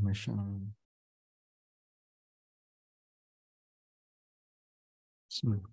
Masya 0.00 0.32
Allah. 0.32 0.72
Bismillah. 5.28 5.70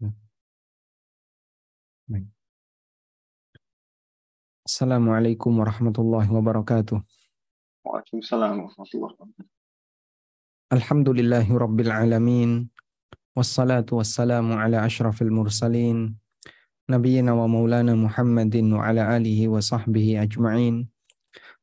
Ya. 0.00 0.12
Baik. 2.12 2.28
Assalamualaikum 4.68 5.56
warahmatullahi 5.56 6.28
wabarakatuh. 6.28 7.00
Waalaikumsalam 7.86 8.66
warahmatullahi 8.66 9.14
wabarakatuh. 9.16 9.48
Alhamdulillahi 10.66 11.50
rabbil 11.54 11.92
alamin. 11.94 12.68
Wassalatu 13.36 14.00
wassalamu 14.00 14.56
ala 14.56 14.80
ashrafil 14.80 15.28
mursalin. 15.28 16.16
Nabiyyina 16.88 17.36
wa 17.36 17.44
maulana 17.44 17.92
Muhammadin 17.92 18.72
wa 18.72 18.80
ala 18.80 19.12
alihi 19.12 19.44
wa 19.44 19.60
sahbihi 19.60 20.16
ajma'in. 20.24 20.88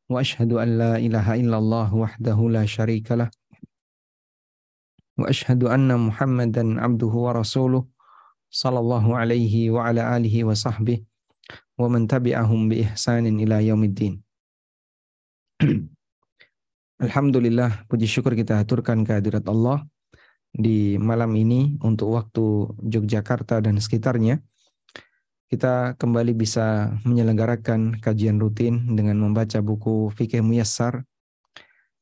Wa 0.05 0.21
ashhadu 0.21 0.61
an 0.61 0.77
la 0.77 0.93
ilaha 1.01 1.33
illallah 1.33 1.89
wahdahu 1.89 2.53
la 2.53 2.69
syarika 2.69 3.17
lah. 3.17 3.33
Wa 5.17 5.33
ashhadu 5.33 5.65
anna 5.65 5.97
Muhammadan 5.97 6.77
abduhu 6.77 7.25
wa 7.25 7.41
rasuluh 7.41 7.89
sallallahu 8.53 9.17
alaihi 9.17 9.73
wa 9.73 9.89
ala 9.89 10.13
alihi 10.13 10.45
wa 10.45 10.53
sahbihi 10.53 11.01
wa 11.73 11.89
man 11.89 12.05
tabi'ahum 12.05 12.69
bi 12.69 12.85
ihsanin 12.85 13.41
ila 13.41 13.65
yaumiddin. 13.65 14.21
Alhamdulillah, 17.01 17.89
puji 17.89 18.05
syukur 18.05 18.37
kita 18.37 18.61
aturkan 18.61 19.01
kehadirat 19.01 19.49
Allah 19.49 19.81
di 20.53 21.01
malam 21.01 21.33
ini 21.33 21.81
untuk 21.81 22.13
waktu 22.13 22.77
Yogyakarta 22.85 23.59
dan 23.59 23.81
sekitarnya. 23.81 24.39
Kita 25.49 25.97
kembali 25.97 26.33
bisa 26.33 26.93
menyelenggarakan 27.05 28.01
kajian 28.01 28.41
rutin 28.41 28.97
dengan 28.97 29.21
membaca 29.21 29.61
buku 29.61 30.09
Fikih 30.13 30.41
Muyassar 30.41 31.05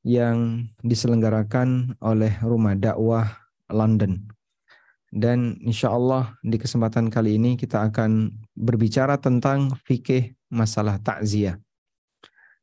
yang 0.03 0.67
diselenggarakan 0.83 1.99
oleh 1.99 2.31
Rumah 2.39 2.75
Dakwah 2.79 3.27
London. 3.71 4.31
Dan 5.11 5.59
insya 5.59 5.91
Allah 5.91 6.39
di 6.39 6.55
kesempatan 6.55 7.11
kali 7.11 7.35
ini 7.35 7.59
kita 7.59 7.83
akan 7.91 8.31
berbicara 8.55 9.19
tentang 9.19 9.75
fikih 9.83 10.31
masalah 10.47 11.03
takziah. 11.03 11.59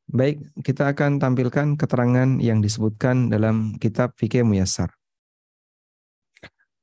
Baik, 0.09 0.41
kita 0.65 0.89
akan 0.89 1.21
tampilkan 1.21 1.77
keterangan 1.77 2.41
yang 2.41 2.65
disebutkan 2.65 3.29
dalam 3.29 3.77
kitab 3.77 4.17
Fikih 4.17 4.41
Muyassar. 4.41 4.98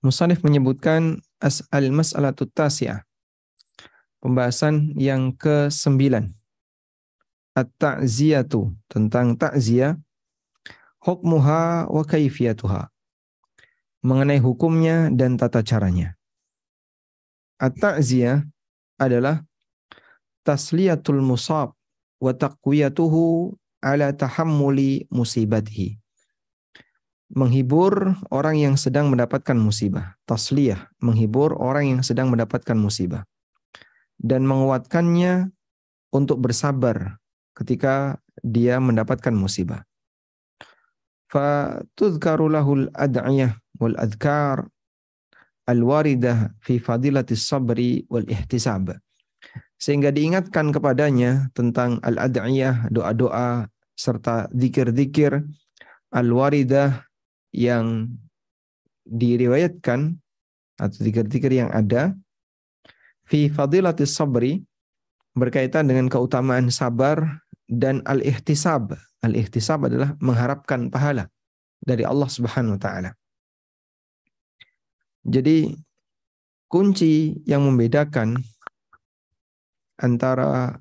Musanif 0.05 0.45
menyebutkan 0.45 1.21
as 1.41 1.65
al-mas'alatut 1.73 2.53
tasi'ah. 2.53 3.05
Pembahasan 4.21 4.97
yang 4.97 5.33
ke-9. 5.37 6.33
At-ta'ziyatu 7.57 8.77
tentang 8.91 9.39
takziah 9.41 9.97
hukmuha 11.01 11.89
wa 11.89 12.03
kaifiyatuha 12.05 12.93
mengenai 14.05 14.39
hukumnya 14.39 15.09
dan 15.11 15.41
tata 15.41 15.65
caranya. 15.65 16.15
At-ta'ziyah 17.57 18.45
adalah 19.01 19.43
tasliyatul 20.47 21.25
musab 21.25 21.73
wa 22.21 22.33
taqwiyatuhu 22.37 23.57
ala 23.83 24.13
tahammuli 24.13 25.11
musibatihi. 25.11 25.99
Menghibur 27.27 28.15
orang 28.31 28.55
yang 28.55 28.75
sedang 28.79 29.11
mendapatkan 29.11 29.59
musibah. 29.59 30.15
Tasliyah, 30.31 30.95
menghibur 31.03 31.59
orang 31.59 31.99
yang 31.99 32.01
sedang 32.07 32.31
mendapatkan 32.31 32.79
musibah. 32.79 33.27
Dan 34.15 34.47
menguatkannya 34.47 35.51
untuk 36.15 36.39
bersabar 36.39 37.19
ketika 37.59 38.23
dia 38.45 38.79
mendapatkan 38.79 39.35
musibah. 39.35 39.83
Fatudhkaru 41.27 42.47
lahul 42.47 42.87
ad'iyah 42.95 43.59
wal 43.83 43.99
adhkar 43.99 44.71
al-waridah 45.67 46.55
fi 46.63 46.79
fadilatis 46.79 47.43
sabri 47.43 48.07
wal 48.07 48.25
ihtisab. 48.31 48.95
Sehingga 49.77 50.15
diingatkan 50.15 50.73
kepadanya 50.73 51.53
tentang 51.53 52.01
al-ad'iyah, 52.01 52.89
doa-doa, 52.89 53.69
serta 53.97 54.47
zikir-zikir 54.53 55.41
al-waridah 56.13 57.06
yang 57.55 58.11
diriwayatkan 59.07 60.19
atau 60.77 60.99
zikir-zikir 60.99 61.53
yang 61.53 61.71
ada 61.71 62.13
fi 63.27 63.51
fadilatis 63.51 64.15
sabri 64.15 64.63
berkaitan 65.37 65.87
dengan 65.87 66.09
keutamaan 66.09 66.73
sabar 66.73 67.45
dan 67.69 68.01
al-ihtisab. 68.07 68.97
Al-ihtisab 69.21 69.87
adalah 69.87 70.15
mengharapkan 70.23 70.89
pahala 70.89 71.29
dari 71.83 72.07
Allah 72.07 72.31
Subhanahu 72.31 72.79
wa 72.79 72.83
taala. 72.83 73.11
Jadi 75.27 75.75
kunci 76.71 77.43
yang 77.45 77.67
membedakan 77.67 78.39
antara 79.99 80.79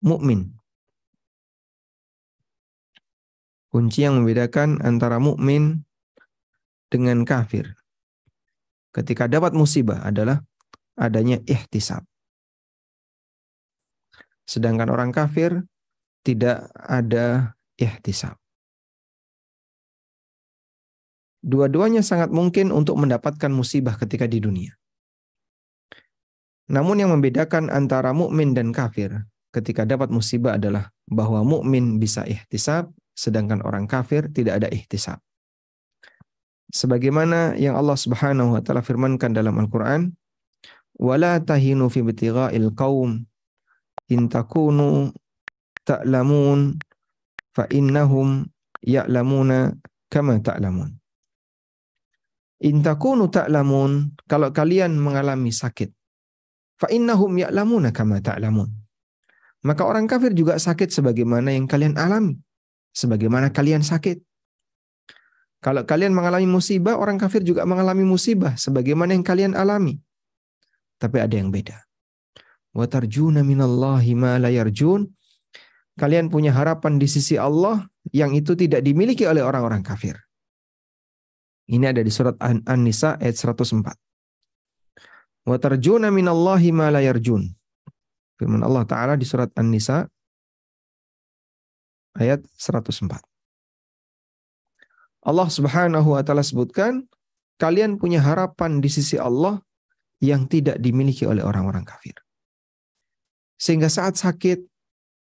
mukmin 0.00 0.54
kunci 3.74 4.06
yang 4.06 4.22
membedakan 4.22 4.78
antara 4.86 5.18
mukmin 5.18 5.82
dengan 6.94 7.26
kafir 7.26 7.74
ketika 8.94 9.26
dapat 9.26 9.50
musibah 9.50 9.98
adalah 10.06 10.46
adanya 10.94 11.42
ihtisab. 11.42 12.06
Sedangkan 14.46 14.94
orang 14.94 15.10
kafir 15.10 15.66
tidak 16.22 16.70
ada 16.78 17.58
ihtisab. 17.74 18.38
Dua-duanya 21.42 22.06
sangat 22.06 22.30
mungkin 22.30 22.70
untuk 22.70 22.94
mendapatkan 22.94 23.50
musibah 23.50 23.98
ketika 23.98 24.30
di 24.30 24.38
dunia. 24.38 24.70
Namun 26.70 27.02
yang 27.02 27.10
membedakan 27.10 27.74
antara 27.74 28.14
mukmin 28.14 28.54
dan 28.54 28.70
kafir 28.70 29.26
ketika 29.50 29.82
dapat 29.82 30.14
musibah 30.14 30.62
adalah 30.62 30.94
bahwa 31.10 31.42
mukmin 31.42 31.98
bisa 31.98 32.22
ihtisab 32.22 32.94
sedangkan 33.14 33.62
orang 33.62 33.86
kafir 33.86 34.28
tidak 34.28 34.62
ada 34.62 34.68
ihtisab. 34.68 35.22
Sebagaimana 36.74 37.54
yang 37.54 37.78
Allah 37.78 37.94
Subhanahu 37.94 38.58
wa 38.58 38.60
taala 38.60 38.82
firmankan 38.82 39.30
dalam 39.30 39.54
Al-Qur'an, 39.62 40.10
"Wala 40.98 41.38
tahinu 41.38 41.86
fi 41.86 42.02
ibtigha'il 42.02 42.74
qaum 42.74 43.22
in 44.10 44.26
takunu 44.26 45.14
ta'lamun 45.86 46.74
fa 47.54 47.70
innahum 47.70 48.50
ya'lamuna 48.82 49.70
kama 50.10 50.42
ta'lamun." 50.42 50.98
In 52.66 52.82
takunu 52.82 53.30
ta'lamun, 53.30 54.18
kalau 54.26 54.50
kalian 54.50 54.98
mengalami 54.98 55.54
sakit, 55.54 55.94
fa 56.74 56.90
innahum 56.90 57.38
ya'lamuna 57.38 57.94
kama 57.94 58.18
ta'lamun. 58.18 58.66
Maka 59.62 59.86
orang 59.86 60.10
kafir 60.10 60.34
juga 60.34 60.58
sakit 60.58 60.90
sebagaimana 60.90 61.54
yang 61.54 61.70
kalian 61.70 61.94
alami, 61.96 62.34
sebagaimana 62.94 63.50
kalian 63.50 63.82
sakit. 63.82 64.22
Kalau 65.58 65.82
kalian 65.82 66.14
mengalami 66.14 66.46
musibah, 66.46 67.00
orang 67.00 67.18
kafir 67.18 67.42
juga 67.42 67.66
mengalami 67.66 68.06
musibah 68.06 68.54
sebagaimana 68.54 69.16
yang 69.16 69.26
kalian 69.26 69.56
alami. 69.56 69.98
Tapi 71.00 71.18
ada 71.18 71.34
yang 71.34 71.50
beda. 71.50 71.82
Wa 72.70 72.86
tarjuna 72.86 73.42
minallahi 73.42 74.14
ma 74.14 74.38
la 74.38 74.52
yarjun. 74.52 75.08
Kalian 75.94 76.28
punya 76.28 76.52
harapan 76.52 76.98
di 76.98 77.06
sisi 77.06 77.38
Allah 77.38 77.86
yang 78.10 78.34
itu 78.34 78.58
tidak 78.58 78.82
dimiliki 78.82 79.24
oleh 79.24 79.40
orang-orang 79.40 79.80
kafir. 79.80 80.18
Ini 81.64 81.96
ada 81.96 82.04
di 82.04 82.12
surat 82.12 82.36
An-Nisa 82.44 83.16
ayat 83.16 83.40
104. 83.40 85.48
Wa 85.48 85.56
tarjuna 85.56 86.12
minallahi 86.12 86.76
ma 86.76 86.92
la 86.92 87.00
yarjun. 87.00 87.48
Firman 88.36 88.60
Allah 88.60 88.84
Ta'ala 88.84 89.14
di 89.16 89.24
surat 89.24 89.48
An-Nisa 89.56 90.04
ayat 92.18 92.42
104. 92.56 93.10
Allah 95.24 95.48
Subhanahu 95.48 96.14
wa 96.14 96.22
taala 96.22 96.44
sebutkan 96.44 97.08
kalian 97.56 97.96
punya 97.96 98.20
harapan 98.20 98.78
di 98.78 98.92
sisi 98.92 99.16
Allah 99.16 99.62
yang 100.20 100.44
tidak 100.48 100.76
dimiliki 100.80 101.24
oleh 101.24 101.40
orang-orang 101.40 101.82
kafir. 101.82 102.14
Sehingga 103.56 103.88
saat 103.88 104.20
sakit 104.20 104.74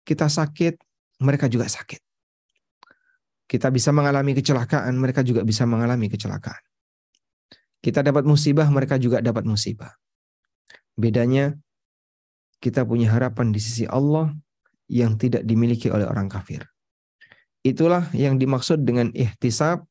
kita 0.08 0.24
sakit, 0.24 0.80
mereka 1.20 1.52
juga 1.52 1.68
sakit. 1.68 2.00
Kita 3.44 3.68
bisa 3.68 3.92
mengalami 3.92 4.32
kecelakaan, 4.32 4.96
mereka 4.96 5.20
juga 5.20 5.44
bisa 5.44 5.68
mengalami 5.68 6.08
kecelakaan. 6.08 6.64
Kita 7.84 8.00
dapat 8.00 8.24
musibah, 8.24 8.64
mereka 8.72 8.96
juga 8.96 9.20
dapat 9.20 9.44
musibah. 9.44 9.92
Bedanya, 10.96 11.52
kita 12.58 12.88
punya 12.88 13.12
harapan 13.12 13.52
di 13.52 13.60
sisi 13.60 13.84
Allah 13.84 14.32
yang 14.88 15.20
tidak 15.20 15.44
dimiliki 15.44 15.92
oleh 15.92 16.08
orang 16.08 16.26
kafir. 16.26 16.64
Itulah 17.62 18.08
yang 18.16 18.40
dimaksud 18.40 18.82
dengan 18.82 19.12
ihtisab. 19.12 19.84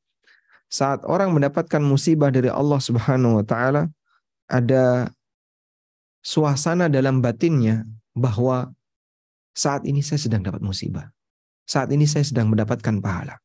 Saat 0.68 1.08
orang 1.08 1.32
mendapatkan 1.32 1.80
musibah 1.80 2.28
dari 2.28 2.52
Allah 2.52 2.82
Subhanahu 2.82 3.40
wa 3.40 3.46
taala, 3.48 3.88
ada 4.52 5.08
suasana 6.20 6.92
dalam 6.92 7.24
batinnya 7.24 7.88
bahwa 8.12 8.76
saat 9.56 9.88
ini 9.88 10.04
saya 10.04 10.20
sedang 10.20 10.44
dapat 10.44 10.60
musibah. 10.60 11.08
Saat 11.64 11.96
ini 11.96 12.04
saya 12.04 12.28
sedang 12.28 12.52
mendapatkan 12.52 13.00
pahala. 13.00 13.40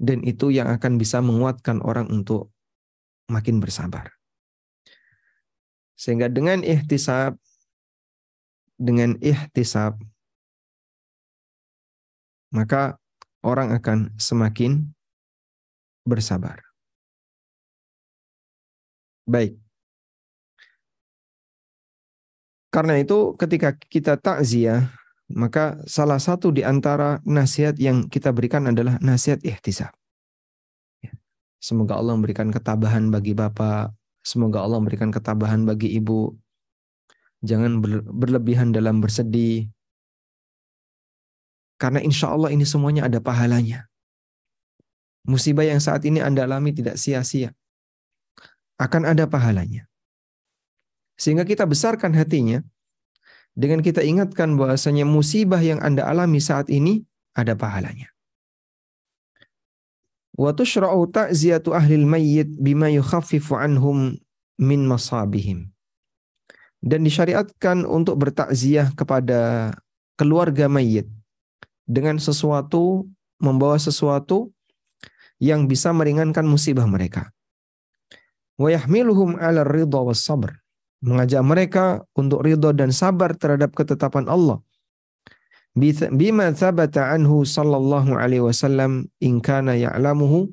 Dan 0.00 0.22
itu 0.22 0.54
yang 0.54 0.70
akan 0.70 0.96
bisa 0.96 1.18
menguatkan 1.20 1.82
orang 1.82 2.06
untuk 2.08 2.54
makin 3.28 3.58
bersabar. 3.58 4.14
Sehingga 5.98 6.32
dengan 6.32 6.64
ihtisab, 6.64 7.36
dengan 8.80 9.20
ihtisab, 9.20 10.00
maka 12.48 12.96
orang 13.44 13.76
akan 13.76 14.16
semakin 14.16 14.88
bersabar. 16.08 16.64
Baik. 19.28 19.60
Karena 22.72 22.96
itu 22.96 23.36
ketika 23.36 23.76
kita 23.76 24.16
takziah, 24.16 24.88
maka 25.28 25.76
salah 25.84 26.18
satu 26.18 26.48
di 26.48 26.64
antara 26.64 27.20
nasihat 27.28 27.76
yang 27.76 28.08
kita 28.08 28.32
berikan 28.32 28.64
adalah 28.64 28.96
nasihat 29.04 29.44
ihtisab. 29.44 29.92
Ya. 31.04 31.12
Semoga 31.60 32.00
Allah 32.00 32.16
memberikan 32.16 32.48
ketabahan 32.48 33.10
bagi 33.12 33.34
bapak, 33.34 33.94
Semoga 34.20 34.60
Allah 34.60 34.76
memberikan 34.84 35.08
ketabahan 35.08 35.64
bagi 35.64 35.96
ibu. 35.96 36.36
Jangan 37.40 37.80
berlebihan 38.08 38.72
dalam 38.72 39.00
bersedih. 39.00 39.72
Karena 41.80 42.04
insya 42.04 42.28
Allah 42.28 42.52
ini 42.52 42.68
semuanya 42.68 43.08
ada 43.08 43.24
pahalanya. 43.24 43.88
Musibah 45.24 45.64
yang 45.64 45.80
saat 45.80 46.04
ini 46.04 46.20
Anda 46.20 46.44
alami 46.44 46.76
tidak 46.76 47.00
sia-sia. 47.00 47.56
Akan 48.76 49.08
ada 49.08 49.24
pahalanya. 49.24 49.88
Sehingga 51.16 51.44
kita 51.44 51.64
besarkan 51.68 52.16
hatinya 52.16 52.64
dengan 53.56 53.84
kita 53.84 54.00
ingatkan 54.00 54.56
bahwasanya 54.56 55.04
musibah 55.04 55.60
yang 55.60 55.80
Anda 55.84 56.08
alami 56.08 56.40
saat 56.40 56.72
ini 56.72 57.04
ada 57.36 57.56
pahalanya. 57.56 58.08
Wa 60.36 60.56
tushra'u 60.56 61.04
ta'ziyatu 61.12 61.76
ahli 61.76 62.00
mayyit 62.00 62.56
bima 62.56 62.88
yukhaffifu 62.88 63.60
anhum 63.60 64.16
min 64.56 64.88
masabihim. 64.88 65.68
Dan 66.80 67.04
disyariatkan 67.04 67.84
untuk 67.84 68.16
bertakziah 68.24 68.88
kepada 68.96 69.72
keluarga 70.16 70.64
mayit 70.64 71.04
dengan 71.84 72.16
sesuatu 72.16 73.04
membawa 73.36 73.76
sesuatu 73.76 74.48
yang 75.36 75.68
bisa 75.68 75.92
meringankan 75.92 76.48
musibah 76.48 76.88
mereka. 76.88 77.28
Wa 78.56 78.72
yahmiluhum 78.72 79.36
'ala 79.36 79.64
ridha 79.64 80.00
was 80.00 80.24
sabr. 80.24 80.56
Mengajak 81.04 81.40
mereka 81.44 81.84
untuk 82.16 82.44
ridha 82.44 82.72
dan 82.76 82.92
sabar 82.92 83.32
terhadap 83.36 83.72
ketetapan 83.72 84.28
Allah 84.28 84.60
bima 85.74 86.50
thabata 86.50 87.14
anhu 87.14 87.46
sallallahu 87.46 88.18
alaihi 88.18 88.42
wasallam 88.42 89.06
in 89.22 89.38
kana 89.38 89.78
ya'lamuhu 89.78 90.50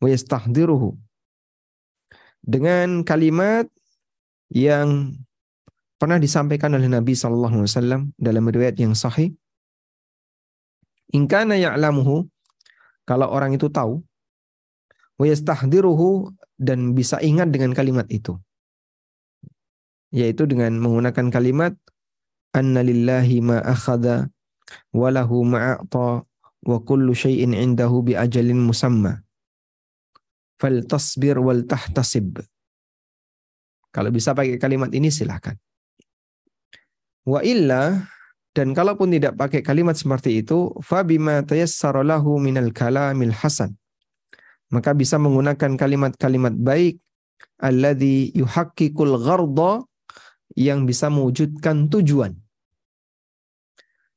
wa 0.00 0.08
yastahdiruhu 0.08 0.96
dengan 2.40 3.04
kalimat 3.04 3.68
yang 4.48 5.12
pernah 5.98 6.16
disampaikan 6.16 6.72
oleh 6.78 6.86
Nabi 6.86 7.12
sallallahu 7.18 7.62
alaihi 7.62 7.68
wasallam 7.68 8.02
dalam 8.14 8.44
riwayat 8.46 8.78
yang 8.78 8.94
sahih 8.94 9.34
in 11.12 11.26
kana 11.26 11.58
ya'lamuhu 11.58 12.24
kalau 13.04 13.28
orang 13.28 13.58
itu 13.58 13.66
tahu 13.68 14.00
wa 15.18 15.24
yastahdiruhu 15.26 16.30
dan 16.58 16.94
bisa 16.94 17.18
ingat 17.18 17.50
dengan 17.50 17.74
kalimat 17.74 18.06
itu 18.08 18.38
yaitu 20.14 20.48
dengan 20.48 20.78
menggunakan 20.78 21.28
kalimat 21.28 21.74
anna 22.56 22.80
lillahi 22.80 23.44
ma 23.44 23.60
akhadha 23.60 24.30
walahu 24.92 25.44
ma'ata 25.44 26.24
wa 26.64 26.76
kullu 26.82 27.14
syai'in 27.14 27.54
indahu 27.54 28.02
bi 28.04 28.12
ajalin 28.18 28.58
musamma. 28.58 29.22
Fal 30.58 30.82
tasbir 30.84 31.38
wal 31.38 31.62
tahtasib. 31.64 32.42
Kalau 33.94 34.10
bisa 34.10 34.34
pakai 34.34 34.58
kalimat 34.58 34.90
ini 34.90 35.08
silahkan. 35.08 35.54
Wa 37.28 37.44
illa 37.44 38.08
dan 38.56 38.72
kalaupun 38.72 39.12
tidak 39.12 39.36
pakai 39.36 39.60
kalimat 39.60 39.92
seperti 39.92 40.40
itu, 40.40 40.72
fa 40.80 41.04
bima 41.04 41.44
lahu 41.44 42.40
minal 42.40 42.72
kalamil 42.72 43.36
hasan. 43.36 43.76
Maka 44.72 44.96
bisa 44.96 45.20
menggunakan 45.20 45.76
kalimat-kalimat 45.76 46.56
baik 46.56 47.00
alladhi 47.60 48.32
yuhaqqiqul 48.32 49.20
gharda 49.20 49.84
yang 50.56 50.88
bisa 50.88 51.12
mewujudkan 51.12 51.92
tujuan. 51.92 52.32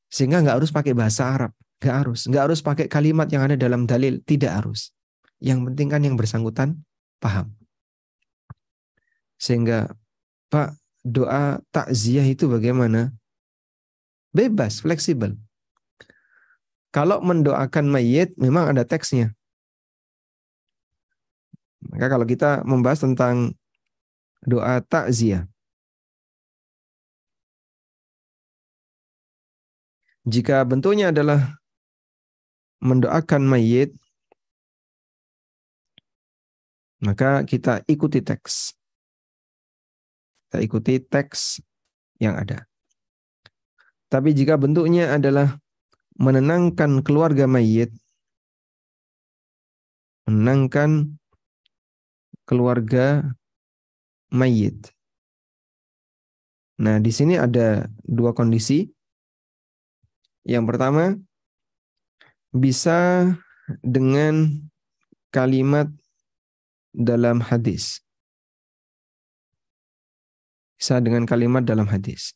Sehingga 0.08 0.40
nggak 0.44 0.60
harus 0.60 0.72
pakai 0.72 0.92
bahasa 0.96 1.28
Arab, 1.28 1.52
nggak 1.80 1.96
harus, 1.96 2.20
nggak 2.28 2.42
harus 2.48 2.60
pakai 2.64 2.86
kalimat 2.88 3.28
yang 3.28 3.44
ada 3.44 3.56
dalam 3.56 3.84
dalil, 3.88 4.20
tidak 4.24 4.56
harus. 4.60 4.92
Yang 5.40 5.72
penting 5.72 5.88
kan 5.92 6.00
yang 6.04 6.16
bersangkutan 6.16 6.80
paham. 7.16 7.56
Sehingga 9.40 9.88
Pak 10.52 10.81
doa 11.02 11.58
takziah 11.74 12.26
itu 12.26 12.46
bagaimana? 12.46 13.14
Bebas, 14.32 14.80
fleksibel. 14.80 15.36
Kalau 16.94 17.20
mendoakan 17.20 17.88
mayit 17.90 18.32
memang 18.40 18.72
ada 18.72 18.86
teksnya. 18.86 19.34
Maka 21.82 22.06
kalau 22.08 22.24
kita 22.24 22.62
membahas 22.64 23.04
tentang 23.04 23.52
doa 24.46 24.80
takziah, 24.80 25.50
Jika 30.22 30.62
bentuknya 30.62 31.10
adalah 31.10 31.58
mendoakan 32.78 33.42
mayit, 33.42 33.90
maka 37.02 37.42
kita 37.42 37.82
ikuti 37.90 38.22
teks. 38.22 38.78
Kita 40.52 40.60
ikuti 40.60 41.00
teks 41.00 41.64
yang 42.20 42.36
ada. 42.36 42.68
Tapi 44.12 44.36
jika 44.36 44.60
bentuknya 44.60 45.16
adalah 45.16 45.56
menenangkan 46.20 47.00
keluarga 47.00 47.48
mayit, 47.48 47.88
menenangkan 50.28 51.16
keluarga 52.44 53.32
mayit. 54.28 54.92
Nah, 56.84 57.00
di 57.00 57.08
sini 57.08 57.40
ada 57.40 57.88
dua 58.04 58.36
kondisi. 58.36 58.92
Yang 60.44 60.64
pertama, 60.68 61.16
bisa 62.52 63.24
dengan 63.80 64.68
kalimat 65.32 65.88
dalam 66.92 67.40
hadis. 67.40 68.04
Bisa 70.82 70.98
dengan 70.98 71.22
kalimat 71.22 71.62
dalam 71.62 71.86
hadis. 71.86 72.34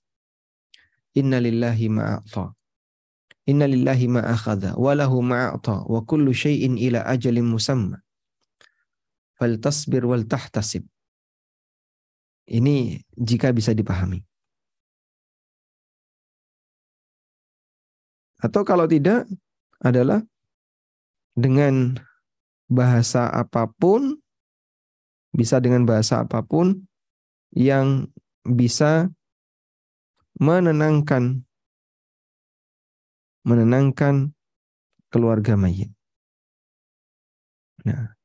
Inna 1.18 1.42
lillahi 1.42 1.90
ma'a'ta. 1.90 2.54
Inna 3.50 3.66
lillahi 3.66 4.06
ma'akhadha. 4.06 4.78
Walahu 4.78 5.18
ma'a'ta. 5.18 5.82
Wa 5.82 6.06
kullu 6.06 6.30
syai'in 6.30 6.78
ila 6.78 7.02
ajalin 7.10 7.42
musamma. 7.42 7.98
Faltasbir 9.34 10.06
wal 10.06 10.30
tahtasib. 10.30 10.86
Ini 12.46 13.02
jika 13.18 13.50
bisa 13.50 13.74
dipahami. 13.74 14.22
Atau 18.46 18.62
kalau 18.62 18.86
tidak 18.86 19.26
adalah 19.82 20.22
dengan 21.34 21.98
bahasa 22.70 23.26
apa 23.26 23.66
pun, 23.74 24.22
bisa 25.34 25.58
dengan 25.58 25.82
bahasa 25.82 26.22
apa 26.22 26.46
pun 26.46 26.86
yang 27.50 28.06
bisa 28.46 29.10
menenangkan 30.38 31.42
menenangkan 33.46 34.34
keluarga 35.10 35.54
mayit. 35.54 35.90
Nah, 37.86 38.18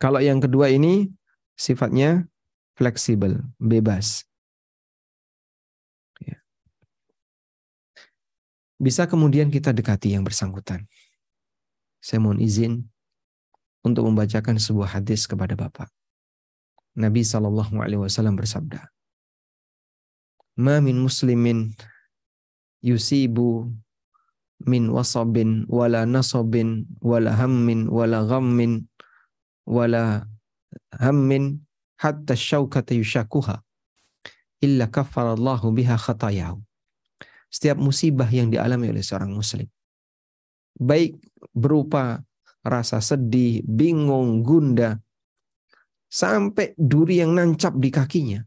kalau 0.00 0.24
yang 0.24 0.40
kedua 0.40 0.72
ini 0.72 1.12
sifatnya 1.52 2.24
fleksibel, 2.76 3.44
bebas. 3.60 4.24
bisa 8.76 9.08
kemudian 9.08 9.48
kita 9.48 9.72
dekati 9.72 10.12
yang 10.12 10.22
bersangkutan. 10.24 10.84
Saya 12.00 12.20
mohon 12.20 12.38
izin 12.38 12.84
untuk 13.82 14.06
membacakan 14.06 14.60
sebuah 14.60 15.00
hadis 15.00 15.24
kepada 15.24 15.56
Bapak. 15.56 15.88
Nabi 16.96 17.24
Shallallahu 17.24 17.76
Alaihi 17.80 18.00
Wasallam 18.00 18.36
bersabda, 18.36 18.88
"Ma 20.56 20.80
min 20.80 20.96
muslimin 21.00 21.72
yusibu 22.80 23.68
min 24.64 24.88
wasabin 24.88 25.68
wala 25.68 26.08
nasabin 26.08 26.88
wala 27.04 27.36
hammin 27.36 27.92
wala 27.92 28.24
ghammin 28.24 28.88
wala 29.68 30.24
hammin 30.96 31.60
hatta 32.00 32.32
syaukata 32.32 32.96
yushakuha 32.96 33.60
illa 34.64 34.88
kafarallahu 34.88 35.72
biha 35.76 36.00
khatayahu. 36.00 36.60
Setiap 37.52 37.76
musibah 37.76 38.28
yang 38.32 38.48
dialami 38.48 38.90
oleh 38.90 39.04
seorang 39.04 39.32
muslim 39.32 39.68
baik 40.76 41.16
berupa 41.56 42.20
rasa 42.60 43.00
sedih, 43.00 43.64
bingung, 43.64 44.44
gunda, 44.44 45.00
sampai 46.06 46.76
duri 46.76 47.24
yang 47.24 47.32
nancap 47.32 47.72
di 47.80 47.88
kakinya, 47.88 48.40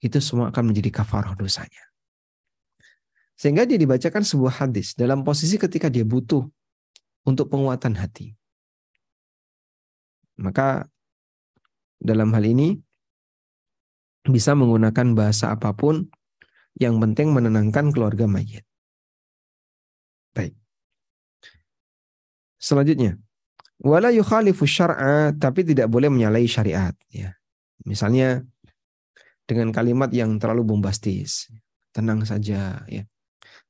itu 0.00 0.18
semua 0.20 0.52
akan 0.52 0.72
menjadi 0.72 1.02
kafarah 1.02 1.32
dosanya. 1.36 1.84
Sehingga 3.36 3.68
dia 3.68 3.76
dibacakan 3.76 4.24
sebuah 4.24 4.64
hadis 4.64 4.96
dalam 4.96 5.20
posisi 5.20 5.60
ketika 5.60 5.92
dia 5.92 6.04
butuh 6.08 6.44
untuk 7.28 7.52
penguatan 7.52 7.96
hati. 8.00 8.32
Maka 10.40 10.88
dalam 12.00 12.32
hal 12.32 12.44
ini 12.44 12.76
bisa 14.26 14.56
menggunakan 14.56 15.16
bahasa 15.16 15.52
apa 15.52 15.72
pun 15.72 16.08
yang 16.76 17.00
penting 17.00 17.32
menenangkan 17.32 17.92
keluarga 17.92 18.28
mayit. 18.28 18.64
Baik. 20.36 20.52
Selanjutnya, 22.60 23.16
wala 23.80 24.12
yukhalifu 24.12 24.68
syar'a 24.68 25.32
tapi 25.36 25.64
tidak 25.64 25.88
boleh 25.88 26.12
menyalahi 26.12 26.48
syariat 26.48 26.92
ya. 27.08 27.32
Misalnya 27.84 28.44
dengan 29.46 29.70
kalimat 29.70 30.10
yang 30.12 30.36
terlalu 30.36 30.66
bombastis. 30.76 31.48
Tenang 31.94 32.26
saja 32.28 32.84
ya. 32.90 33.02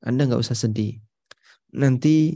Anda 0.03 0.27
nggak 0.27 0.43
usah 0.43 0.57
sedih. 0.57 0.99
Nanti 1.77 2.35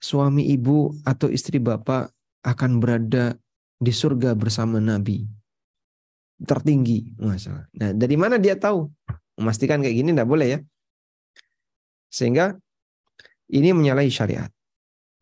suami 0.00 0.50
ibu 0.50 0.92
atau 1.06 1.30
istri 1.30 1.62
bapak 1.62 2.10
akan 2.42 2.82
berada 2.82 3.36
di 3.76 3.92
surga 3.92 4.32
bersama 4.32 4.80
Nabi 4.80 5.24
tertinggi 6.42 7.16
masalah. 7.16 7.64
Nah, 7.72 7.96
dari 7.96 8.16
mana 8.16 8.36
dia 8.36 8.56
tahu? 8.56 8.88
Memastikan 9.40 9.80
kayak 9.80 9.96
gini 9.96 10.10
tidak 10.12 10.28
boleh 10.28 10.48
ya. 10.48 10.58
Sehingga 12.12 12.56
ini 13.52 13.72
menyalahi 13.72 14.12
syariat. 14.12 14.48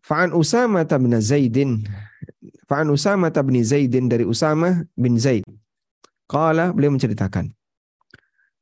Fa'an 0.04 0.34
Usama 0.36 0.84
bin 0.84 1.16
Zaidin 1.16 1.80
Fa'an 2.68 2.88
Usama 2.92 3.32
bin 3.32 3.56
Zaidin 3.64 4.08
dari 4.08 4.24
Usama 4.24 4.84
bin 4.96 5.16
Zaid. 5.20 5.44
Qala 6.34 6.74
beliau 6.74 6.90
menceritakan. 6.90 7.54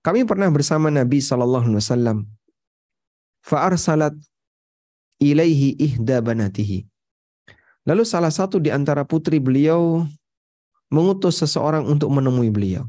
Kami 0.05 0.29
pernah 0.29 0.53
bersama 0.53 0.93
Nabi 0.93 1.25
sallallahu 1.25 1.73
alaihi 1.73 1.81
wasallam. 1.81 2.19
Fa'arsalat 3.49 4.13
ilaihi 5.17 5.81
ihda 5.81 6.21
banatihi. 6.21 6.85
Lalu 7.89 8.05
salah 8.05 8.29
satu 8.29 8.61
di 8.61 8.69
antara 8.69 9.09
putri 9.09 9.41
beliau 9.41 10.05
mengutus 10.93 11.41
seseorang 11.41 11.89
untuk 11.89 12.13
menemui 12.13 12.53
beliau. 12.53 12.85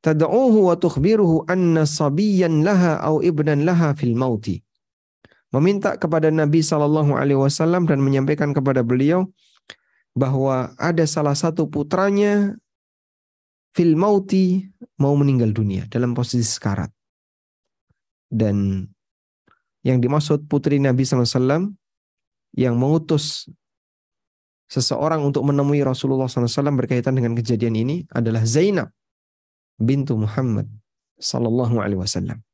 Tad'uhu 0.00 0.72
wa 0.72 0.74
tukhbiruhu 0.80 1.44
anna 1.52 1.84
sabiyan 1.84 2.64
laha 2.64 2.96
au 3.04 3.20
ibnan 3.20 3.68
laha 3.68 3.92
fil 3.92 4.16
mauti 4.16 4.64
meminta 5.48 5.96
kepada 5.96 6.28
Nabi 6.28 6.60
Shallallahu 6.60 7.16
Alaihi 7.16 7.40
Wasallam 7.40 7.88
dan 7.88 8.04
menyampaikan 8.04 8.52
kepada 8.52 8.84
beliau 8.84 9.28
bahwa 10.12 10.72
ada 10.76 11.04
salah 11.08 11.32
satu 11.32 11.70
putranya 11.70 12.56
fil 13.72 13.94
mauti 13.94 14.64
mau 15.00 15.14
meninggal 15.18 15.52
dunia 15.52 15.88
dalam 15.88 16.12
posisi 16.12 16.44
sekarat. 16.44 16.92
Dan 18.28 18.84
yang 19.82 19.98
dimaksud 20.04 20.46
putri 20.50 20.76
Nabi 20.76 21.04
SAW 21.04 21.72
yang 22.52 22.74
mengutus 22.76 23.48
seseorang 24.68 25.24
untuk 25.24 25.48
menemui 25.48 25.80
Rasulullah 25.80 26.28
SAW 26.28 26.76
berkaitan 26.76 27.16
dengan 27.16 27.32
kejadian 27.32 27.72
ini 27.72 27.96
adalah 28.12 28.44
Zainab 28.44 28.92
bintu 29.80 30.18
Muhammad 30.20 30.68
Sallallahu 31.16 31.80
Alaihi 31.80 32.00
Wasallam. 32.04 32.44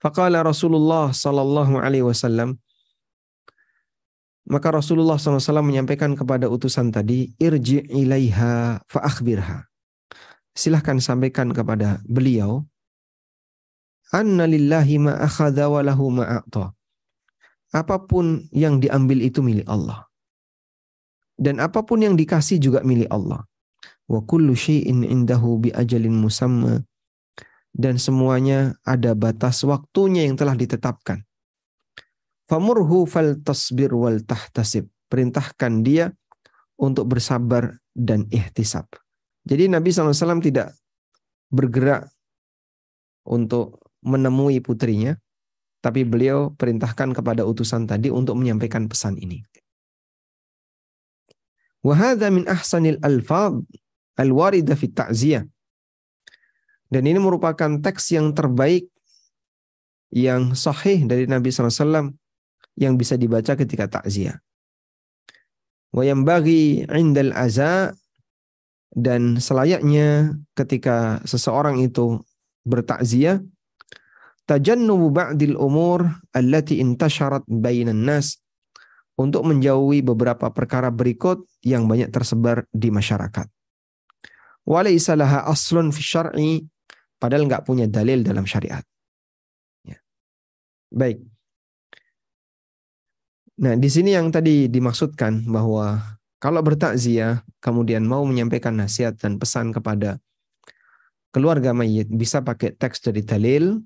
Faqala 0.00 0.40
Rasulullah 0.40 1.12
sallallahu 1.12 1.76
alaihi 1.76 2.00
wasallam 2.00 2.56
maka 4.50 4.74
Rasulullah 4.74 5.14
SAW 5.14 5.62
menyampaikan 5.62 6.18
kepada 6.18 6.50
utusan 6.50 6.90
tadi, 6.90 7.30
irji 7.38 7.86
ilaiha 7.86 8.82
fa'akhbirha. 8.90 9.70
Silahkan 10.50 10.98
sampaikan 10.98 11.54
kepada 11.54 12.02
beliau, 12.10 12.66
anna 14.10 14.50
lillahi 14.50 14.98
ma 14.98 15.14
akhadha 15.22 15.70
wa 15.70 15.80
lahu 15.86 16.10
ma 16.10 16.42
Apa 17.70 17.96
pun 18.10 18.50
yang 18.50 18.82
diambil 18.82 19.22
itu 19.22 19.38
milik 19.38 19.70
Allah. 19.70 20.10
Dan 21.38 21.62
apa 21.62 21.86
pun 21.86 22.02
yang 22.02 22.18
dikasih 22.18 22.58
juga 22.58 22.82
milik 22.82 23.06
Allah. 23.08 23.46
Wa 24.10 24.18
kullu 24.26 24.58
syai'in 24.58 25.06
indahu 25.06 25.62
bi 25.62 25.70
ajalin 25.70 26.12
musamma 26.18 26.82
dan 27.70 28.02
semuanya 28.02 28.74
ada 28.82 29.14
batas 29.14 29.62
waktunya 29.62 30.26
yang 30.26 30.34
telah 30.34 30.58
ditetapkan. 30.58 31.22
Famurhu 32.50 33.06
fal 33.06 33.38
tasbir 33.46 33.94
wal 33.94 34.26
tahtasib. 34.26 34.90
Perintahkan 35.06 35.86
dia 35.86 36.10
untuk 36.74 37.14
bersabar 37.14 37.78
dan 37.94 38.26
ihtisab. 38.26 38.90
Jadi 39.46 39.70
Nabi 39.70 39.94
SAW 39.94 40.42
tidak 40.42 40.74
bergerak 41.54 42.10
untuk 43.26 43.78
menemui 44.02 44.58
putrinya, 44.58 45.14
tapi 45.78 46.02
beliau 46.02 46.50
perintahkan 46.58 47.14
kepada 47.14 47.46
utusan 47.46 47.86
tadi 47.86 48.10
untuk 48.10 48.34
menyampaikan 48.34 48.90
pesan 48.90 49.14
ini. 49.18 49.46
Wahada 51.86 52.34
min 52.34 52.50
ahsanil 52.50 52.98
alfad 53.00 53.62
al-warida 54.18 54.74
fi 54.74 54.90
ta'ziyah 54.90 55.46
dan 56.90 57.02
ini 57.06 57.16
merupakan 57.22 57.78
teks 57.80 58.12
yang 58.12 58.34
terbaik 58.34 58.90
yang 60.10 60.58
sahih 60.58 61.06
dari 61.06 61.30
Nabi 61.30 61.54
SAW 61.54 62.10
yang 62.80 62.96
bisa 62.96 63.20
dibaca 63.20 63.52
ketika 63.52 64.00
takziah. 64.00 64.40
Wa 65.92 66.02
yang 66.06 66.24
bagi 66.24 66.86
indal 66.88 67.36
aza 67.36 67.92
dan 68.96 69.36
selayaknya 69.36 70.34
ketika 70.56 71.20
seseorang 71.28 71.78
itu 71.84 72.18
bertakziah 72.64 73.44
tajannubu 74.48 75.14
ba'dil 75.14 75.54
umur 75.54 76.08
allati 76.34 76.82
intasharat 76.82 77.46
bainan 77.46 78.02
nas 78.02 78.40
untuk 79.14 79.44
menjauhi 79.44 80.00
beberapa 80.00 80.48
perkara 80.50 80.88
berikut 80.88 81.44
yang 81.62 81.84
banyak 81.84 82.08
tersebar 82.08 82.64
di 82.72 82.88
masyarakat. 82.88 83.46
Walaysa 84.64 85.14
laha 85.14 85.44
aslun 85.46 85.92
fi 85.92 86.00
syar'i 86.02 86.50
Padahal 87.20 87.44
nggak 87.44 87.68
punya 87.68 87.84
dalil 87.84 88.24
dalam 88.24 88.48
syariat. 88.48 88.80
Ya. 89.84 90.00
Baik. 90.88 91.20
Nah, 93.60 93.76
di 93.76 93.92
sini 93.92 94.16
yang 94.16 94.32
tadi 94.32 94.72
dimaksudkan 94.72 95.44
bahwa 95.44 96.00
kalau 96.40 96.64
bertakziah 96.64 97.44
kemudian 97.60 98.08
mau 98.08 98.24
menyampaikan 98.24 98.72
nasihat 98.72 99.20
dan 99.20 99.36
pesan 99.36 99.68
kepada 99.68 100.16
keluarga 101.28 101.76
mayit 101.76 102.08
bisa 102.08 102.40
pakai 102.40 102.72
teks 102.72 103.04
dari 103.04 103.20
dalil 103.20 103.84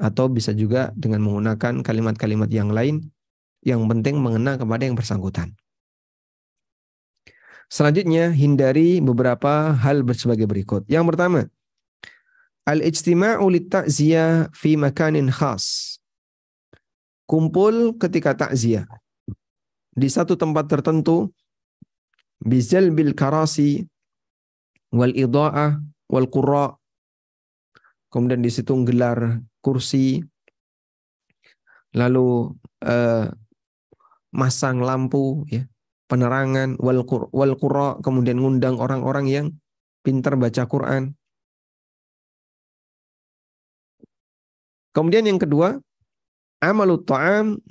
atau 0.00 0.32
bisa 0.32 0.56
juga 0.56 0.88
dengan 0.96 1.20
menggunakan 1.20 1.84
kalimat-kalimat 1.84 2.48
yang 2.48 2.72
lain 2.72 3.12
yang 3.60 3.84
penting 3.84 4.16
mengena 4.16 4.56
kepada 4.56 4.88
yang 4.88 4.96
bersangkutan. 4.96 5.52
Selanjutnya 7.68 8.32
hindari 8.32 9.04
beberapa 9.04 9.76
hal 9.76 10.00
sebagai 10.16 10.48
berikut. 10.48 10.88
Yang 10.88 11.04
pertama, 11.12 11.40
Al-ijtima'u 12.64 13.44
litta'ziyah 13.52 14.48
fi 14.56 14.80
makanin 14.80 15.28
khas. 15.28 16.00
Kumpul 17.28 18.00
ketika 18.00 18.32
takziah 18.32 18.88
di 19.90 20.08
satu 20.08 20.38
tempat 20.38 20.70
tertentu 20.70 21.30
bizal 22.40 22.94
bil 22.94 23.12
karasi 23.12 23.84
wal 24.94 25.12
ida'ah 25.12 25.78
wal 26.10 26.28
qurra. 26.30 26.74
Kemudian 28.10 28.42
di 28.42 28.50
situ 28.50 28.74
gelar 28.82 29.38
kursi 29.62 30.18
lalu 31.94 32.50
uh, 32.86 33.26
masang 34.30 34.82
lampu 34.82 35.42
ya 35.50 35.66
penerangan 36.10 36.78
wal 36.78 37.06
wal 37.30 37.54
qurra 37.54 37.98
kemudian 38.02 38.38
ngundang 38.42 38.78
orang-orang 38.78 39.26
yang 39.30 39.46
pintar 40.02 40.34
baca 40.34 40.66
Quran. 40.66 41.14
Kemudian 44.90 45.22
yang 45.22 45.38
kedua, 45.38 45.78
amalut 46.58 47.06
ta'am 47.06 47.62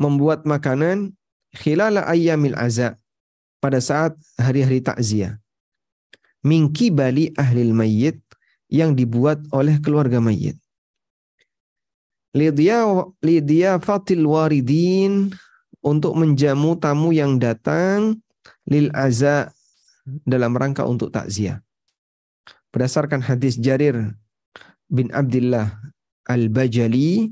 membuat 0.00 0.42
makanan 0.48 1.14
khilala 1.54 2.04
ayyamil 2.10 2.58
aza 2.58 2.98
pada 3.62 3.78
saat 3.78 4.18
hari-hari 4.36 4.82
takziah. 4.82 5.38
Mingki 6.44 6.92
bali 6.92 7.32
ahli 7.40 7.72
mayyit 7.72 8.20
yang 8.68 8.92
dibuat 8.92 9.40
oleh 9.48 9.80
keluarga 9.80 10.20
mayyit. 10.20 10.60
Lidia 12.34 13.78
fatil 13.78 14.26
waridin 14.26 15.30
untuk 15.80 16.18
menjamu 16.18 16.74
tamu 16.76 17.14
yang 17.14 17.38
datang 17.38 18.18
lil 18.66 18.90
aza 18.92 19.54
dalam 20.26 20.52
rangka 20.52 20.84
untuk 20.84 21.14
takziah. 21.14 21.62
Berdasarkan 22.74 23.22
hadis 23.22 23.54
Jarir 23.56 24.12
bin 24.90 25.08
Abdullah 25.14 25.78
Al-Bajali 26.26 27.30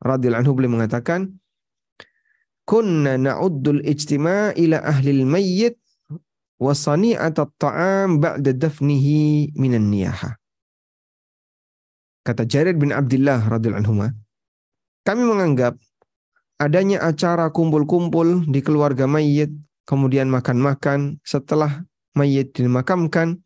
radhiyallahu 0.00 0.42
anhu 0.42 0.56
beliau 0.56 0.80
mengatakan 0.80 1.36
kunna 2.66 3.14
na'uddul 3.14 3.80
ijtima' 3.86 4.58
ila 4.58 4.82
ahli 4.82 5.22
al-mayyit 5.22 5.78
wa 6.58 6.74
sani'at 6.74 7.38
at-ta'am 7.38 8.18
ba'da 8.18 8.50
dafnihi 8.50 9.54
minan 9.54 9.86
niyaha. 9.88 10.34
Kata 12.26 12.42
Jarir 12.42 12.74
bin 12.74 12.90
Abdullah 12.90 13.38
radhiyallahu 13.38 13.86
anhu, 13.86 14.10
kami 15.06 15.22
menganggap 15.22 15.78
adanya 16.58 17.06
acara 17.06 17.54
kumpul-kumpul 17.54 18.50
di 18.50 18.58
keluarga 18.66 19.06
mayit, 19.06 19.54
kemudian 19.86 20.26
makan-makan 20.26 21.22
setelah 21.22 21.86
mayit 22.18 22.50
dimakamkan, 22.50 23.38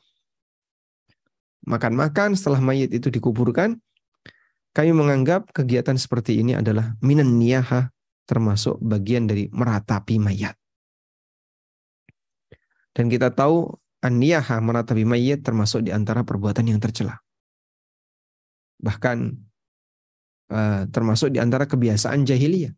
makan-makan 1.69 2.33
setelah 2.33 2.65
mayit 2.65 2.89
itu 2.97 3.12
dikuburkan, 3.12 3.77
kami 4.73 4.97
menganggap 4.97 5.53
kegiatan 5.53 6.00
seperti 6.00 6.41
ini 6.41 6.57
adalah 6.57 6.97
minan 7.05 7.37
niyaha, 7.37 7.93
termasuk 8.30 8.78
bagian 8.78 9.26
dari 9.26 9.50
meratapi 9.50 10.22
mayat. 10.22 10.54
Dan 12.94 13.10
kita 13.10 13.34
tahu 13.34 13.75
an-niyaha 14.06 14.62
meratapi 14.62 15.02
mayat 15.02 15.42
termasuk 15.42 15.82
di 15.82 15.90
antara 15.90 16.22
perbuatan 16.22 16.70
yang 16.70 16.78
tercela. 16.78 17.18
Bahkan 18.78 19.18
uh, 20.54 20.82
termasuk 20.94 21.34
di 21.34 21.42
antara 21.42 21.66
kebiasaan 21.66 22.22
jahiliyah. 22.22 22.70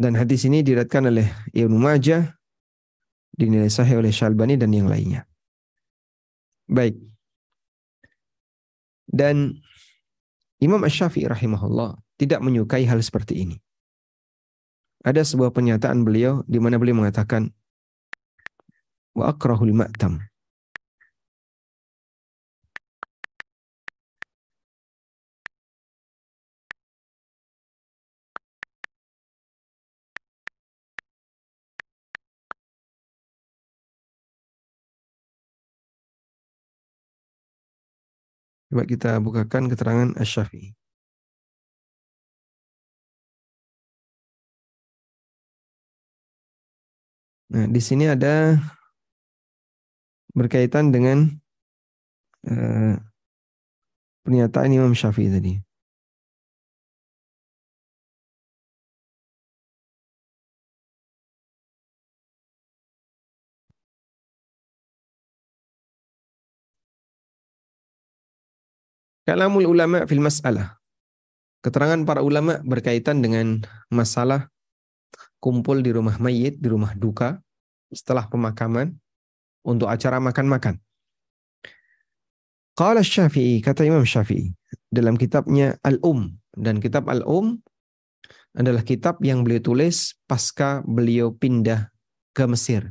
Dan 0.00 0.16
hadis 0.16 0.48
ini 0.48 0.64
diriatkan 0.64 1.12
oleh 1.12 1.28
Ibnu 1.52 1.76
Majah, 1.76 2.24
dinilai 3.36 3.68
sahih 3.68 4.00
oleh 4.00 4.08
Syalbani 4.08 4.56
dan 4.56 4.72
yang 4.72 4.88
lainnya. 4.88 5.28
Baik. 6.64 6.96
Dan 9.04 9.60
Imam 10.62 10.80
Ash-Syafi'i 10.86 11.28
rahimahullah 11.28 11.98
tidak 12.20 12.44
menyukai 12.44 12.84
hal 12.84 13.00
seperti 13.00 13.48
ini. 13.48 13.56
Ada 15.00 15.24
sebuah 15.24 15.56
pernyataan 15.56 16.04
beliau 16.04 16.44
di 16.44 16.60
mana 16.60 16.76
beliau 16.76 17.00
mengatakan 17.00 17.48
wa 19.16 19.32
akrahul 19.32 19.72
ma'tam 19.72 20.20
Coba 38.70 38.86
kita 38.86 39.18
bukakan 39.18 39.66
keterangan 39.66 40.14
Asy-Syafi'i. 40.14 40.78
Nah, 47.50 47.66
di 47.66 47.82
sini 47.82 48.06
ada 48.06 48.62
berkaitan 50.30 50.94
dengan 50.94 51.26
uh, 52.46 52.94
pernyataan 54.22 54.70
Imam 54.70 54.94
Syafi'i 54.94 55.34
tadi. 55.34 55.58
Kalamul 69.26 69.66
ulama 69.66 70.06
fil 70.06 70.22
mas'alah. 70.22 70.78
Keterangan 71.66 72.06
para 72.06 72.22
ulama 72.22 72.62
berkaitan 72.62 73.22
dengan 73.26 73.66
masalah 73.90 74.48
kumpul 75.42 75.82
di 75.82 75.90
rumah 75.90 76.14
mayit, 76.22 76.62
di 76.62 76.68
rumah 76.70 76.94
duka 76.94 77.42
setelah 77.90 78.26
pemakaman 78.30 78.96
untuk 79.66 79.90
acara 79.90 80.18
makan-makan. 80.22 80.80
Qala 82.78 83.04
Syafi'i, 83.04 83.60
kata 83.60 83.84
Imam 83.84 84.06
Syafi'i 84.06 84.54
dalam 84.88 85.20
kitabnya 85.20 85.76
Al-Um 85.84 86.40
dan 86.56 86.80
kitab 86.80 87.10
Al-Um 87.12 87.60
adalah 88.56 88.82
kitab 88.82 89.20
yang 89.22 89.46
beliau 89.46 89.62
tulis 89.62 90.16
pasca 90.26 90.82
beliau 90.82 91.34
pindah 91.34 91.92
ke 92.34 92.46
Mesir. 92.48 92.90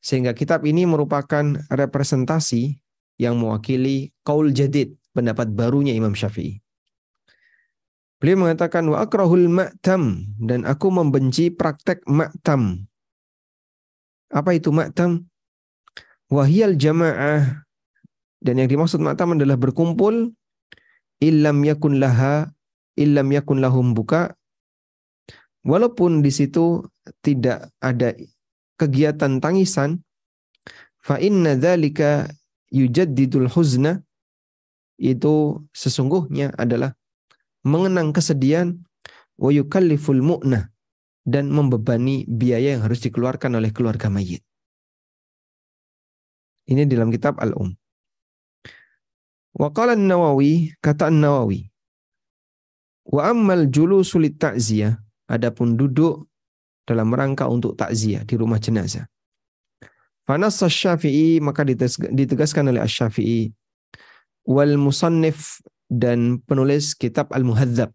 Sehingga 0.00 0.32
kitab 0.32 0.64
ini 0.64 0.88
merupakan 0.88 1.44
representasi 1.68 2.80
yang 3.20 3.36
mewakili 3.36 4.16
kaul 4.24 4.48
jadid, 4.50 4.96
pendapat 5.12 5.52
barunya 5.52 5.92
Imam 5.92 6.16
Syafi'i. 6.16 6.60
Beliau 8.20 8.44
mengatakan 8.44 8.84
wa 8.88 9.00
akrahul 9.00 9.48
ma'tam 9.48 10.28
dan 10.40 10.68
aku 10.68 10.92
membenci 10.92 11.52
praktek 11.52 12.04
ma'tam. 12.04 12.89
Apa 14.30 14.54
itu 14.54 14.70
ma'tam? 14.70 15.26
Wahiyal 16.30 16.78
jamaah. 16.78 17.66
Dan 18.40 18.62
yang 18.62 18.70
dimaksud 18.70 19.02
ma'tam 19.02 19.34
adalah 19.34 19.58
berkumpul. 19.58 20.30
Illam 21.20 21.60
yakun 21.66 22.00
laha 22.00 22.48
illam 22.96 23.28
yakun 23.34 23.60
lahum 23.60 23.92
buka. 23.92 24.32
Walaupun 25.66 26.24
di 26.24 26.32
situ 26.32 26.80
tidak 27.20 27.68
ada 27.84 28.16
kegiatan 28.80 29.44
tangisan 29.44 30.00
fa 31.04 31.20
inna 31.20 31.58
dzalika 31.58 32.30
yujaddidul 32.72 33.50
huzna. 33.52 34.00
Itu 35.00 35.64
sesungguhnya 35.72 36.56
adalah 36.56 36.92
mengenang 37.64 38.12
kesedihan 38.12 38.80
wa 39.36 39.48
yukalliful 39.52 40.20
mu'nah 40.20 40.68
dan 41.30 41.46
membebani 41.54 42.26
biaya 42.26 42.74
yang 42.74 42.82
harus 42.82 42.98
dikeluarkan 43.06 43.54
oleh 43.54 43.70
keluarga 43.70 44.10
mayit. 44.10 44.42
Ini 46.66 46.90
dalam 46.90 47.14
kitab 47.14 47.38
Al-Um. 47.38 47.70
Wa 49.54 49.70
qala 49.70 49.94
nawawi 49.94 50.74
kata 50.78 51.10
An-Nawawi, 51.10 51.66
wa 53.10 53.22
ammal 53.30 53.66
julusu 53.70 54.22
ta'ziyah, 54.22 54.94
adapun 55.26 55.74
duduk 55.78 56.26
dalam 56.86 57.10
rangka 57.14 57.46
untuk 57.46 57.78
takziah 57.78 58.26
di 58.26 58.34
rumah 58.34 58.58
jenazah. 58.58 59.06
Fanas 60.26 60.62
Syafi'i 60.62 61.42
maka 61.42 61.66
ditegaskan 61.66 62.70
oleh 62.70 62.82
Asy-Syafi'i 62.82 63.50
wal 64.46 64.78
musannif 64.78 65.58
dan 65.90 66.38
penulis 66.46 66.94
kitab 66.94 67.34
Al-Muhadzab. 67.34 67.90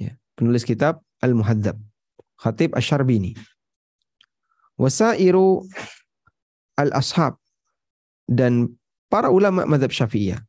Ya, 0.00 0.16
penulis 0.36 0.64
kitab 0.64 1.04
Al-Muhadzab. 1.20 1.76
Khatib 2.40 2.74
Asy-Syarbini. 2.74 3.34
Wasairu 4.74 5.62
al-ashab 6.74 7.38
dan 8.26 8.74
para 9.06 9.30
ulama 9.30 9.62
madhab 9.62 9.94
syafi'iyah. 9.94 10.42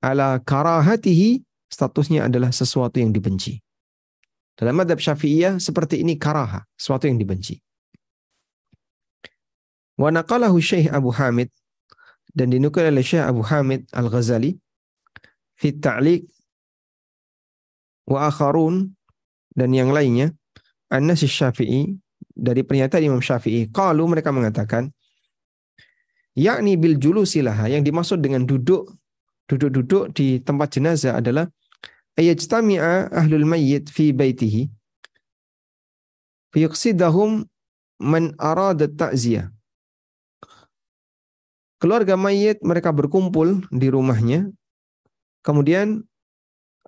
Ala 0.00 0.40
karahatihi 0.40 1.44
statusnya 1.68 2.30
adalah 2.30 2.48
sesuatu 2.54 2.96
yang 2.96 3.12
dibenci. 3.12 3.60
Dalam 4.56 4.80
madhab 4.80 4.96
syafi'iyah 4.96 5.60
seperti 5.60 6.00
ini 6.00 6.16
karaha, 6.16 6.64
sesuatu 6.78 7.04
yang 7.04 7.20
dibenci. 7.20 7.60
Wa 9.98 10.14
naqalahu 10.14 10.62
Syekh 10.62 10.88
Abu 10.94 11.10
Hamid 11.10 11.50
dan 12.30 12.54
dinukil 12.54 12.86
oleh 12.86 13.02
Syekh 13.02 13.26
Abu 13.26 13.42
Hamid 13.42 13.90
Al-Ghazali 13.90 14.54
fi 15.58 15.74
ta'liq 15.74 16.30
wa 18.06 18.30
akharun 18.30 18.94
dan 19.58 19.74
yang 19.74 19.90
lainnya 19.90 20.37
Anas 20.88 21.20
Syafi'i 21.20 21.92
dari 22.32 22.64
pernyataan 22.64 23.04
Imam 23.04 23.22
Syafi'i 23.22 23.68
qalu 23.68 24.04
mereka 24.08 24.32
mengatakan 24.32 24.88
yakni 26.32 26.80
bil 26.80 26.96
julusilah 26.96 27.68
yang 27.68 27.84
dimaksud 27.84 28.20
dengan 28.20 28.48
duduk 28.48 28.88
duduk-duduk 29.48 30.12
di 30.12 30.40
tempat 30.44 30.76
jenazah 30.76 31.20
adalah 31.20 31.48
ayajtami'a 32.16 33.12
ahlul 33.12 33.48
mayyit 33.48 33.88
fi 33.88 34.12
baitihi 34.12 34.68
fiyuqsidahum 36.52 37.44
man 38.00 38.32
arada 38.38 38.88
ta'ziyah 38.88 39.52
keluarga 41.78 42.18
mayit 42.18 42.60
mereka 42.62 42.90
berkumpul 42.90 43.62
di 43.70 43.88
rumahnya. 43.88 44.50
Kemudian 45.46 46.02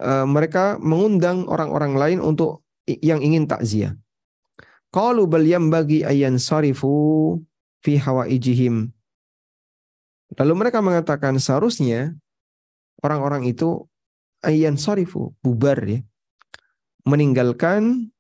uh, 0.03 0.27
mereka 0.27 0.77
mengundang 0.83 1.47
orang-orang 1.47 1.95
lain 1.97 2.19
untuk 2.21 2.67
yang 2.99 3.23
ingin 3.23 3.47
takziah. 3.47 3.95
Qalu 4.91 5.31
bal 5.31 5.47
bagi 5.71 6.03
ayan 6.03 6.43
sarifu 6.43 7.39
fi 7.79 7.95
hawaijihim. 7.95 8.91
Lalu 10.35 10.53
mereka 10.59 10.83
mengatakan 10.83 11.39
seharusnya 11.39 12.19
orang-orang 13.03 13.47
itu 13.47 13.87
ayan 14.43 14.75
sarifu 14.75 15.31
bubar 15.43 15.79
ya. 15.87 16.03
Meninggalkan 17.07 18.11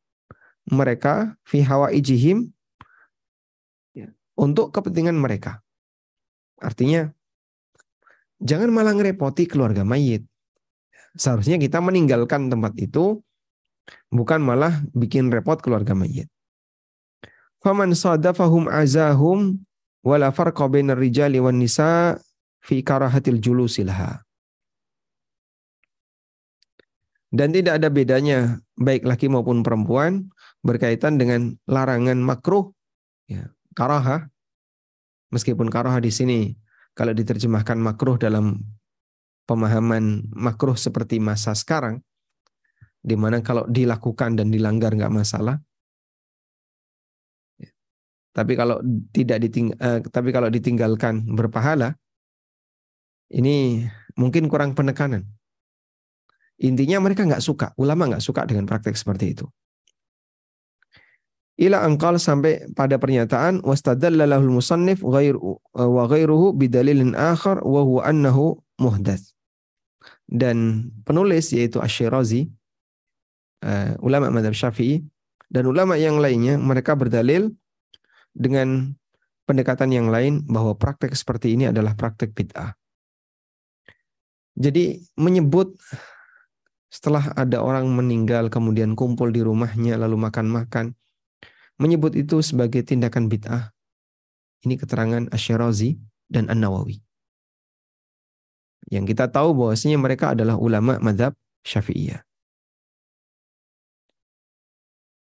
mereka 0.71 1.35
fi 1.43 1.67
hawaijihim 1.67 2.55
ya, 3.95 4.15
untuk 4.39 4.71
kepentingan 4.71 5.19
mereka. 5.19 5.63
Artinya 6.63 7.11
jangan 8.39 8.71
malah 8.71 8.95
ngerepoti 8.95 9.51
keluarga 9.51 9.83
mayit. 9.83 10.23
Seharusnya 11.19 11.59
kita 11.59 11.83
meninggalkan 11.83 12.47
tempat 12.47 12.79
itu 12.79 13.19
bukan 14.11 14.43
malah 14.43 14.83
bikin 14.93 15.31
repot 15.31 15.59
keluarga 15.63 15.95
mayit. 15.95 16.27
Faman 17.61 17.93
sadafahum 17.93 18.67
azahum 18.73 19.61
wala 20.01 20.33
farqa 20.33 20.65
bainar 20.67 20.97
rijali 20.97 21.37
wan 21.39 21.61
nisa 21.61 22.17
fi 22.65 22.81
karahatil 22.81 23.41
julusilha. 23.41 24.25
Dan 27.31 27.55
tidak 27.55 27.79
ada 27.79 27.89
bedanya 27.95 28.59
baik 28.75 29.07
laki 29.07 29.31
maupun 29.31 29.63
perempuan 29.63 30.27
berkaitan 30.67 31.15
dengan 31.15 31.55
larangan 31.71 32.19
makruh 32.19 32.75
ya, 33.31 33.55
karaha 33.79 34.27
meskipun 35.31 35.71
karaha 35.71 36.03
di 36.03 36.11
sini 36.11 36.41
kalau 36.99 37.15
diterjemahkan 37.15 37.79
makruh 37.79 38.19
dalam 38.19 38.59
pemahaman 39.47 40.27
makruh 40.35 40.75
seperti 40.75 41.23
masa 41.23 41.55
sekarang 41.55 42.03
di 43.01 43.17
mana 43.17 43.41
kalau 43.41 43.65
dilakukan 43.65 44.37
dan 44.37 44.53
dilanggar 44.53 44.93
nggak 44.93 45.13
masalah 45.13 45.57
ya. 47.57 47.73
tapi 48.37 48.53
kalau 48.55 48.81
tidak 49.11 49.41
diting 49.41 49.73
eh, 49.77 50.05
tapi 50.05 50.29
kalau 50.31 50.53
ditinggalkan 50.53 51.25
berpahala 51.33 51.97
ini 53.31 53.87
mungkin 54.19 54.51
kurang 54.51 54.75
penekanan. 54.75 55.23
Intinya 56.61 57.01
mereka 57.01 57.25
nggak 57.25 57.41
suka, 57.41 57.73
ulama 57.81 58.11
nggak 58.11 58.21
suka 58.21 58.45
dengan 58.45 58.69
praktek 58.69 58.99
seperti 58.99 59.39
itu. 59.39 59.47
Ila 61.61 61.85
angkal 61.85 62.17
sampai 62.21 62.73
pada 62.73 62.97
pernyataan 62.97 63.65
wastadalla 63.65 64.25
lahul 64.25 64.61
musannif 64.61 65.05
ghairu 65.05 65.61
wa 65.73 66.05
ghairuhu 66.09 66.57
bidalilin 66.57 67.13
akhar 67.17 67.61
wa 67.65 67.81
huwa 67.85 68.03
annahu 68.05 68.61
muhdats. 68.81 69.33
Dan 70.25 70.89
penulis 71.05 71.53
yaitu 71.53 71.81
Asy-Syirazi 71.81 72.49
uh, 73.65 73.97
ulama 74.05 74.29
madhab 74.33 74.57
Syafi'i 74.57 75.05
dan 75.51 75.67
ulama 75.67 75.99
yang 75.99 76.23
lainnya 76.23 76.57
mereka 76.57 76.95
berdalil 76.95 77.53
dengan 78.31 78.95
pendekatan 79.49 79.91
yang 79.91 80.09
lain 80.09 80.47
bahwa 80.47 80.79
praktek 80.79 81.11
seperti 81.19 81.59
ini 81.59 81.67
adalah 81.69 81.99
praktek 81.99 82.31
bid'ah. 82.31 82.79
Jadi 84.55 85.03
menyebut 85.19 85.75
setelah 86.91 87.35
ada 87.35 87.63
orang 87.63 87.87
meninggal 87.91 88.51
kemudian 88.51 88.95
kumpul 88.99 89.31
di 89.31 89.43
rumahnya 89.43 89.95
lalu 89.99 90.19
makan-makan 90.19 90.95
menyebut 91.81 92.13
itu 92.15 92.45
sebagai 92.45 92.85
tindakan 92.85 93.27
bid'ah. 93.27 93.73
Ini 94.61 94.77
keterangan 94.77 95.33
Asy-Syirazi 95.33 95.97
dan 96.29 96.53
An-Nawawi. 96.53 97.01
Yang 98.93 99.17
kita 99.17 99.33
tahu 99.33 99.57
bahwasanya 99.57 99.97
mereka 99.97 100.37
adalah 100.37 100.61
ulama 100.61 101.01
madhab 101.01 101.33
Syafi'iyah. 101.65 102.21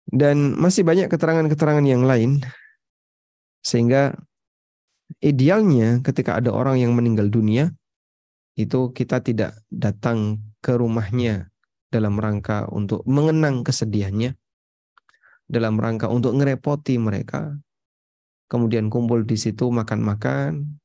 Dan 0.03 0.59
masih 0.59 0.83
banyak 0.83 1.07
keterangan-keterangan 1.07 1.85
yang 1.87 2.03
lain 2.03 2.43
sehingga 3.63 4.11
idealnya 5.23 6.03
ketika 6.03 6.35
ada 6.37 6.51
orang 6.51 6.83
yang 6.83 6.91
meninggal 6.91 7.31
dunia 7.31 7.71
itu 8.59 8.91
kita 8.91 9.23
tidak 9.23 9.57
datang 9.71 10.43
ke 10.59 10.75
rumahnya 10.75 11.49
dalam 11.89 12.17
rangka 12.17 12.69
untuk 12.69 13.05
mengenang 13.05 13.61
kesedihannya, 13.61 14.33
dalam 15.45 15.77
rangka 15.77 16.09
untuk 16.09 16.33
ngerepoti 16.37 16.97
mereka, 16.97 17.53
kemudian 18.49 18.89
kumpul 18.89 19.25
di 19.25 19.37
situ 19.37 19.69
makan-makan, 19.69 20.77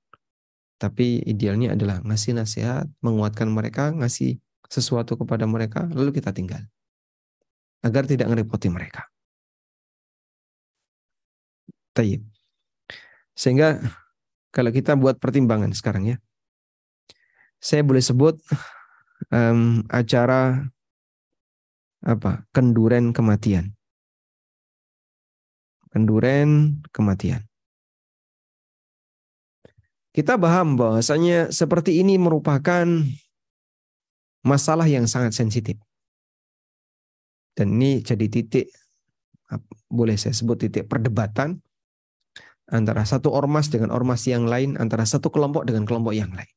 tapi 0.80 1.20
idealnya 1.24 1.76
adalah 1.76 2.00
ngasih 2.04 2.36
nasihat, 2.36 2.86
menguatkan 3.00 3.48
mereka, 3.48 3.92
ngasih 3.92 4.40
sesuatu 4.68 5.16
kepada 5.16 5.44
mereka, 5.48 5.88
lalu 5.92 6.16
kita 6.16 6.32
tinggal. 6.32 6.64
Agar 7.84 8.10
tidak 8.10 8.26
ngerepoti 8.30 8.68
mereka. 8.70 9.06
Tayyip. 11.94 12.22
Sehingga 13.38 13.78
kalau 14.50 14.74
kita 14.74 14.98
buat 14.98 15.22
pertimbangan 15.22 15.70
sekarang 15.70 16.10
ya, 16.10 16.16
saya 17.58 17.82
boleh 17.82 18.02
sebut 18.02 18.38
um, 19.34 19.82
acara 19.90 20.70
apa 21.98 22.46
kenduren 22.54 23.10
kematian 23.10 23.74
kenduren 25.90 26.78
kematian 26.94 27.42
kita 30.14 30.38
paham 30.38 30.78
bahwasanya 30.78 31.50
seperti 31.50 31.98
ini 31.98 32.14
merupakan 32.14 32.86
masalah 34.46 34.86
yang 34.86 35.10
sangat 35.10 35.34
sensitif 35.34 35.82
dan 37.58 37.74
ini 37.74 38.06
jadi 38.06 38.30
titik 38.30 38.70
boleh 39.90 40.14
saya 40.14 40.30
sebut 40.30 40.62
titik 40.62 40.86
perdebatan 40.86 41.58
antara 42.70 43.02
satu 43.02 43.34
ormas 43.34 43.66
dengan 43.66 43.90
ormas 43.90 44.22
yang 44.30 44.46
lain 44.46 44.78
antara 44.78 45.02
satu 45.02 45.34
kelompok 45.34 45.66
dengan 45.66 45.82
kelompok 45.82 46.14
yang 46.14 46.30
lain 46.30 46.52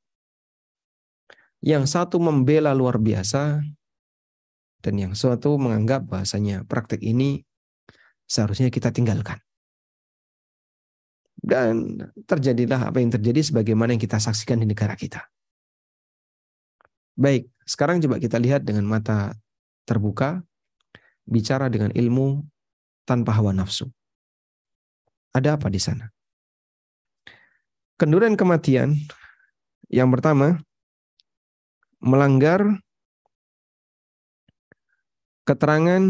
yang 1.66 1.90
satu 1.90 2.22
membela 2.22 2.78
luar 2.78 3.02
biasa 3.02 3.66
dan 4.82 4.94
yang 4.98 5.14
satu 5.14 5.62
menganggap 5.62 6.06
bahasanya 6.10 6.66
praktek 6.66 7.06
ini 7.06 7.46
seharusnya 8.26 8.74
kita 8.74 8.90
tinggalkan. 8.90 9.38
Dan 11.42 11.98
terjadilah 12.30 12.94
apa 12.94 13.02
yang 13.02 13.14
terjadi 13.14 13.42
sebagaimana 13.42 13.98
yang 13.98 14.02
kita 14.02 14.22
saksikan 14.22 14.62
di 14.62 14.70
negara 14.70 14.94
kita. 14.94 15.26
Baik, 17.18 17.50
sekarang 17.66 18.02
coba 18.02 18.22
kita 18.22 18.38
lihat 18.38 18.62
dengan 18.66 18.86
mata 18.86 19.34
terbuka, 19.86 20.46
bicara 21.26 21.72
dengan 21.72 21.94
ilmu 21.94 22.44
tanpa 23.06 23.36
hawa 23.36 23.54
nafsu. 23.54 23.90
Ada 25.32 25.56
apa 25.56 25.72
di 25.72 25.80
sana? 25.80 26.12
Kenduran 27.96 28.36
kematian 28.36 28.98
yang 29.92 30.10
pertama 30.10 30.58
melanggar 32.02 32.82
keterangan 35.46 36.02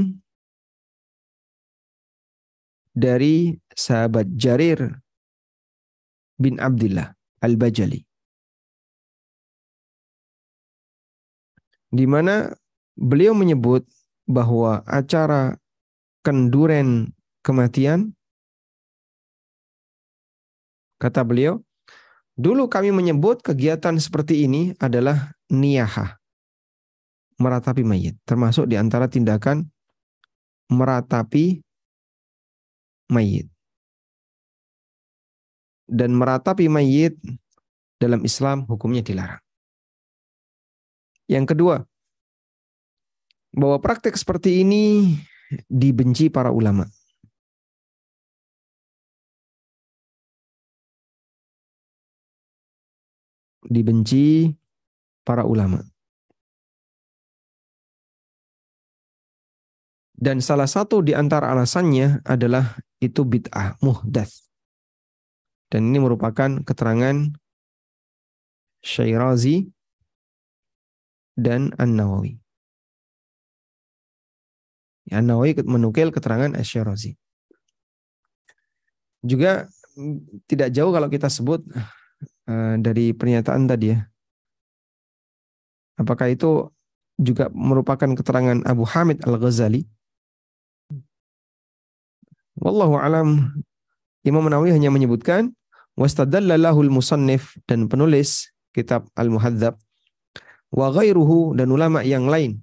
dari 2.91 3.55
sahabat 3.75 4.27
Jarir 4.35 5.01
bin 6.39 6.59
Abdullah 6.59 7.11
Al-Bajali. 7.43 8.01
Di 11.91 12.05
mana 12.07 12.47
beliau 12.95 13.35
menyebut 13.35 13.83
bahwa 14.31 14.81
acara 14.87 15.59
kenduren 16.23 17.11
kematian 17.43 18.15
kata 20.97 21.21
beliau 21.27 21.59
Dulu 22.41 22.71
kami 22.71 22.89
menyebut 22.89 23.43
kegiatan 23.45 23.93
seperti 24.01 24.49
ini 24.49 24.73
adalah 24.81 25.35
niyaha. 25.51 26.17
Meratapi 27.37 27.85
mayit. 27.85 28.17
Termasuk 28.25 28.65
di 28.65 28.81
antara 28.81 29.05
tindakan 29.05 29.67
meratapi 30.73 31.61
mayit. 33.13 33.45
Dan 35.85 36.17
meratapi 36.17 36.65
mayit 36.65 37.19
dalam 37.99 38.25
Islam 38.25 38.65
hukumnya 38.65 39.05
dilarang. 39.05 39.43
Yang 41.29 41.45
kedua, 41.53 41.75
bahwa 43.51 43.77
praktek 43.83 44.15
seperti 44.15 44.63
ini 44.63 45.15
dibenci 45.67 46.31
para 46.31 46.51
ulama. 46.51 46.87
dibenci 53.71 54.51
para 55.23 55.47
ulama. 55.47 55.79
Dan 60.11 60.37
salah 60.43 60.69
satu 60.69 61.01
di 61.01 61.17
antara 61.17 61.49
alasannya 61.49 62.21
adalah 62.27 62.77
itu 63.01 63.25
bid'ah 63.25 63.79
muhdats. 63.81 64.45
Dan 65.71 65.89
ini 65.89 66.03
merupakan 66.03 66.61
keterangan 66.61 67.31
Syairazi 68.85 69.71
dan 71.33 71.73
An-Nawawi. 71.79 72.40
An-Nawawi 75.09 75.65
menukil 75.65 76.13
keterangan 76.13 76.53
Asy-Syirazi. 76.53 77.17
Juga 79.25 79.65
tidak 80.45 80.69
jauh 80.69 80.93
kalau 80.93 81.09
kita 81.09 81.25
sebut 81.27 81.65
Eh, 82.51 82.75
dari 82.81 83.13
pernyataan 83.15 83.69
tadi 83.69 83.93
ya. 83.93 83.99
Apakah 85.95 86.33
itu 86.33 86.73
juga 87.21 87.53
merupakan 87.53 88.09
keterangan 88.17 88.65
Abu 88.65 88.81
Hamid 88.81 89.21
Al-Ghazali 89.21 89.85
Wallahu 92.57 92.97
alam. 92.97 93.53
Imam 94.21 94.45
Nawawi 94.45 94.73
hanya 94.73 94.93
menyebutkan 94.93 95.53
wastadallalahul 95.97 96.93
musannif 96.93 97.57
dan 97.65 97.89
penulis 97.89 98.53
kitab 98.69 99.09
Al-Muhadzab 99.17 99.77
wa 100.69 100.87
ghairuhu 100.93 101.57
dan 101.57 101.73
ulama 101.73 102.05
yang 102.05 102.29
lain. 102.29 102.61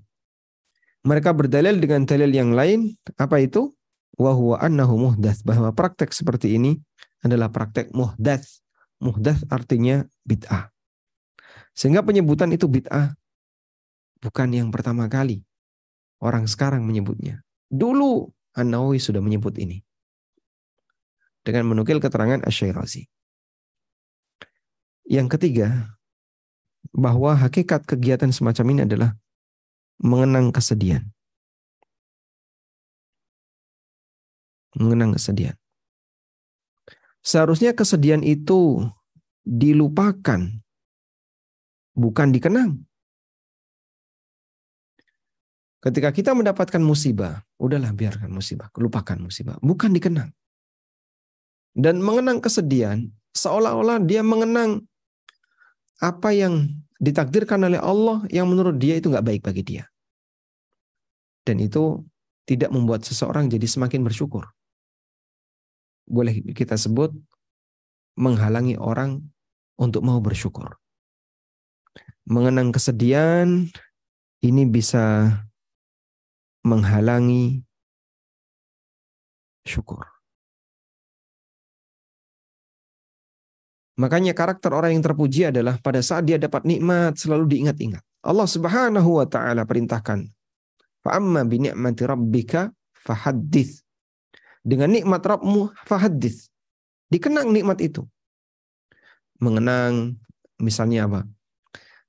Mereka 1.07 1.31
berdalil 1.31 1.79
dengan 1.79 2.03
dalil 2.05 2.31
yang 2.33 2.51
lain 2.57 2.99
apa 3.19 3.39
itu? 3.39 3.75
Wa 4.19 4.35
huwa 4.35 4.59
annahu 4.59 4.99
muhdats 4.99 5.47
bahwa 5.47 5.71
praktek 5.71 6.11
seperti 6.11 6.59
ini 6.59 6.75
adalah 7.23 7.55
praktek 7.55 7.95
muhdats. 7.95 8.63
Muhdats 8.99 9.47
artinya 9.47 10.03
bid'ah. 10.27 10.75
Sehingga 11.71 12.03
penyebutan 12.03 12.51
itu 12.51 12.67
bid'ah 12.67 13.15
bukan 14.19 14.51
yang 14.51 14.69
pertama 14.75 15.07
kali 15.07 15.47
orang 16.19 16.51
sekarang 16.51 16.83
menyebutnya. 16.83 17.47
Dulu 17.71 18.27
An-Nawawi 18.59 18.99
sudah 18.99 19.23
menyebut 19.23 19.55
ini. 19.63 19.79
Dengan 21.47 21.71
menukil 21.71 22.03
keterangan 22.03 22.43
Asy-Syairazi. 22.43 23.07
Yang 25.09 25.39
ketiga, 25.39 25.97
bahwa 26.93 27.33
hakikat 27.39 27.87
kegiatan 27.87 28.29
semacam 28.35 28.67
ini 28.75 28.81
adalah 28.85 29.11
mengenang 29.99 30.55
kesedihan. 30.55 31.03
Mengenang 34.79 35.15
kesedihan. 35.19 35.59
Seharusnya 37.23 37.75
kesedihan 37.75 38.23
itu 38.23 38.87
dilupakan, 39.43 40.41
bukan 41.99 42.29
dikenang. 42.31 42.89
Ketika 45.79 46.11
kita 46.11 46.35
mendapatkan 46.35 46.83
musibah, 46.83 47.43
udahlah 47.59 47.95
biarkan 47.95 48.31
musibah, 48.35 48.67
lupakan 48.75 49.19
musibah, 49.19 49.59
bukan 49.63 49.95
dikenang. 49.95 50.31
Dan 51.79 52.03
mengenang 52.03 52.43
kesedihan, 52.43 53.07
seolah-olah 53.35 54.03
dia 54.03 54.27
mengenang 54.27 54.83
apa 56.03 56.35
yang 56.35 56.71
ditakdirkan 56.99 57.63
oleh 57.63 57.79
Allah 57.79 58.27
yang 58.29 58.51
menurut 58.51 58.75
dia 58.77 58.99
itu 58.99 59.07
nggak 59.09 59.27
baik 59.27 59.43
bagi 59.47 59.63
dia. 59.63 59.85
Dan 61.47 61.63
itu 61.63 62.03
tidak 62.45 62.75
membuat 62.75 63.07
seseorang 63.07 63.47
jadi 63.49 63.65
semakin 63.65 64.05
bersyukur. 64.05 64.45
Boleh 66.05 66.43
kita 66.53 66.75
sebut 66.75 67.15
menghalangi 68.19 68.75
orang 68.77 69.23
untuk 69.79 70.03
mau 70.03 70.19
bersyukur. 70.19 70.77
Mengenang 72.29 72.75
kesedihan 72.75 73.71
ini 74.45 74.63
bisa 74.69 75.33
menghalangi 76.67 77.65
syukur. 79.65 80.18
Makanya 83.99 84.31
karakter 84.31 84.71
orang 84.71 84.95
yang 84.95 85.03
terpuji 85.03 85.51
adalah 85.51 85.75
pada 85.83 85.99
saat 85.99 86.23
dia 86.23 86.39
dapat 86.39 86.63
nikmat 86.63 87.19
selalu 87.19 87.51
diingat-ingat. 87.51 88.01
Allah 88.23 88.47
Subhanahu 88.47 89.19
wa 89.19 89.27
taala 89.27 89.67
perintahkan, 89.67 90.23
"Fa'amma 91.03 91.43
bi 91.43 91.67
ni'mati 91.67 92.07
rabbika 92.07 92.71
fahaddits." 92.95 93.83
Dengan 94.69 94.93
nikmat 94.93 95.25
Rabbmu 95.25 95.73
fahaddits. 95.89 96.53
Dikenang 97.09 97.57
nikmat 97.57 97.81
itu. 97.81 98.05
Mengenang 99.41 100.21
misalnya 100.61 101.09
apa? 101.09 101.25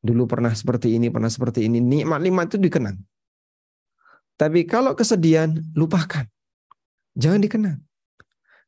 Dulu 0.03 0.27
pernah 0.27 0.51
seperti 0.51 0.99
ini, 0.99 1.07
pernah 1.07 1.31
seperti 1.31 1.71
ini. 1.71 1.79
Nikmat-nikmat 1.79 2.51
itu 2.51 2.57
dikenang. 2.59 2.99
Tapi 4.35 4.67
kalau 4.67 4.91
kesedihan, 4.91 5.55
lupakan. 5.71 6.27
Jangan 7.15 7.39
dikenang. 7.39 7.79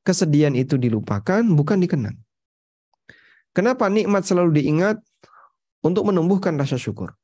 Kesedihan 0.08 0.56
itu 0.56 0.80
dilupakan, 0.80 1.44
bukan 1.52 1.84
dikenang. 1.84 2.16
Kenapa 3.52 3.92
nikmat 3.92 4.24
selalu 4.24 4.64
diingat? 4.64 5.00
Untuk 5.82 6.06
menumbuhkan 6.06 6.54
rasa 6.62 6.78
syukur. 6.78 7.18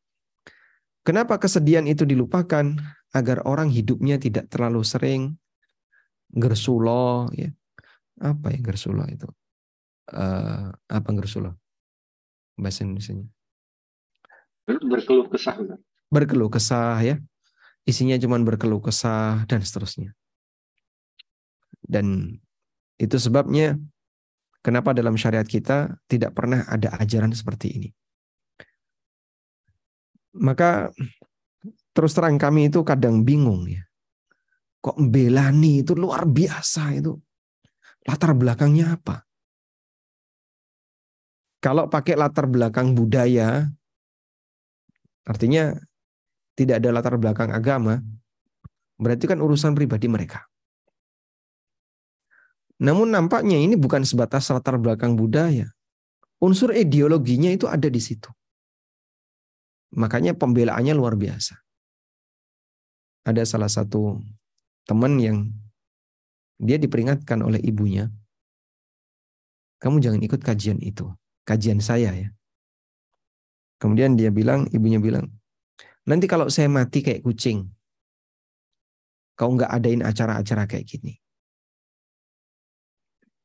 Kenapa 1.06 1.38
kesedihan 1.38 1.86
itu 1.86 2.10
dilupakan? 2.10 2.74
Agar 3.14 3.46
orang 3.46 3.70
hidupnya 3.70 4.18
tidak 4.18 4.50
terlalu 4.50 4.82
sering 4.82 5.38
gersulo. 6.34 7.30
Ya. 7.38 7.54
Apa 8.18 8.52
ya 8.52 8.60
gersulo 8.60 9.06
itu? 9.06 9.30
Uh, 10.10 10.74
apa 10.90 11.10
gersulo? 11.14 11.54
Bahasa 12.58 12.82
Indonesia. 12.82 13.14
Berkeluh 14.66 15.30
kesah. 15.30 15.56
Berkeluh 16.10 16.50
kesah 16.52 16.98
ya. 17.06 17.16
Isinya 17.88 18.20
cuma 18.20 18.36
berkeluh 18.44 18.84
kesah 18.84 19.48
dan 19.48 19.64
seterusnya. 19.64 20.12
Dan 21.80 22.36
itu 23.00 23.16
sebabnya 23.16 23.80
Kenapa 24.68 24.92
dalam 24.92 25.16
syariat 25.16 25.48
kita 25.48 25.96
tidak 26.12 26.36
pernah 26.36 26.68
ada 26.68 26.92
ajaran 27.00 27.32
seperti 27.32 27.72
ini? 27.72 27.90
Maka 30.44 30.92
terus 31.96 32.12
terang 32.12 32.36
kami 32.36 32.68
itu 32.68 32.84
kadang 32.84 33.24
bingung 33.24 33.64
ya. 33.64 33.88
Kok 34.84 35.00
belani 35.08 35.88
itu 35.88 35.96
luar 35.96 36.28
biasa 36.28 37.00
itu. 37.00 37.16
Latar 38.12 38.36
belakangnya 38.36 39.00
apa? 39.00 39.24
Kalau 41.64 41.88
pakai 41.88 42.20
latar 42.20 42.52
belakang 42.52 42.92
budaya, 42.92 43.72
artinya 45.24 45.80
tidak 46.60 46.84
ada 46.84 46.92
latar 46.92 47.16
belakang 47.16 47.56
agama, 47.56 48.04
berarti 49.00 49.32
kan 49.32 49.40
urusan 49.40 49.72
pribadi 49.80 50.12
mereka. 50.12 50.44
Namun 52.78 53.10
nampaknya 53.10 53.58
ini 53.58 53.74
bukan 53.74 54.06
sebatas 54.06 54.54
latar 54.54 54.78
belakang 54.78 55.18
budaya. 55.18 55.74
Unsur 56.38 56.70
ideologinya 56.78 57.50
itu 57.50 57.66
ada 57.66 57.90
di 57.90 57.98
situ. 57.98 58.30
Makanya 59.98 60.38
pembelaannya 60.38 60.94
luar 60.94 61.18
biasa. 61.18 61.58
Ada 63.26 63.44
salah 63.50 63.72
satu 63.72 64.22
teman 64.86 65.18
yang 65.18 65.50
dia 66.62 66.78
diperingatkan 66.78 67.42
oleh 67.42 67.62
ibunya, 67.66 68.10
kamu 69.78 70.02
jangan 70.02 70.22
ikut 70.22 70.42
kajian 70.42 70.82
itu, 70.82 71.06
kajian 71.46 71.82
saya 71.82 72.14
ya. 72.14 72.30
Kemudian 73.78 74.18
dia 74.18 74.34
bilang, 74.34 74.66
ibunya 74.74 74.98
bilang, 74.98 75.30
nanti 76.10 76.26
kalau 76.26 76.50
saya 76.50 76.66
mati 76.66 77.06
kayak 77.06 77.22
kucing, 77.22 77.70
kau 79.38 79.54
nggak 79.54 79.70
adain 79.70 80.02
acara-acara 80.02 80.66
kayak 80.66 80.86
gini. 80.90 81.22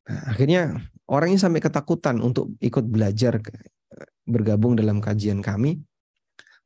Nah, 0.02 0.34
akhirnya 0.34 0.62
orangnya 1.06 1.38
sampai 1.38 1.62
ketakutan 1.62 2.18
untuk 2.18 2.54
ikut 2.58 2.82
belajar 2.88 3.38
bergabung 4.26 4.74
dalam 4.74 4.98
kajian 4.98 5.38
kami. 5.44 5.78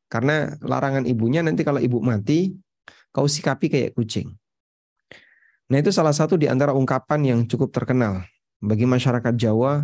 Karena 0.06 0.54
larangan 0.62 1.04
ibunya 1.04 1.42
nanti 1.42 1.66
kalau 1.66 1.82
ibu 1.82 1.98
mati 1.98 2.54
kau 3.10 3.26
sikapi 3.26 3.66
kayak 3.66 3.92
kucing. 3.98 4.30
Nah 5.66 5.82
itu 5.82 5.90
salah 5.90 6.14
satu 6.14 6.38
di 6.38 6.46
antara 6.46 6.70
ungkapan 6.70 7.26
yang 7.26 7.40
cukup 7.50 7.74
terkenal. 7.74 8.22
Bagi 8.62 8.86
masyarakat 8.86 9.34
Jawa 9.34 9.82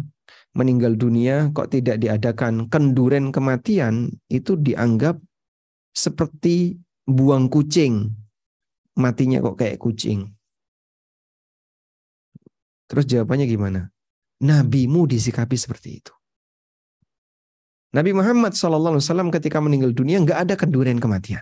meninggal 0.55 0.95
dunia 0.95 1.51
kok 1.51 1.75
tidak 1.75 1.99
diadakan 1.99 2.71
kenduren 2.71 3.35
kematian 3.35 4.15
itu 4.31 4.55
dianggap 4.55 5.19
seperti 5.91 6.79
buang 7.03 7.51
kucing. 7.51 8.15
Matinya 8.95 9.43
kok 9.43 9.59
kayak 9.59 9.83
kucing 9.83 10.31
Terus 12.92 13.09
jawabannya 13.09 13.48
gimana? 13.48 13.88
Nabimu 14.44 15.09
disikapi 15.09 15.57
seperti 15.57 16.05
itu. 16.05 16.12
Nabi 17.96 18.12
Muhammad 18.12 18.52
SAW 18.52 19.00
ketika 19.33 19.64
meninggal 19.64 19.96
dunia 19.96 20.20
nggak 20.20 20.44
ada 20.44 20.55
kedurian 20.61 21.00
kematian. 21.00 21.40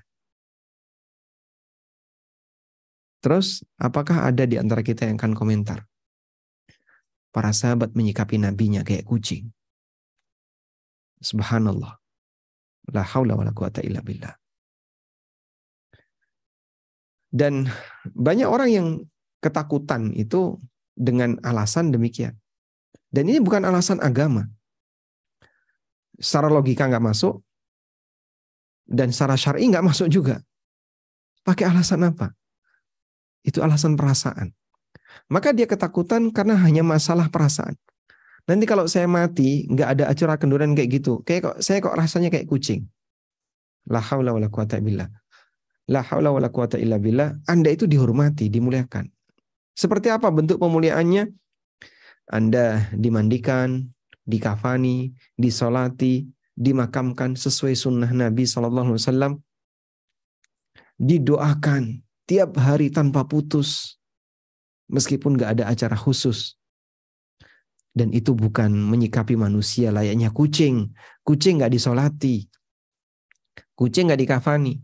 Terus 3.19 3.67
apakah 3.83 4.31
ada 4.31 4.47
di 4.47 4.63
antara 4.63 4.87
kita 4.87 5.11
yang 5.11 5.19
akan 5.19 5.35
komentar? 5.35 5.91
Para 7.35 7.51
sahabat 7.51 7.99
menyikapi 7.99 8.39
nabinya 8.39 8.87
kayak 8.87 9.03
kucing. 9.11 9.51
Subhanallah. 11.19 11.99
La 12.95 13.03
haula 13.03 13.35
wa 13.35 13.43
la 13.43 13.51
quwata 13.51 13.83
illa 13.83 13.99
billah. 13.99 14.39
Dan 17.31 17.67
banyak 18.07 18.47
orang 18.47 18.71
yang 18.71 18.89
ketakutan 19.43 20.15
itu 20.15 20.59
dengan 21.01 21.41
alasan 21.41 21.89
demikian. 21.89 22.37
Dan 23.09 23.33
ini 23.33 23.41
bukan 23.41 23.65
alasan 23.65 23.97
agama. 24.05 24.45
Secara 26.21 26.53
logika 26.53 26.85
nggak 26.85 27.01
masuk, 27.01 27.41
dan 28.85 29.09
secara 29.09 29.41
syar'i 29.41 29.65
nggak 29.73 29.83
masuk 29.83 30.13
juga. 30.13 30.45
Pakai 31.41 31.73
alasan 31.73 32.05
apa? 32.05 32.37
Itu 33.41 33.65
alasan 33.65 33.97
perasaan. 33.97 34.53
Maka 35.33 35.57
dia 35.57 35.65
ketakutan 35.65 36.29
karena 36.29 36.61
hanya 36.61 36.85
masalah 36.85 37.33
perasaan. 37.33 37.75
Nanti 38.45 38.69
kalau 38.69 38.85
saya 38.85 39.09
mati, 39.09 39.65
nggak 39.65 39.89
ada 39.97 40.05
acara 40.13 40.37
kenduran 40.37 40.77
kayak 40.77 41.01
gitu. 41.01 41.25
Kayak 41.25 41.41
kok 41.41 41.57
saya 41.65 41.81
kok 41.81 41.97
rasanya 41.97 42.29
kayak 42.29 42.45
kucing. 42.45 42.85
La 43.89 44.05
haula 44.05 44.37
wala 44.37 44.53
quwata 44.53 44.77
billah. 44.85 45.09
La 45.89 46.05
haula 46.05 46.31
wala 46.31 46.53
quwata 46.53 46.77
illa 46.77 47.01
billah. 47.01 47.33
Anda 47.49 47.73
itu 47.73 47.89
dihormati, 47.89 48.53
dimuliakan 48.53 49.09
Seperti 49.81 50.13
apa 50.13 50.29
bentuk 50.29 50.61
pemuliaannya? 50.61 51.33
Anda 52.29 52.93
dimandikan, 52.93 53.89
dikafani, 54.29 55.17
disolati, 55.41 56.29
dimakamkan 56.53 57.33
sesuai 57.33 57.73
sunnah 57.73 58.13
Nabi 58.13 58.45
Shallallahu 58.45 58.93
Alaihi 58.93 59.01
Wasallam, 59.01 59.33
didoakan 61.01 62.05
tiap 62.29 62.61
hari 62.61 62.93
tanpa 62.93 63.25
putus, 63.25 63.97
meskipun 64.93 65.41
nggak 65.41 65.57
ada 65.57 65.65
acara 65.73 65.97
khusus. 65.97 66.61
Dan 67.97 68.13
itu 68.13 68.37
bukan 68.37 68.69
menyikapi 68.69 69.33
manusia 69.35 69.89
layaknya 69.91 70.29
kucing. 70.29 70.93
Kucing 71.25 71.57
nggak 71.57 71.73
disolati. 71.73 72.45
Kucing 73.73 74.13
nggak 74.13 74.21
dikafani. 74.29 74.77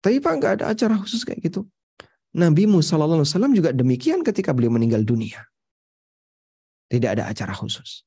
Tapi 0.00 0.24
Pak 0.24 0.34
nggak 0.40 0.52
ada 0.56 0.64
acara 0.72 0.96
khusus 0.96 1.22
kayak 1.22 1.52
gitu. 1.52 1.68
Nabi 2.30 2.70
Musa 2.70 2.94
SAW 2.94 3.50
juga 3.50 3.74
demikian 3.74 4.22
ketika 4.22 4.54
beliau 4.54 4.70
meninggal 4.70 5.02
dunia. 5.02 5.42
Tidak 6.90 7.10
ada 7.18 7.26
acara 7.26 7.54
khusus. 7.54 8.06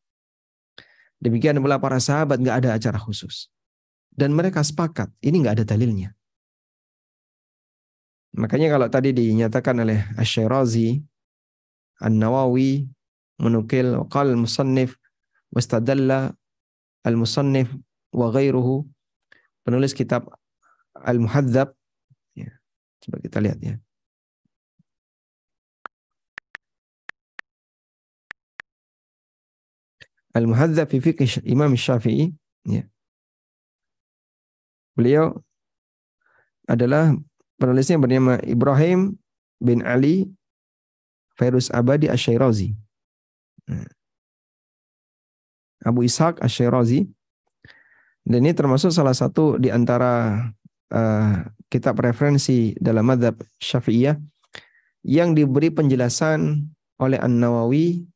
Demikian 1.20 1.60
pula 1.60 1.80
para 1.80 2.00
sahabat 2.00 2.40
nggak 2.40 2.58
ada 2.64 2.70
acara 2.76 3.00
khusus. 3.00 3.52
Dan 4.14 4.36
mereka 4.36 4.64
sepakat, 4.64 5.12
ini 5.24 5.44
nggak 5.44 5.64
ada 5.64 5.66
dalilnya. 5.76 6.12
Makanya 8.36 8.76
kalau 8.76 8.88
tadi 8.92 9.16
dinyatakan 9.16 9.84
oleh 9.84 10.04
Ash-Shirazi, 10.20 11.02
An-Nawawi, 12.04 12.88
menukil 13.40 13.98
qal 14.10 14.36
musannif 14.38 14.98
wastadalla 15.54 16.34
al-musannif 17.04 17.70
wa 18.14 18.30
ghairuhu 18.32 18.88
penulis 19.66 19.94
kitab 19.94 20.30
Al-Muhadzab 20.94 21.74
ya, 22.38 22.50
coba 23.04 23.18
kita 23.20 23.38
lihat 23.42 23.60
ya 23.60 23.76
Al-Muhadzab 30.34 30.90
fi 30.90 30.98
fiqh 30.98 31.42
Imam 31.46 31.78
Syafi'i 31.78 32.34
ya. 32.66 32.84
Beliau 34.94 35.38
adalah 36.70 37.14
penulisnya 37.58 37.98
bernama 37.98 38.38
Ibrahim 38.46 39.18
bin 39.62 39.82
Ali 39.86 40.30
Fairuz 41.38 41.70
Abadi 41.74 42.10
Asyairazi. 42.10 42.74
Hmm. 43.66 43.90
Abu 45.84 46.08
Ishaq 46.08 46.40
Asyirazi. 46.40 47.06
Dan 48.24 48.48
ini 48.48 48.56
termasuk 48.56 48.96
salah 48.96 49.12
satu 49.12 49.60
di 49.60 49.68
antara 49.68 50.48
uh, 50.96 51.36
kitab 51.68 52.00
referensi 52.00 52.72
dalam 52.80 53.04
madhab 53.04 53.36
syafi'iyah 53.60 54.16
yang 55.04 55.36
diberi 55.36 55.68
penjelasan 55.68 56.72
oleh 57.04 57.20
An-Nawawi 57.20 58.08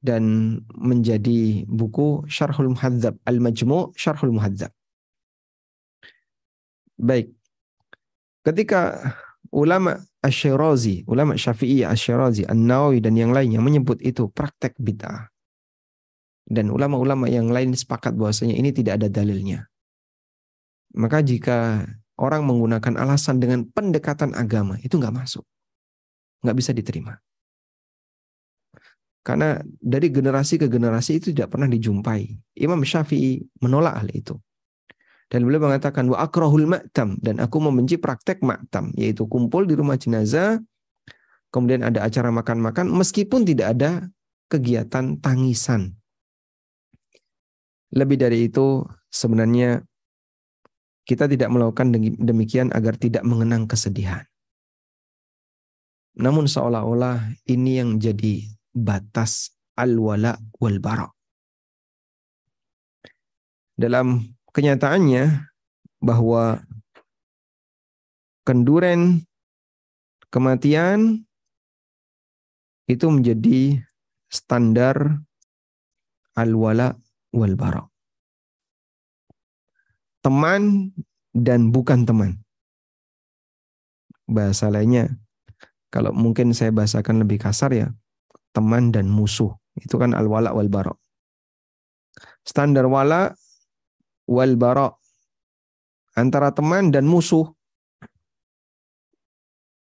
dan 0.00 0.56
menjadi 0.76 1.64
buku 1.66 2.28
Syarhul 2.28 2.76
Muhadzab 2.76 3.16
Al-Majmu' 3.24 3.96
Syarhul 3.96 4.34
Muhadzab. 4.36 4.70
Baik. 6.96 7.32
Ketika 8.40 9.12
ulama 9.52 10.00
Asyirazi, 10.22 11.04
ulama 11.06 11.36
Syafi'i 11.36 11.82
Asyirazi, 11.84 12.46
An-Nawawi 12.46 13.04
dan 13.04 13.14
yang 13.18 13.30
lainnya 13.30 13.60
menyebut 13.60 14.00
itu 14.02 14.30
praktek 14.32 14.74
bid'ah. 14.78 15.28
Dan 16.46 16.70
ulama-ulama 16.70 17.26
yang 17.26 17.50
lain 17.50 17.74
sepakat 17.74 18.14
bahwasanya 18.14 18.54
ini 18.54 18.70
tidak 18.70 19.02
ada 19.02 19.10
dalilnya. 19.10 19.66
Maka 20.94 21.20
jika 21.20 21.82
orang 22.16 22.46
menggunakan 22.46 22.94
alasan 22.96 23.42
dengan 23.42 23.66
pendekatan 23.66 24.32
agama, 24.32 24.78
itu 24.80 24.94
nggak 24.94 25.12
masuk. 25.12 25.42
Nggak 26.46 26.56
bisa 26.56 26.70
diterima. 26.70 27.18
Karena 29.26 29.58
dari 29.82 30.06
generasi 30.14 30.54
ke 30.54 30.70
generasi 30.70 31.18
itu 31.18 31.34
tidak 31.34 31.58
pernah 31.58 31.66
dijumpai. 31.66 32.30
Imam 32.62 32.78
Syafi'i 32.86 33.42
menolak 33.58 33.98
hal 33.98 34.08
itu. 34.14 34.38
Dan 35.26 35.42
beliau 35.42 35.66
mengatakan 35.66 36.06
wa 36.06 36.22
akrahul 36.22 36.70
ma'tam 36.70 37.18
dan 37.18 37.42
aku 37.42 37.58
membenci 37.58 37.98
praktek 37.98 38.46
ma'tam 38.46 38.94
yaitu 38.94 39.26
kumpul 39.26 39.66
di 39.66 39.74
rumah 39.74 39.98
jenazah 39.98 40.62
kemudian 41.50 41.82
ada 41.82 42.06
acara 42.06 42.30
makan-makan 42.30 42.86
meskipun 42.86 43.42
tidak 43.42 43.74
ada 43.74 44.06
kegiatan 44.46 45.18
tangisan. 45.18 45.98
Lebih 47.90 48.22
dari 48.22 48.46
itu 48.46 48.86
sebenarnya 49.10 49.82
kita 51.02 51.26
tidak 51.26 51.50
melakukan 51.50 51.90
demikian 52.22 52.70
agar 52.70 52.94
tidak 52.94 53.26
mengenang 53.26 53.66
kesedihan. 53.66 54.22
Namun 56.14 56.46
seolah-olah 56.46 57.34
ini 57.50 57.82
yang 57.82 57.98
jadi 57.98 58.55
batas 58.76 59.56
al-wala 59.72 60.36
wal 60.60 60.76
bara. 60.84 61.08
Dalam 63.76 64.20
kenyataannya 64.52 65.48
bahwa 66.04 66.60
kenduren 68.44 69.24
kematian 70.28 71.24
itu 72.84 73.06
menjadi 73.08 73.80
standar 74.28 75.24
al-wala 76.36 77.00
wal 77.32 77.56
bara. 77.56 77.84
Teman 80.20 80.92
dan 81.32 81.72
bukan 81.72 82.04
teman. 82.04 82.40
Bahasa 84.26 84.66
lainnya, 84.72 85.14
kalau 85.94 86.10
mungkin 86.10 86.50
saya 86.50 86.74
bahasakan 86.74 87.22
lebih 87.22 87.38
kasar 87.38 87.70
ya, 87.70 87.94
teman 88.56 88.88
dan 88.88 89.12
musuh. 89.12 89.52
Itu 89.76 90.00
kan 90.00 90.16
al-wala 90.16 90.56
wal 90.56 90.72
bara. 90.72 90.96
Standar 92.40 92.88
wala 92.88 93.36
wal 94.24 94.56
bara 94.56 94.88
antara 96.16 96.56
teman 96.56 96.88
dan 96.88 97.04
musuh. 97.04 97.52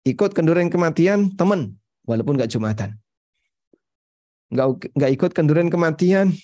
Ikut 0.04 0.36
kenduren 0.36 0.68
kematian 0.68 1.32
teman 1.32 1.80
walaupun 2.04 2.36
nggak 2.36 2.52
jumatan. 2.52 3.00
Nggak 4.52 4.92
nggak 4.92 5.12
ikut 5.16 5.30
kenduren 5.32 5.72
kematian 5.72 6.36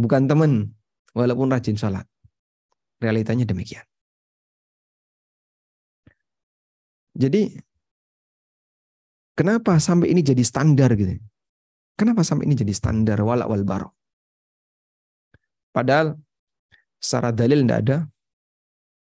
bukan 0.00 0.24
teman 0.24 0.72
walaupun 1.12 1.52
rajin 1.52 1.76
sholat. 1.76 2.08
Realitanya 2.98 3.44
demikian. 3.44 3.84
Jadi 7.18 7.67
kenapa 9.38 9.78
sampai 9.78 10.10
ini 10.10 10.26
jadi 10.26 10.42
standar 10.42 10.98
gitu? 10.98 11.14
Kenapa 11.94 12.26
sampai 12.26 12.50
ini 12.50 12.58
jadi 12.58 12.74
standar 12.74 13.22
wala 13.22 13.46
wal 13.46 13.62
baro? 13.62 13.94
Padahal 15.70 16.18
secara 16.98 17.30
dalil 17.30 17.62
tidak 17.62 17.78
ada. 17.86 17.98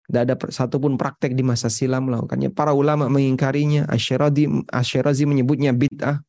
Tidak 0.06 0.22
ada 0.28 0.36
satupun 0.52 1.00
praktek 1.00 1.34
di 1.34 1.42
masa 1.42 1.72
silam 1.72 2.12
melakukannya. 2.12 2.52
Para 2.54 2.76
ulama 2.76 3.08
mengingkarinya. 3.08 3.88
Asyirazi, 3.90 4.46
Asyirazi 4.70 5.24
menyebutnya 5.26 5.72
bid'ah. 5.72 6.20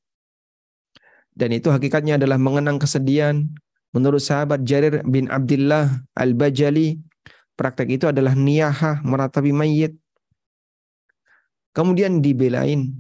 Dan 1.33 1.51
itu 1.57 1.69
hakikatnya 1.73 2.21
adalah 2.21 2.39
mengenang 2.39 2.79
kesedihan. 2.79 3.43
Menurut 3.93 4.23
sahabat 4.23 4.65
Jarir 4.65 5.05
bin 5.05 5.29
Abdullah 5.29 5.89
Al-Bajali, 6.17 6.97
praktek 7.59 8.01
itu 8.01 8.09
adalah 8.09 8.33
niyahah, 8.33 9.05
meratapi 9.05 9.53
mayit. 9.53 9.99
Kemudian 11.77 12.21
dibelain, 12.21 12.93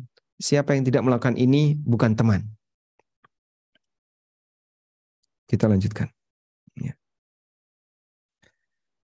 siapa 0.43 0.75
yang 0.75 0.83
tidak 0.83 1.07
melakukan 1.07 1.39
ini 1.39 1.79
bukan 1.79 2.19
teman. 2.19 2.43
Kita 5.47 5.71
lanjutkan. 5.71 6.11
Ya. 6.75 6.99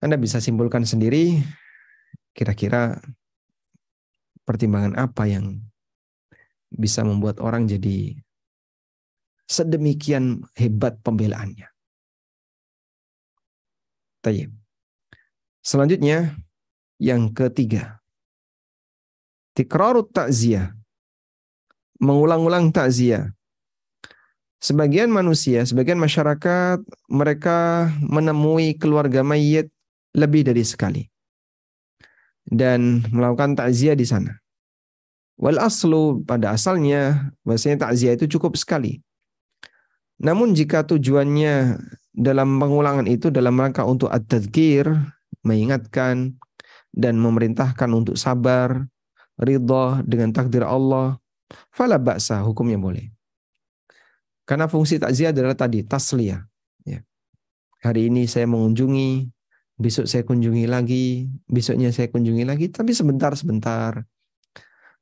Anda 0.02 0.18
bisa 0.18 0.42
simpulkan 0.42 0.82
sendiri 0.82 1.38
kira-kira 2.34 2.98
pertimbangan 4.42 4.98
apa 4.98 5.30
yang 5.30 5.62
bisa 6.74 7.06
membuat 7.06 7.38
orang 7.38 7.70
jadi 7.70 8.18
sedemikian 9.46 10.42
hebat 10.58 10.98
pembelaannya. 11.06 11.70
Tayyip. 14.26 14.50
Selanjutnya 15.62 16.34
yang 16.98 17.30
ketiga. 17.30 18.02
Tikrarut 19.54 20.10
takziah. 20.10 20.79
Mengulang-ulang 22.00 22.72
takziah. 22.72 23.28
Sebagian 24.60 25.08
manusia, 25.08 25.64
sebagian 25.64 25.96
masyarakat, 25.96 26.80
mereka 27.08 27.88
menemui 28.04 28.76
keluarga 28.76 29.24
mayit 29.24 29.72
lebih 30.12 30.44
dari 30.44 30.64
sekali 30.64 31.02
dan 32.50 33.04
melakukan 33.14 33.54
takziah 33.56 33.94
di 33.94 34.04
sana. 34.04 34.36
Wal 35.40 35.56
aslu 35.56 36.20
pada 36.28 36.52
asalnya 36.52 37.32
bahasanya 37.46 37.88
takziah 37.88 38.16
itu 38.16 38.28
cukup 38.36 38.56
sekali. 38.60 39.00
Namun 40.20 40.52
jika 40.52 40.84
tujuannya 40.84 41.80
dalam 42.12 42.60
pengulangan 42.60 43.08
itu 43.08 43.32
dalam 43.32 43.56
rangka 43.56 43.88
untuk 43.88 44.12
ad-tadzkir, 44.12 44.92
mengingatkan 45.40 46.36
dan 46.92 47.16
memerintahkan 47.16 47.88
untuk 47.88 48.20
sabar, 48.20 48.84
ridha 49.40 50.04
dengan 50.04 50.36
takdir 50.36 50.66
Allah, 50.66 51.16
fala 51.70 51.98
baksa 51.98 52.42
hukumnya 52.42 52.78
boleh. 52.78 53.10
Karena 54.46 54.66
fungsi 54.66 54.98
takziah 54.98 55.30
adalah 55.30 55.54
tadi 55.54 55.86
tasliyah. 55.86 56.42
Ya. 56.82 57.06
Hari 57.86 58.10
ini 58.10 58.26
saya 58.26 58.50
mengunjungi, 58.50 59.30
besok 59.78 60.10
saya 60.10 60.26
kunjungi 60.26 60.66
lagi, 60.66 61.30
besoknya 61.46 61.94
saya 61.94 62.10
kunjungi 62.10 62.42
lagi, 62.42 62.66
tapi 62.68 62.90
sebentar-sebentar 62.90 64.04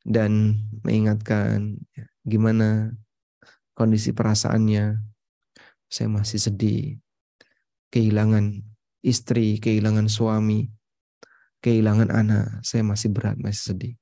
dan 0.05 0.61
mengingatkan 0.85 1.81
ya, 1.97 2.07
gimana 2.29 2.93
kondisi 3.73 4.13
perasaannya. 4.13 5.01
Saya 5.89 6.13
masih 6.13 6.37
sedih, 6.37 7.01
kehilangan 7.89 8.61
istri, 9.01 9.57
kehilangan 9.57 10.13
suami, 10.13 10.69
kehilangan 11.65 12.13
anak. 12.13 12.61
Saya 12.61 12.85
masih 12.85 13.09
berat, 13.09 13.41
masih 13.41 13.73
sedih. 13.73 13.95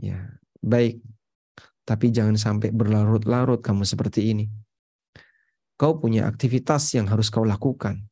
Ya, 0.00 0.40
baik. 0.66 0.98
Tapi 1.86 2.10
jangan 2.10 2.34
sampai 2.34 2.74
berlarut-larut 2.74 3.62
kamu 3.62 3.86
seperti 3.86 4.34
ini. 4.34 4.50
Kau 5.78 6.02
punya 6.02 6.26
aktivitas 6.26 6.90
yang 6.98 7.06
harus 7.06 7.30
kau 7.30 7.46
lakukan. 7.46 8.02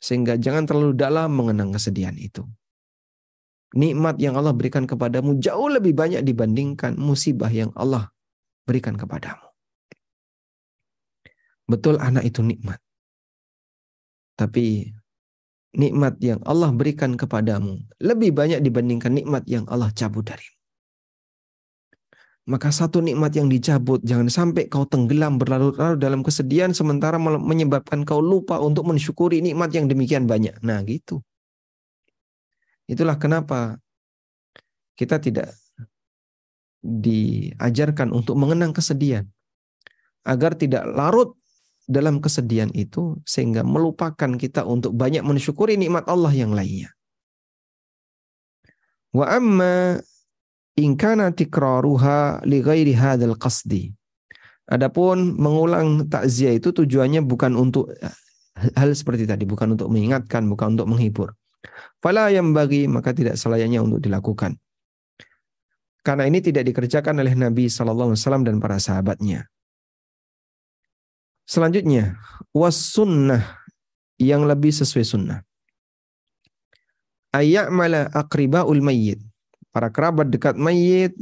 Sehingga 0.00 0.40
jangan 0.40 0.64
terlalu 0.64 0.96
dalam 0.96 1.28
mengenang 1.36 1.76
kesedihan 1.76 2.16
itu. 2.16 2.48
Nikmat 3.76 4.16
yang 4.20 4.36
Allah 4.36 4.56
berikan 4.56 4.88
kepadamu 4.88 5.36
jauh 5.40 5.68
lebih 5.68 5.92
banyak 5.92 6.24
dibandingkan 6.24 6.96
musibah 6.96 7.52
yang 7.52 7.72
Allah 7.76 8.08
berikan 8.64 8.96
kepadamu. 8.96 9.48
Betul 11.68 11.96
anak 12.00 12.24
itu 12.28 12.44
nikmat. 12.44 12.80
Tapi 14.36 14.92
nikmat 15.76 16.20
yang 16.20 16.40
Allah 16.44 16.68
berikan 16.72 17.16
kepadamu 17.16 17.80
lebih 18.00 18.36
banyak 18.36 18.60
dibandingkan 18.60 19.12
nikmat 19.12 19.44
yang 19.48 19.64
Allah 19.68 19.88
cabut 19.92 20.24
darimu. 20.28 20.61
Maka 22.42 22.74
satu 22.74 22.98
nikmat 22.98 23.38
yang 23.38 23.46
dicabut, 23.46 24.02
jangan 24.02 24.26
sampai 24.26 24.66
kau 24.66 24.82
tenggelam 24.82 25.38
berlarut-larut 25.38 25.94
dalam 25.94 26.26
kesedihan 26.26 26.74
sementara 26.74 27.14
menyebabkan 27.20 28.02
kau 28.02 28.18
lupa 28.18 28.58
untuk 28.58 28.82
mensyukuri 28.90 29.38
nikmat 29.38 29.70
yang 29.70 29.86
demikian 29.86 30.26
banyak. 30.26 30.58
Nah 30.58 30.82
gitu. 30.82 31.22
Itulah 32.90 33.14
kenapa 33.14 33.78
kita 34.98 35.22
tidak 35.22 35.54
diajarkan 36.82 38.10
untuk 38.10 38.34
mengenang 38.34 38.74
kesedihan. 38.74 39.22
Agar 40.26 40.58
tidak 40.58 40.82
larut 40.86 41.38
dalam 41.86 42.18
kesedihan 42.18 42.70
itu 42.74 43.22
sehingga 43.22 43.62
melupakan 43.62 44.34
kita 44.38 44.66
untuk 44.66 44.94
banyak 44.94 45.22
mensyukuri 45.22 45.78
nikmat 45.78 46.06
Allah 46.10 46.34
yang 46.34 46.50
lainnya. 46.54 46.90
Wa 49.14 49.38
amma 49.38 50.02
in 50.78 50.96
kana 50.96 51.32
tikraruha 51.32 52.44
li 52.48 52.64
ghairi 52.64 52.96
hadzal 52.96 53.36
qasdi. 53.36 53.92
Adapun 54.70 55.36
mengulang 55.36 56.08
takziah 56.08 56.56
itu 56.56 56.72
tujuannya 56.72 57.20
bukan 57.26 57.52
untuk 57.58 57.92
hal 58.56 58.90
seperti 58.94 59.28
tadi, 59.28 59.44
bukan 59.44 59.76
untuk 59.76 59.92
mengingatkan, 59.92 60.46
bukan 60.48 60.78
untuk 60.78 60.88
menghibur. 60.88 61.34
Fala 62.00 62.32
yang 62.32 62.56
bagi 62.56 62.88
maka 62.88 63.12
tidak 63.12 63.36
selayaknya 63.36 63.84
untuk 63.84 64.00
dilakukan. 64.00 64.56
Karena 66.02 66.26
ini 66.26 66.42
tidak 66.42 66.66
dikerjakan 66.66 67.22
oleh 67.22 67.34
Nabi 67.38 67.70
Shallallahu 67.70 68.10
Alaihi 68.10 68.22
Wasallam 68.22 68.42
dan 68.42 68.58
para 68.58 68.82
sahabatnya. 68.82 69.46
Selanjutnya, 71.46 72.18
was 72.50 72.74
sunnah 72.74 73.62
yang 74.18 74.42
lebih 74.46 74.74
sesuai 74.74 75.06
sunnah. 75.06 75.38
Ayak 77.34 77.70
mala 77.70 78.10
ul 78.66 78.82
mayyit 78.82 79.22
para 79.72 79.88
kerabat 79.88 80.28
dekat 80.28 80.54
mayit 80.54 81.16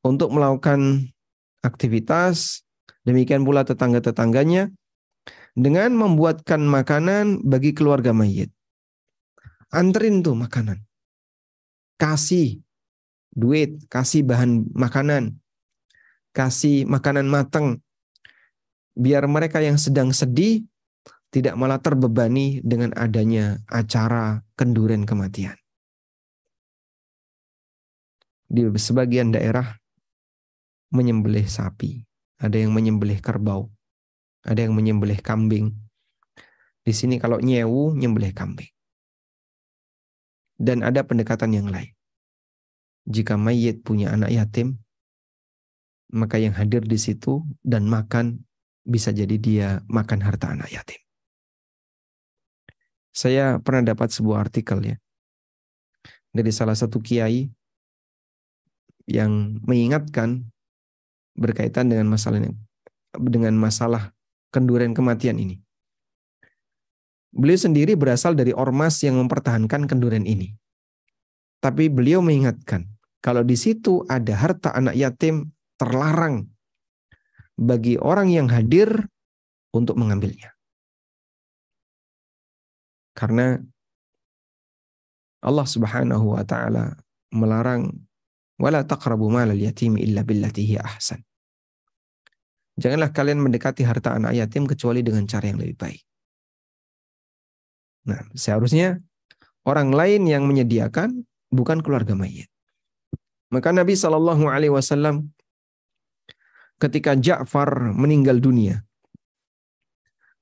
untuk 0.00 0.32
melakukan 0.32 1.12
aktivitas, 1.60 2.64
demikian 3.04 3.44
pula 3.44 3.68
tetangga-tetangganya 3.68 4.72
dengan 5.52 5.92
membuatkan 5.92 6.64
makanan 6.64 7.44
bagi 7.44 7.76
keluarga 7.76 8.16
mayit. 8.16 8.48
Anterin 9.70 10.24
tuh 10.24 10.34
makanan. 10.34 10.80
Kasih 12.00 12.64
duit, 13.36 13.76
kasih 13.92 14.24
bahan 14.24 14.72
makanan, 14.72 15.36
kasih 16.32 16.88
makanan 16.88 17.28
matang. 17.28 17.84
Biar 18.96 19.28
mereka 19.28 19.60
yang 19.60 19.76
sedang 19.76 20.10
sedih 20.10 20.64
tidak 21.30 21.54
malah 21.60 21.78
terbebani 21.78 22.58
dengan 22.64 22.90
adanya 22.96 23.60
acara 23.70 24.42
kenduren 24.58 25.06
kematian 25.06 25.59
di 28.50 28.66
sebagian 28.74 29.30
daerah 29.30 29.78
menyembelih 30.90 31.46
sapi, 31.46 32.02
ada 32.42 32.58
yang 32.58 32.74
menyembelih 32.74 33.22
kerbau, 33.22 33.70
ada 34.42 34.66
yang 34.66 34.74
menyembelih 34.74 35.22
kambing. 35.22 35.70
Di 36.82 36.90
sini 36.90 37.22
kalau 37.22 37.38
nyewu 37.38 37.94
nyembelih 37.94 38.34
kambing. 38.34 38.66
Dan 40.58 40.82
ada 40.82 41.06
pendekatan 41.06 41.54
yang 41.54 41.70
lain. 41.70 41.94
Jika 43.06 43.38
mayit 43.38 43.86
punya 43.86 44.12
anak 44.12 44.34
yatim, 44.34 44.82
maka 46.10 46.42
yang 46.42 46.52
hadir 46.52 46.82
di 46.82 46.98
situ 46.98 47.46
dan 47.62 47.86
makan 47.86 48.42
bisa 48.82 49.14
jadi 49.14 49.36
dia 49.38 49.68
makan 49.86 50.20
harta 50.26 50.52
anak 50.52 50.68
yatim. 50.74 51.00
Saya 53.14 53.62
pernah 53.62 53.94
dapat 53.94 54.10
sebuah 54.10 54.42
artikel 54.42 54.82
ya 54.82 54.96
dari 56.34 56.50
salah 56.50 56.74
satu 56.74 56.98
kiai 56.98 57.50
yang 59.10 59.58
mengingatkan 59.66 60.46
berkaitan 61.34 61.90
dengan 61.90 62.06
masalah 62.06 62.38
dengan 63.18 63.54
masalah 63.58 64.14
kenduren 64.54 64.94
kematian 64.94 65.42
ini. 65.42 65.58
Beliau 67.30 67.58
sendiri 67.58 67.94
berasal 67.94 68.34
dari 68.34 68.50
ormas 68.54 69.02
yang 69.02 69.18
mempertahankan 69.18 69.86
kenduren 69.86 70.26
ini. 70.26 70.54
Tapi 71.62 71.86
beliau 71.92 72.22
mengingatkan, 72.24 72.88
kalau 73.22 73.46
di 73.46 73.54
situ 73.54 74.02
ada 74.10 74.34
harta 74.34 74.74
anak 74.74 74.98
yatim 74.98 75.54
terlarang 75.78 76.50
bagi 77.54 78.00
orang 78.00 78.32
yang 78.32 78.48
hadir 78.50 78.88
untuk 79.70 80.00
mengambilnya. 80.00 80.56
Karena 83.14 83.60
Allah 85.44 85.66
Subhanahu 85.68 86.34
wa 86.34 86.44
taala 86.44 86.96
melarang 87.30 88.09
Wala 88.60 88.84
taqrabu 88.84 89.32
malal 89.32 89.56
yatim 89.56 89.96
illa 89.96 90.20
billati 90.20 90.76
ahsan. 90.76 91.24
Janganlah 92.76 93.08
kalian 93.08 93.40
mendekati 93.40 93.88
harta 93.88 94.12
anak 94.12 94.36
yatim 94.36 94.68
kecuali 94.68 95.00
dengan 95.00 95.24
cara 95.24 95.48
yang 95.48 95.60
lebih 95.64 95.80
baik. 95.80 96.02
Nah, 98.04 98.20
seharusnya 98.36 99.00
orang 99.64 99.92
lain 99.96 100.28
yang 100.28 100.44
menyediakan 100.44 101.24
bukan 101.48 101.80
keluarga 101.80 102.12
mayit. 102.12 102.52
Maka 103.48 103.72
Nabi 103.72 103.96
Shallallahu 103.96 104.44
Alaihi 104.46 104.72
Wasallam 104.72 105.32
ketika 106.80 107.16
Ja'far 107.16 107.96
meninggal 107.96 108.40
dunia, 108.40 108.84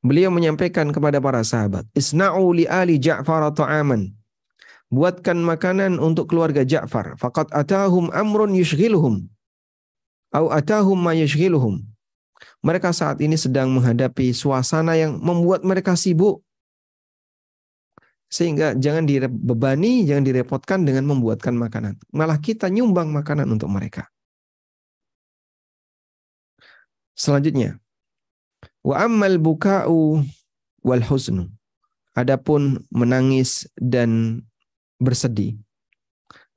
beliau 0.03 0.35
menyampaikan 0.35 0.91
kepada 0.91 1.23
para 1.23 1.43
sahabat, 1.47 1.87
Isna'u 1.95 2.51
li 2.55 2.67
ali 2.67 2.99
Ja'far 2.99 3.47
ta'aman 3.55 4.18
buatkan 4.89 5.41
makanan 5.41 6.01
untuk 6.01 6.33
keluarga 6.33 6.65
Ja'far. 6.65 7.17
Faqad 7.21 7.53
atahum 7.53 8.09
amrun 8.13 8.53
yushghiluhum. 8.57 9.29
Au 10.33 10.53
atahum 10.53 10.97
ma 10.99 11.17
yushghiluhum. 11.17 11.81
Mereka 12.63 12.91
saat 12.91 13.23
ini 13.23 13.39
sedang 13.39 13.71
menghadapi 13.71 14.35
suasana 14.35 14.99
yang 14.99 15.19
membuat 15.19 15.63
mereka 15.63 15.95
sibuk. 15.95 16.43
Sehingga 18.29 18.77
jangan 18.77 19.09
dibebani, 19.09 20.05
jangan 20.05 20.25
direpotkan 20.29 20.85
dengan 20.85 21.09
membuatkan 21.09 21.57
makanan. 21.57 21.97
Malah 22.13 22.37
kita 22.37 22.69
nyumbang 22.69 23.09
makanan 23.09 23.49
untuk 23.49 23.73
mereka. 23.73 24.05
Selanjutnya, 27.17 27.81
wa 28.85 29.01
ammal 29.01 29.41
buka'u 29.41 30.23
wal 30.85 31.05
husnu. 31.09 31.49
Adapun 32.15 32.85
menangis 32.93 33.67
dan 33.81 34.43
bersedih 34.99 35.59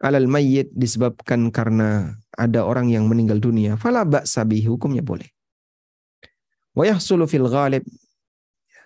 alal 0.01 0.25
mayyit 0.25 0.73
disebabkan 0.73 1.53
karena 1.53 2.17
ada 2.33 2.65
orang 2.65 2.89
yang 2.89 3.05
meninggal 3.05 3.37
dunia, 3.37 3.77
fala 3.77 4.01
ba'sa 4.01 4.43
hukumnya 4.65 5.05
boleh. 5.05 5.29
Wa 6.73 6.89
yahsulu 6.89 7.29
fil 7.29 7.45
ghalib 7.45 7.85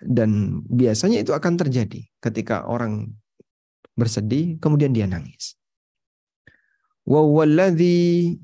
dan 0.04 0.60
biasanya 0.68 1.24
itu 1.24 1.32
akan 1.32 1.56
terjadi 1.56 2.04
ketika 2.20 2.68
orang 2.68 3.16
bersedih 3.96 4.60
kemudian 4.60 4.92
dia 4.92 5.08
nangis. 5.08 5.56
Wa 7.08 7.24
walladhi 7.24 8.36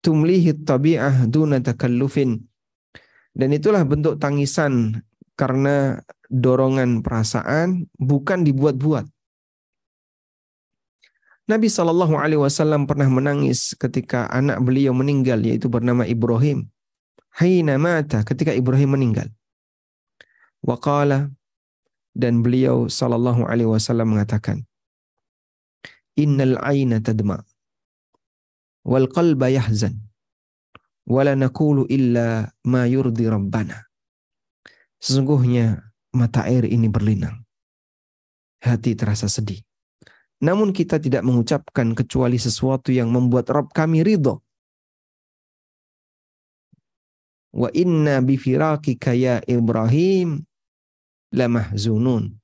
tumlihi 0.00 0.64
tabi'ah 0.64 1.28
duna 1.28 1.60
takallufin. 1.60 2.40
Dan 3.34 3.50
itulah 3.50 3.82
bentuk 3.82 4.22
tangisan 4.22 5.02
karena 5.34 5.98
dorongan 6.30 7.02
perasaan 7.02 7.90
bukan 7.98 8.46
dibuat-buat. 8.46 9.10
Nabi 11.44 11.68
Shallallahu 11.68 12.16
Alaihi 12.16 12.40
Wasallam 12.40 12.88
pernah 12.88 13.04
menangis 13.04 13.76
ketika 13.76 14.32
anak 14.32 14.64
beliau 14.64 14.96
meninggal 14.96 15.44
yaitu 15.44 15.68
bernama 15.68 16.08
Ibrahim. 16.08 16.72
Haina 17.36 17.76
mata 17.76 18.24
ketika 18.24 18.56
Ibrahim 18.56 18.96
meninggal. 18.96 19.28
Waqala 20.64 21.28
dan 22.16 22.40
beliau 22.40 22.88
Shallallahu 22.88 23.44
Alaihi 23.44 23.68
Wasallam 23.68 24.16
mengatakan, 24.16 24.64
Innal 26.16 26.56
aina 26.62 27.02
tadma 27.02 27.42
wal 28.86 29.10
qalba 29.10 29.50
yahzan 29.50 29.98
wala 31.04 31.36
nakulu 31.36 31.84
illa 31.92 32.48
ma 32.64 32.88
yurdi 32.88 33.28
rabbana. 33.28 33.84
Sesungguhnya 34.96 35.92
mata 36.16 36.48
air 36.48 36.64
ini 36.64 36.88
berlinang. 36.88 37.44
Hati 38.64 38.96
terasa 38.96 39.28
sedih. 39.28 39.60
Namun 40.44 40.76
kita 40.76 41.00
tidak 41.00 41.24
mengucapkan 41.24 41.96
kecuali 41.96 42.36
sesuatu 42.36 42.92
yang 42.92 43.08
membuat 43.08 43.48
Rabb 43.48 43.72
kami 43.72 44.04
ridho. 44.04 44.44
Wa 47.56 47.72
inna 47.72 48.20
bifiraqika 48.20 49.16
ya 49.16 49.40
Ibrahim 49.48 50.44
lamahzunun. 51.32 52.36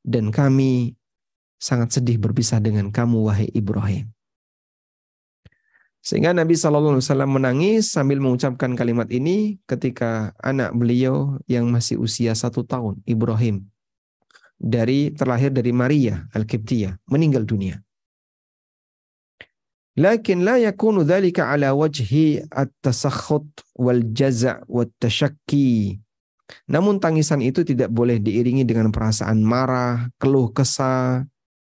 Dan 0.00 0.32
kami 0.32 0.96
sangat 1.60 2.00
sedih 2.00 2.16
berpisah 2.16 2.64
dengan 2.64 2.88
kamu 2.88 3.28
wahai 3.28 3.48
Ibrahim. 3.52 4.08
Sehingga 6.04 6.36
Nabi 6.36 6.52
Wasallam 6.52 7.40
menangis 7.40 7.88
sambil 7.88 8.20
mengucapkan 8.20 8.76
kalimat 8.76 9.08
ini 9.08 9.56
ketika 9.64 10.36
anak 10.44 10.76
beliau 10.76 11.40
yang 11.48 11.72
masih 11.72 11.96
usia 11.96 12.36
satu 12.36 12.60
tahun, 12.60 13.00
Ibrahim, 13.08 13.64
dari 14.64 15.12
terlahir 15.12 15.52
dari 15.52 15.76
Maria 15.76 16.24
Al-Kiptiyah, 16.32 16.96
meninggal 17.12 17.44
dunia. 17.44 17.76
Lakin 19.94 20.42
la 20.42 20.58
yakunu 20.58 21.04
dhalika 21.04 21.52
ala 21.52 21.76
wajhi 21.76 22.42
at-tasakhut 22.48 23.46
wal 23.76 24.02
jaza' 24.10 24.64
wat 24.66 24.90
tashakki. 24.98 26.00
Namun 26.66 26.98
tangisan 26.98 27.44
itu 27.44 27.62
tidak 27.62 27.92
boleh 27.92 28.18
diiringi 28.18 28.64
dengan 28.64 28.90
perasaan 28.90 29.44
marah, 29.44 30.08
keluh 30.18 30.50
kesah, 30.50 31.28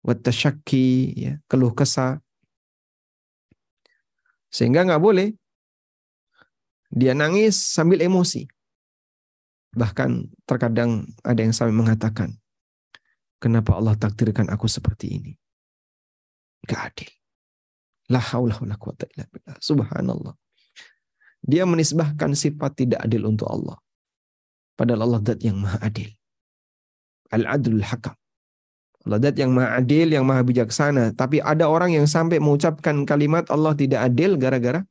wat 0.01 0.23
tashakki, 0.23 1.13
ya, 1.13 1.33
keluh 1.45 1.75
kesah 1.75 2.23
sehingga 4.47 4.88
nggak 4.88 5.03
boleh 5.03 5.35
dia 6.88 7.11
nangis 7.11 7.59
sambil 7.59 7.99
emosi. 7.99 8.47
Bahkan 9.75 10.31
terkadang 10.47 11.05
ada 11.21 11.43
yang 11.43 11.53
sampai 11.53 11.75
mengatakan, 11.75 12.33
kenapa 13.38 13.73
Allah 13.77 13.95
takdirkan 13.97 14.49
aku 14.49 14.69
seperti 14.69 15.17
ini? 15.17 15.33
Gak 16.65 16.81
adil. 16.93 17.11
La 18.07 18.23
haula 18.23 18.55
wala 18.59 18.75
quwata 18.79 19.07
illa 19.13 19.25
billah. 19.27 19.57
Subhanallah. 19.59 20.33
Dia 21.43 21.63
menisbahkan 21.63 22.33
sifat 22.33 22.83
tidak 22.83 22.99
adil 23.03 23.27
untuk 23.27 23.47
Allah. 23.47 23.77
Padahal 24.77 25.09
Allah 25.09 25.21
dat 25.23 25.39
yang 25.41 25.57
maha 25.57 25.79
adil. 25.81 26.11
Al-adlul 27.33 27.83
hakam. 27.83 28.15
Allah 29.07 29.19
dat 29.23 29.35
yang 29.39 29.55
maha 29.55 29.79
adil, 29.79 30.11
yang 30.11 30.27
maha 30.27 30.43
bijaksana. 30.43 31.15
Tapi 31.15 31.39
ada 31.39 31.71
orang 31.71 31.95
yang 31.95 32.07
sampai 32.07 32.39
mengucapkan 32.43 33.07
kalimat 33.07 33.47
Allah 33.47 33.75
tidak 33.75 34.03
adil 34.11 34.35
gara-gara 34.35 34.83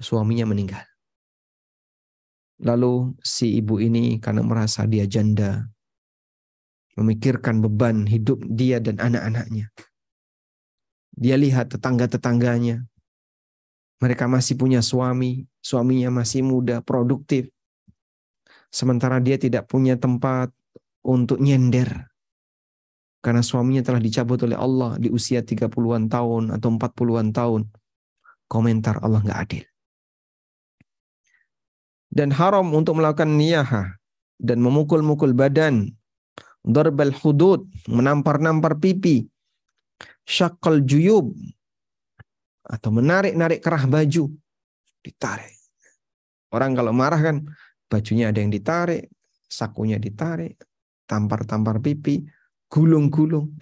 suaminya 0.00 0.48
meninggal. 0.48 0.84
Lalu 2.62 3.18
si 3.22 3.58
ibu 3.58 3.82
ini 3.82 4.22
karena 4.22 4.46
merasa 4.46 4.86
dia 4.86 5.02
janda, 5.08 5.66
memikirkan 6.96 7.64
beban 7.64 8.04
hidup 8.04 8.42
dia 8.48 8.78
dan 8.78 9.00
anak-anaknya. 9.00 9.72
Dia 11.12 11.36
lihat 11.36 11.72
tetangga-tetangganya. 11.76 12.84
Mereka 14.02 14.26
masih 14.26 14.58
punya 14.58 14.82
suami, 14.82 15.46
suaminya 15.62 16.10
masih 16.10 16.42
muda, 16.42 16.82
produktif. 16.82 17.48
Sementara 18.72 19.20
dia 19.20 19.36
tidak 19.36 19.68
punya 19.68 20.00
tempat 20.00 20.50
untuk 21.04 21.38
nyender. 21.38 22.10
Karena 23.22 23.38
suaminya 23.38 23.86
telah 23.86 24.02
dicabut 24.02 24.42
oleh 24.42 24.58
Allah 24.58 24.98
di 24.98 25.06
usia 25.06 25.46
30-an 25.46 26.10
tahun 26.10 26.58
atau 26.58 26.68
40-an 26.74 27.30
tahun. 27.30 27.62
Komentar 28.50 28.98
Allah 28.98 29.22
nggak 29.22 29.40
adil. 29.46 29.64
Dan 32.12 32.34
haram 32.34 32.74
untuk 32.74 32.98
melakukan 32.98 33.30
niyaha 33.38 33.96
dan 34.42 34.58
memukul-mukul 34.58 35.32
badan. 35.32 35.94
Darbal 36.62 37.10
hudud, 37.10 37.66
menampar-nampar 37.90 38.78
pipi. 38.78 39.26
Syakal 40.22 40.86
juyub, 40.86 41.34
atau 42.62 42.90
menarik-narik 42.94 43.58
kerah 43.58 43.84
baju. 43.90 44.30
Ditarik. 45.02 45.58
Orang 46.54 46.78
kalau 46.78 46.94
marah 46.94 47.18
kan 47.18 47.36
bajunya 47.90 48.30
ada 48.30 48.38
yang 48.38 48.52
ditarik, 48.52 49.10
sakunya 49.50 49.98
ditarik, 49.98 50.56
tampar-tampar 51.10 51.82
pipi, 51.82 52.22
gulung-gulung. 52.70 53.52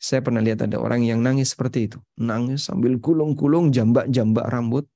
Saya 0.00 0.24
pernah 0.24 0.40
lihat 0.40 0.64
ada 0.64 0.80
orang 0.80 1.04
yang 1.04 1.20
nangis 1.20 1.52
seperti 1.52 1.92
itu. 1.92 1.98
Nangis 2.16 2.64
sambil 2.64 2.96
gulung-gulung 2.96 3.68
jambak-jambak 3.68 4.48
rambut. 4.48 4.88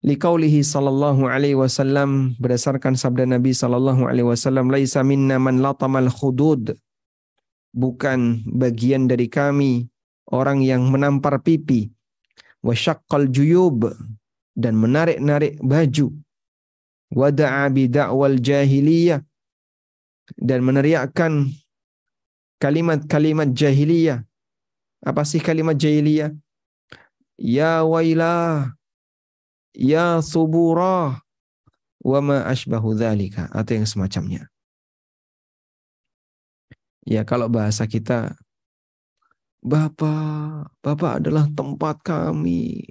Likaulihi 0.00 0.64
sallallahu 0.64 1.28
alaihi 1.28 1.60
wasallam 1.60 2.32
berdasarkan 2.40 2.96
sabda 2.96 3.28
Nabi 3.28 3.52
sallallahu 3.52 4.08
alaihi 4.08 4.24
wasallam 4.24 4.72
laisa 4.72 5.04
minna 5.04 5.36
man 5.36 5.60
latamal 5.60 6.08
khudud 6.08 6.72
bukan 7.76 8.40
bagian 8.48 9.04
dari 9.04 9.28
kami 9.28 9.92
orang 10.32 10.64
yang 10.64 10.88
menampar 10.88 11.44
pipi 11.44 11.92
wa 12.64 12.72
syaqqal 12.72 13.28
juyub 13.28 13.92
dan 14.56 14.80
menarik-narik 14.80 15.60
baju 15.60 16.08
wada'a 17.12 17.68
bida'wal 17.68 18.40
jahiliyah 18.40 19.20
dan 20.38 20.60
meneriakkan 20.62 21.50
kalimat-kalimat 22.62 23.50
jahiliyah. 23.50 24.22
Apa 25.00 25.24
sih 25.24 25.40
kalimat 25.40 25.74
jahiliyah? 25.74 26.30
Ya 27.40 27.82
wailah, 27.82 28.76
ya 29.74 30.22
suburah, 30.24 31.20
wa 32.00 32.20
ma 32.20 32.44
ashbahu 32.46 32.96
dzalika 32.96 33.50
atau 33.52 33.72
yang 33.76 33.86
semacamnya. 33.88 34.48
Ya 37.04 37.24
kalau 37.24 37.48
bahasa 37.48 37.88
kita 37.88 38.36
Bapak, 39.60 40.72
Bapak 40.80 41.20
adalah 41.20 41.44
tempat 41.52 42.00
kami, 42.00 42.88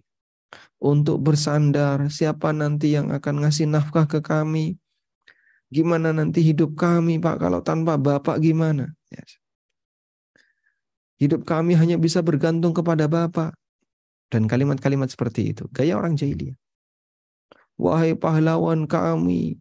untuk 0.79 1.19
bersandar. 1.21 2.07
Siapa 2.07 2.55
nanti 2.55 2.95
yang 2.95 3.11
akan 3.11 3.45
ngasih 3.45 3.67
nafkah 3.67 4.07
ke 4.07 4.23
kami? 4.23 4.79
Gimana 5.69 6.15
nanti 6.15 6.41
hidup 6.41 6.73
kami, 6.73 7.21
Pak? 7.21 7.37
Kalau 7.37 7.61
tanpa 7.61 7.99
Bapak 7.99 8.41
gimana? 8.41 8.89
Ya. 9.13 9.21
Hidup 11.19 11.45
kami 11.45 11.75
hanya 11.77 11.99
bisa 11.99 12.23
bergantung 12.23 12.73
kepada 12.73 13.05
Bapak. 13.05 13.53
Dan 14.33 14.47
kalimat-kalimat 14.49 15.11
seperti 15.11 15.53
itu. 15.53 15.67
Gaya 15.69 15.99
orang 15.99 16.17
jahiliyah. 16.17 16.57
Wahai 17.79 18.11
pahlawan 18.11 18.83
kami. 18.83 19.55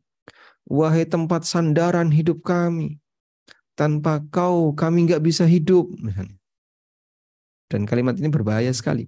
Wahai 0.67 1.07
tempat 1.07 1.47
sandaran 1.47 2.11
hidup 2.11 2.43
kami. 2.43 2.99
Tanpa 3.79 4.27
kau 4.35 4.75
kami 4.75 5.07
nggak 5.07 5.23
bisa 5.23 5.47
hidup. 5.47 5.87
Dan 7.71 7.87
kalimat 7.87 8.19
ini 8.19 8.27
berbahaya 8.27 8.75
sekali. 8.75 9.07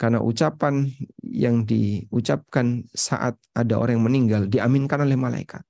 Karena 0.00 0.24
ucapan 0.24 0.88
yang 1.20 1.68
diucapkan 1.68 2.88
saat 2.96 3.36
ada 3.52 3.76
orang 3.76 4.00
yang 4.00 4.06
meninggal 4.08 4.42
diaminkan 4.48 5.04
oleh 5.04 5.16
malaikat. 5.16 5.60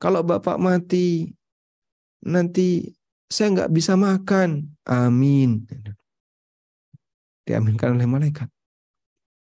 Kalau 0.00 0.24
bapak 0.24 0.56
mati, 0.56 1.28
nanti 2.24 2.96
saya 3.28 3.52
nggak 3.52 3.72
bisa 3.76 3.92
makan. 3.92 4.72
Amin. 4.88 5.68
Diaminkan 7.44 7.96
oleh 7.96 8.08
malaikat. 8.08 8.48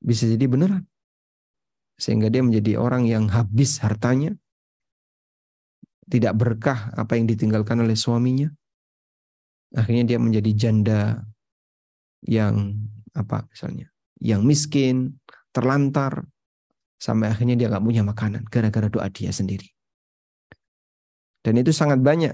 Bisa 0.01 0.29
jadi 0.29 0.45
beneran. 0.45 0.92
Sehingga 2.03 2.27
dia 2.27 2.43
menjadi 2.43 2.83
orang 2.83 3.07
yang 3.07 3.31
habis 3.31 3.79
hartanya. 3.79 4.35
Tidak 6.11 6.35
berkah 6.35 6.91
apa 6.99 7.15
yang 7.15 7.31
ditinggalkan 7.31 7.79
oleh 7.79 7.95
suaminya. 7.95 8.51
Akhirnya 9.73 10.05
dia 10.05 10.19
menjadi 10.19 10.51
janda 10.53 11.23
yang 12.27 12.79
apa 13.13 13.45
misalnya 13.51 13.91
yang 14.23 14.47
miskin 14.47 15.19
terlantar 15.51 16.25
sampai 17.03 17.35
akhirnya 17.35 17.59
dia 17.59 17.67
nggak 17.69 17.85
punya 17.85 18.03
makanan 18.07 18.43
gara-gara 18.47 18.87
doa 18.87 19.11
dia 19.11 19.35
sendiri 19.35 19.67
dan 21.43 21.59
itu 21.59 21.75
sangat 21.75 21.99
banyak 21.99 22.33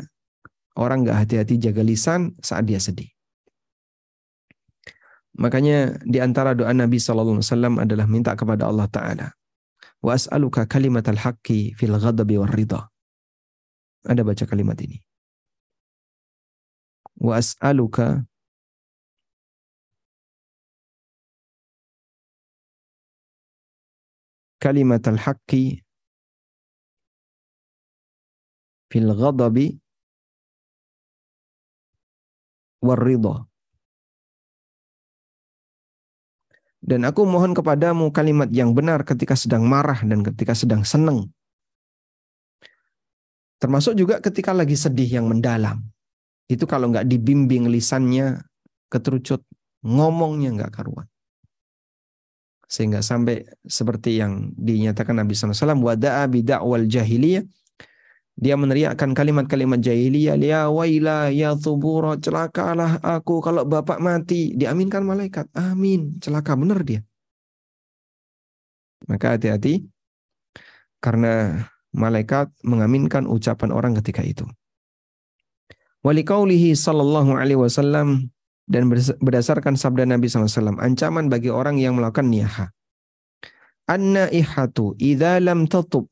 orang 0.76 1.02
nggak 1.02 1.24
hati-hati 1.24 1.56
jaga 1.56 1.80
lisan 1.80 2.36
saat 2.44 2.68
dia 2.68 2.76
sedih 2.76 3.08
makanya 5.40 5.96
di 6.04 6.20
antara 6.20 6.52
doa 6.52 6.70
Nabi 6.70 7.00
Shallallahu 7.00 7.40
Alaihi 7.40 7.48
Wasallam 7.48 7.74
adalah 7.80 8.06
minta 8.06 8.36
kepada 8.36 8.68
Allah 8.68 8.86
Taala 8.92 9.28
wa 10.02 10.14
as'aluka 10.18 10.66
kalimat 10.66 11.06
al 11.08 11.18
haqqi 11.24 11.74
fil 11.78 11.94
ghadabi 11.98 12.38
war 12.38 12.50
ridha 12.50 12.80
ada 14.06 14.22
baca 14.22 14.44
kalimat 14.46 14.78
ini 14.78 14.98
wa 17.18 17.34
as'aluka 17.42 18.22
kalimat 24.58 25.06
al-haqqi 25.06 25.82
fil 28.90 29.10
ghadabi 29.14 29.78
war 32.82 32.98
ridha. 32.98 33.46
Dan 36.88 37.04
aku 37.04 37.28
mohon 37.28 37.52
kepadamu 37.52 38.08
kalimat 38.16 38.48
yang 38.48 38.72
benar 38.72 39.04
ketika 39.04 39.36
sedang 39.36 39.68
marah 39.68 40.00
dan 40.00 40.24
ketika 40.24 40.56
sedang 40.56 40.88
senang. 40.88 41.28
Termasuk 43.60 43.92
juga 43.92 44.24
ketika 44.24 44.56
lagi 44.56 44.72
sedih 44.72 45.20
yang 45.20 45.28
mendalam. 45.28 45.84
Itu 46.48 46.64
kalau 46.64 46.88
nggak 46.88 47.04
dibimbing 47.04 47.68
lisannya 47.68 48.40
keterucut, 48.88 49.44
ngomongnya 49.84 50.56
nggak 50.56 50.72
karuan. 50.80 51.04
Sehingga 52.64 53.04
sampai 53.04 53.44
seperti 53.68 54.16
yang 54.24 54.56
dinyatakan 54.56 55.20
Nabi 55.20 55.36
SAW, 55.36 55.84
wada'a 55.84 56.24
bida'wal 56.24 56.88
jahiliyah, 56.88 57.44
dia 58.38 58.54
meneriakkan 58.54 59.18
kalimat-kalimat 59.18 59.82
jahiliyah, 59.82 60.38
ya 60.38 60.70
waila, 60.70 61.26
ya 61.34 61.58
tubura, 61.58 62.14
celakalah 62.22 63.02
aku 63.02 63.42
kalau 63.42 63.66
bapak 63.66 63.98
mati. 63.98 64.54
Diaminkan 64.54 65.02
malaikat. 65.02 65.50
Amin. 65.58 66.22
Celaka 66.22 66.54
benar 66.54 66.86
dia. 66.86 67.02
Maka 69.10 69.34
hati-hati 69.34 69.90
karena 71.02 71.66
malaikat 71.90 72.54
mengaminkan 72.62 73.26
ucapan 73.26 73.74
orang 73.74 73.98
ketika 73.98 74.22
itu. 74.22 74.46
Walikaulihi 76.06 76.78
sallallahu 76.78 77.34
alaihi 77.34 77.58
wasallam 77.58 78.30
dan 78.70 78.86
berdasarkan 79.18 79.74
sabda 79.74 80.06
Nabi 80.06 80.30
SAW, 80.30 80.78
ancaman 80.78 81.26
bagi 81.26 81.50
orang 81.50 81.82
yang 81.82 81.98
melakukan 81.98 82.30
niyaha. 82.30 82.70
An-naihatu 83.90 84.94
idza 84.94 85.42
lam 85.42 85.66
tatub. 85.66 86.06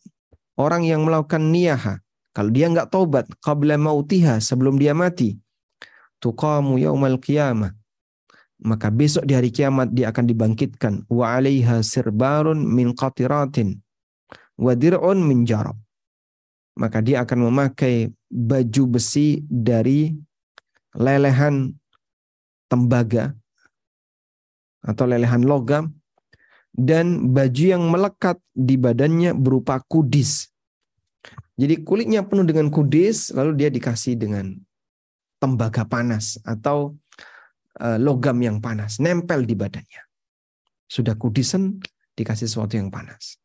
Orang 0.57 0.89
yang 0.89 1.05
melakukan 1.05 1.53
niyaha 1.53 2.06
kalau 2.37 2.53
dia 2.53 2.69
nggak 2.69 2.93
taubat 2.93 3.25
qabla 3.41 3.81
mautiha 3.81 4.45
sebelum 4.45 4.77
dia 4.77 4.93
mati, 4.93 5.41
tuqamu 6.21 6.77
yaumal 6.77 7.17
qiyamah. 7.17 7.73
Maka 8.61 8.93
besok 8.93 9.25
di 9.25 9.33
hari 9.33 9.49
kiamat 9.49 9.89
dia 9.97 10.13
akan 10.13 10.25
dibangkitkan 10.29 11.09
wa 11.09 11.33
'alaiha 11.33 11.81
sirbarun 11.81 12.61
min 12.61 12.93
qatiratin 12.93 13.81
wa 14.61 14.77
dir'un 14.77 15.17
min 15.17 15.49
jarab. 15.49 15.81
Maka 16.77 17.01
dia 17.01 17.25
akan 17.25 17.49
memakai 17.49 18.13
baju 18.29 19.01
besi 19.01 19.41
dari 19.49 20.13
lelehan 20.93 21.73
tembaga 22.69 23.33
atau 24.85 25.09
lelehan 25.09 25.41
logam 25.49 25.89
dan 26.77 27.33
baju 27.33 27.65
yang 27.65 27.89
melekat 27.89 28.37
di 28.53 28.77
badannya 28.77 29.33
berupa 29.33 29.81
kudis 29.89 30.53
jadi 31.57 31.81
kulitnya 31.81 32.21
penuh 32.21 32.45
dengan 32.45 32.69
kudis, 32.69 33.33
lalu 33.33 33.57
dia 33.57 33.73
dikasih 33.73 34.21
dengan 34.21 34.53
tembaga 35.41 35.89
panas 35.89 36.37
atau 36.45 36.93
uh, 37.81 37.97
logam 37.97 38.37
yang 38.45 38.61
panas, 38.61 39.01
nempel 39.01 39.49
di 39.49 39.57
badannya. 39.57 40.05
Sudah 40.85 41.17
kudisen, 41.17 41.81
dikasih 42.13 42.45
sesuatu 42.45 42.77
yang 42.77 42.93
panas. 42.93 43.41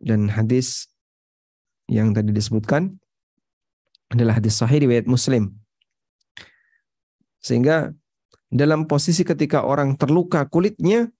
Dan 0.00 0.32
hadis 0.32 0.88
yang 1.86 2.16
tadi 2.16 2.32
disebutkan 2.32 2.96
adalah 4.08 4.40
hadis 4.40 4.56
sahih 4.56 4.88
riwayat 4.88 5.04
Muslim. 5.04 5.52
Sehingga 7.44 7.92
dalam 8.48 8.88
posisi 8.88 9.20
ketika 9.20 9.68
orang 9.68 10.00
terluka 10.00 10.48
kulitnya 10.48 11.12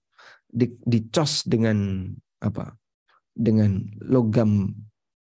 dicos 0.89 1.45
dengan 1.45 2.09
apa? 2.41 2.73
Dengan 3.33 3.81
logam 4.05 4.73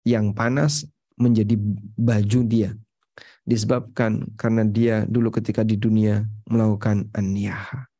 yang 0.07 0.31
panas 0.31 0.87
menjadi 1.19 1.59
baju 1.99 2.41
dia. 2.47 2.71
Disebabkan 3.43 4.31
karena 4.39 4.63
dia 4.63 5.03
dulu 5.11 5.35
ketika 5.35 5.67
di 5.67 5.75
dunia 5.75 6.23
melakukan 6.47 7.11
aniyaha. 7.11 7.91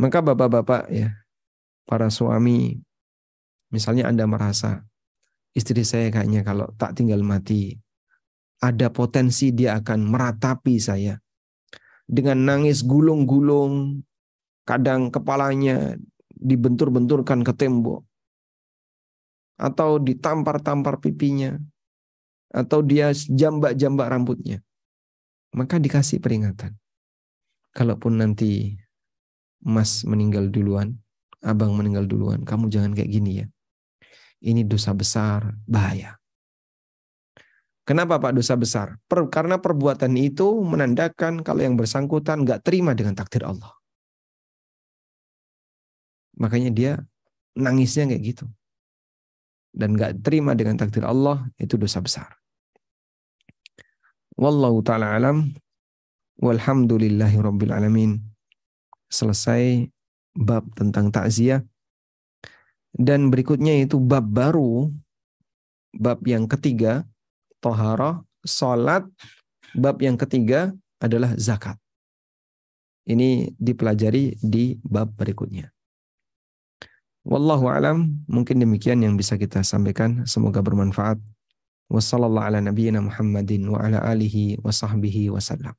Maka 0.00 0.24
bapak-bapak 0.24 0.88
ya, 0.88 1.12
para 1.84 2.08
suami, 2.08 2.80
misalnya 3.68 4.08
Anda 4.08 4.24
merasa 4.24 4.88
istri 5.52 5.84
saya 5.84 6.08
kayaknya 6.08 6.46
kalau 6.46 6.72
tak 6.80 6.96
tinggal 6.96 7.20
mati, 7.20 7.76
ada 8.64 8.88
potensi 8.88 9.52
dia 9.52 9.76
akan 9.76 10.08
meratapi 10.08 10.76
saya. 10.80 11.20
Dengan 12.08 12.40
nangis 12.48 12.86
gulung-gulung, 12.86 14.00
kadang 14.64 15.12
kepalanya 15.12 15.98
dibentur-benturkan 16.32 17.44
ke 17.44 17.52
tembok 17.52 18.07
atau 19.58 19.98
ditampar-tampar 19.98 21.02
pipinya, 21.02 21.58
atau 22.54 22.80
dia 22.80 23.12
jambak-jambak 23.12 24.06
rambutnya, 24.08 24.62
maka 25.52 25.76
dikasih 25.76 26.22
peringatan. 26.22 26.78
Kalaupun 27.74 28.22
nanti 28.22 28.78
Mas 29.60 30.06
meninggal 30.06 30.48
duluan, 30.48 30.96
Abang 31.38 31.70
meninggal 31.78 32.10
duluan, 32.10 32.42
kamu 32.42 32.66
jangan 32.66 32.90
kayak 32.98 33.10
gini 33.14 33.42
ya. 33.42 33.46
Ini 34.42 34.66
dosa 34.66 34.90
besar, 34.90 35.54
bahaya. 35.70 36.18
Kenapa 37.86 38.18
Pak 38.18 38.34
dosa 38.34 38.58
besar? 38.58 38.98
Per, 39.06 39.30
karena 39.30 39.62
perbuatan 39.62 40.18
itu 40.18 40.44
menandakan 40.66 41.46
kalau 41.46 41.62
yang 41.62 41.78
bersangkutan 41.78 42.42
nggak 42.42 42.66
terima 42.66 42.92
dengan 42.92 43.14
takdir 43.14 43.46
Allah. 43.46 43.70
Makanya 46.38 46.70
dia 46.74 46.92
nangisnya 47.54 48.10
kayak 48.10 48.22
gitu 48.34 48.46
dan 49.78 49.94
gak 49.94 50.26
terima 50.26 50.58
dengan 50.58 50.74
takdir 50.74 51.06
Allah 51.06 51.46
itu 51.54 51.78
dosa 51.78 52.02
besar. 52.02 52.34
Wallahu 54.34 54.82
taala 54.82 55.14
alam 55.14 55.54
walhamdulillahi 56.42 57.38
rabbil 57.38 57.70
alamin. 57.70 58.18
Selesai 59.06 59.86
bab 60.34 60.66
tentang 60.74 61.14
takziah 61.14 61.62
dan 62.92 63.30
berikutnya 63.30 63.86
itu 63.86 64.02
bab 64.02 64.26
baru 64.26 64.90
bab 65.94 66.20
yang 66.26 66.50
ketiga 66.50 67.06
toharoh 67.62 68.26
salat 68.42 69.06
bab 69.78 70.02
yang 70.02 70.18
ketiga 70.18 70.74
adalah 70.98 71.32
zakat. 71.38 71.78
Ini 73.08 73.56
dipelajari 73.56 74.36
di 74.42 74.76
bab 74.84 75.16
berikutnya. 75.16 75.72
Wallahu 77.28 77.68
alam, 77.68 78.24
mungkin 78.24 78.56
demikian 78.56 79.04
yang 79.04 79.12
bisa 79.12 79.36
kita 79.36 79.60
sampaikan. 79.60 80.24
Semoga 80.24 80.64
bermanfaat. 80.64 81.20
Wassallallahu 81.92 82.40
ala 82.40 82.64
nabiyyina 82.64 83.04
Muhammadin 83.04 83.68
wa 83.68 83.84
ala 83.84 84.00
alihi 84.00 84.56
wa 84.64 84.72
sahbihi 84.72 85.28
wasallam. 85.28 85.76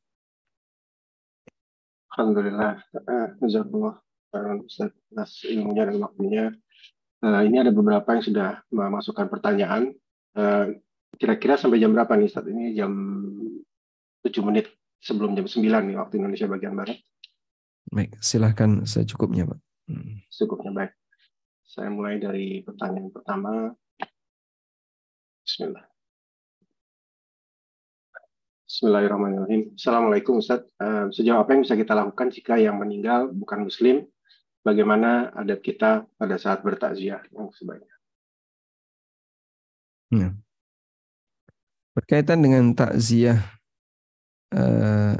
Alhamdulillah. 2.13 2.85
Eh, 2.93 3.27
Ustaz 4.61 4.93
atas 4.93 5.41
ilmunya 5.49 5.89
dan 5.89 5.97
waktunya. 5.97 6.53
Uh, 7.19 7.41
ini 7.43 7.59
ada 7.59 7.73
beberapa 7.73 8.05
yang 8.13 8.23
sudah 8.23 8.49
memasukkan 8.69 9.27
pertanyaan. 9.27 9.91
Uh, 10.37 10.77
kira-kira 11.17 11.57
sampai 11.57 11.81
jam 11.81 11.91
berapa 11.97 12.13
nih 12.13 12.29
Ustaz? 12.29 12.45
Ini 12.45 12.77
jam 12.77 12.93
7 14.21 14.45
menit 14.45 14.69
sebelum 15.01 15.33
jam 15.33 15.49
9 15.49 15.65
nih 15.65 15.97
waktu 15.97 16.13
Indonesia 16.21 16.45
bagian 16.45 16.77
Barat. 16.77 17.01
Baik, 17.89 18.21
silahkan 18.21 18.85
secukupnya 18.85 19.49
Pak. 19.49 19.59
Hmm. 19.89 20.21
Secukupnya, 20.29 20.71
baik. 20.71 20.98
Saya 21.69 21.93
mulai 21.93 22.17
dari 22.17 22.65
pertanyaan 22.65 23.13
pertama. 23.13 23.69
Bismillah. 25.45 25.85
Bismillahirrahmanirrahim. 28.65 29.77
Assalamualaikum 29.77 30.41
Ustaz. 30.41 30.65
Uh, 30.81 31.13
sejauh 31.13 31.37
apa 31.37 31.53
yang 31.53 31.61
bisa 31.61 31.77
kita 31.77 31.93
lakukan 31.93 32.33
jika 32.33 32.57
yang 32.57 32.81
meninggal 32.81 33.29
bukan 33.29 33.69
Muslim? 33.69 34.09
Bagaimana 34.65 35.29
adat 35.37 35.61
kita 35.61 36.09
pada 36.17 36.41
saat 36.41 36.65
bertakziah 36.65 37.21
yang 37.37 37.53
sebaiknya? 37.53 37.95
Ya. 40.09 40.29
Berkaitan 41.93 42.41
dengan 42.41 42.73
takziah 42.73 43.45
uh, 44.57 45.13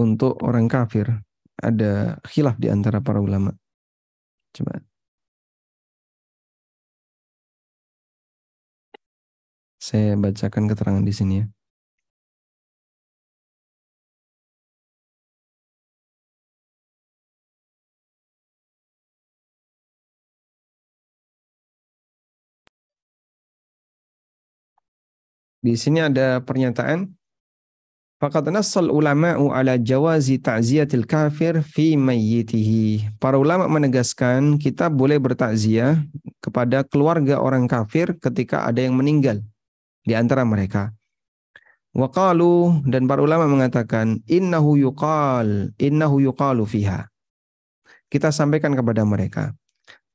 untuk 0.00 0.40
orang 0.40 0.72
kafir, 0.72 1.20
ada 1.62 2.20
khilaf 2.28 2.56
di 2.60 2.68
antara 2.68 3.00
para 3.00 3.20
ulama. 3.20 3.52
Coba. 4.52 4.80
Saya 9.80 10.18
bacakan 10.18 10.64
keterangan 10.70 11.04
di 11.06 11.14
sini 11.14 11.34
ya. 11.44 11.46
Di 25.66 25.74
sini 25.74 25.98
ada 25.98 26.38
pernyataan 26.46 27.10
Faqad 28.16 28.48
nassal 28.48 28.88
ulama'u 28.88 29.52
ala 29.52 29.76
jawazi 29.76 30.40
ta'ziyatil 30.40 31.04
kafir 31.04 31.60
fi 31.60 32.00
mayyitihi. 32.00 33.20
Para 33.20 33.36
ulama 33.36 33.68
menegaskan 33.68 34.56
kita 34.56 34.88
boleh 34.88 35.20
bertakziah 35.20 36.00
kepada 36.40 36.80
keluarga 36.88 37.44
orang 37.44 37.68
kafir 37.68 38.16
ketika 38.16 38.64
ada 38.64 38.80
yang 38.80 38.96
meninggal 38.96 39.44
di 40.00 40.16
antara 40.16 40.48
mereka. 40.48 40.96
Waqalu 41.92 42.88
dan 42.88 43.04
para 43.04 43.20
ulama 43.20 43.44
mengatakan 43.52 44.24
innahu 44.24 44.80
yuqal 44.80 45.76
innahu 45.76 46.16
yuqalu 46.24 46.64
fiha. 46.64 47.12
Kita 48.08 48.32
sampaikan 48.32 48.72
kepada 48.72 49.04
mereka. 49.04 49.52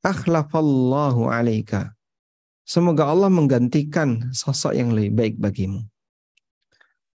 Akhlafallahu 0.02 1.30
alaika. 1.30 1.93
Semoga 2.66 3.14
Allah 3.14 3.30
menggantikan 3.30 4.34
sosok 4.34 4.74
yang 4.74 4.89
lebih 4.89 5.14
baik 5.14 5.36
bagimu. 5.38 5.91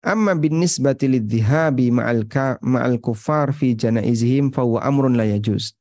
Amma 0.05 0.37
bin 0.37 0.61
nisbati 0.61 1.09
lidhihabi 1.09 1.89
ma'al 1.89 2.29
ma'al 2.61 3.01
kufar 3.01 3.57
fi 3.57 3.73
janaizihim 3.73 4.53
fa 4.53 4.61
huwa 4.61 4.85
amrun 4.85 5.17
la 5.17 5.25
yajuz. 5.25 5.73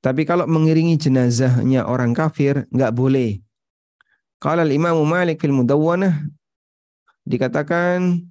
Tapi 0.00 0.24
kalau 0.24 0.48
mengiringi 0.48 0.96
jenazahnya 0.96 1.84
orang 1.84 2.16
kafir 2.16 2.64
nggak 2.72 2.96
boleh. 2.96 3.44
Kalau 4.40 4.64
Imam 4.64 4.96
Malik 5.04 5.44
fil 5.44 5.52
Mudawwanah 5.52 6.24
dikatakan 7.28 8.24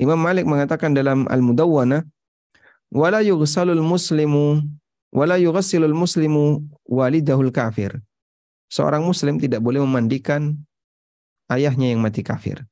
Imam 0.00 0.18
Malik 0.18 0.48
mengatakan 0.48 0.96
dalam 0.96 1.28
Al 1.28 1.44
Mudawwanah 1.44 2.08
wala 2.96 3.20
yughsalul 3.20 3.84
muslimu 3.84 4.64
wala 5.12 5.36
yughsilul 5.36 5.92
muslimu 5.92 6.64
walidahul 6.88 7.52
kafir. 7.52 8.00
Seorang 8.72 9.04
muslim 9.04 9.36
tidak 9.36 9.60
boleh 9.60 9.84
memandikan 9.84 10.56
ayahnya 11.52 11.92
yang 11.92 12.00
mati 12.00 12.24
kafir 12.24 12.64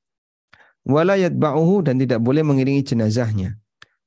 wala 0.86 1.14
yatba'uhu 1.18 1.86
dan 1.86 1.98
tidak 1.98 2.22
boleh 2.22 2.42
mengiringi 2.42 2.82
jenazahnya. 2.82 3.58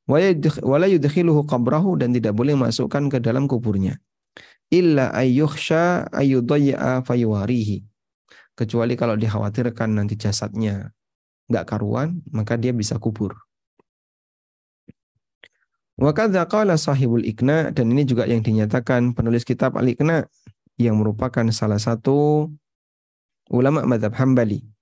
Wala 0.05 0.85
yudkhiluhu 0.85 1.49
qabrahu 1.49 1.97
dan 1.97 2.13
tidak 2.13 2.37
boleh 2.37 2.53
masukkan 2.53 3.09
ke 3.09 3.17
dalam 3.17 3.49
kuburnya. 3.49 3.97
Illa 4.69 5.09
ayyukhsha 5.13 6.13
ayyudayya 6.13 7.01
fayuwarihi. 7.01 7.81
Kecuali 8.55 8.93
kalau 8.95 9.17
dikhawatirkan 9.17 9.97
nanti 9.97 10.15
jasadnya 10.15 10.93
nggak 11.49 11.65
karuan, 11.65 12.21
maka 12.29 12.55
dia 12.55 12.71
bisa 12.71 13.01
kubur. 13.01 13.33
Wa 15.95 16.11
qala 16.11 16.75
sahibul 16.75 17.23
ikna 17.23 17.71
dan 17.71 17.87
ini 17.87 18.03
juga 18.03 18.27
yang 18.27 18.43
dinyatakan 18.43 19.15
penulis 19.15 19.47
kitab 19.47 19.79
Al-Ikna 19.79 20.27
yang 20.75 20.99
merupakan 20.99 21.47
salah 21.55 21.79
satu 21.79 22.51
ulama 23.47 23.87
madhab 23.87 24.11
Hambali. 24.11 24.74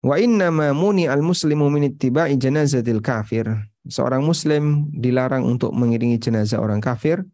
Wa 0.00 0.16
inna 0.16 0.48
ma 0.48 0.72
muni 0.72 1.04
al 1.04 1.20
muslimu 1.20 1.68
min 1.68 1.92
ittiba'i 1.92 2.40
janazatil 2.40 3.04
kafir. 3.04 3.52
Seorang 3.84 4.24
muslim 4.24 4.88
dilarang 4.92 5.44
untuk 5.44 5.72
mengiringi 5.76 6.20
jenazah 6.20 6.60
orang 6.60 6.80
kafir 6.80 7.24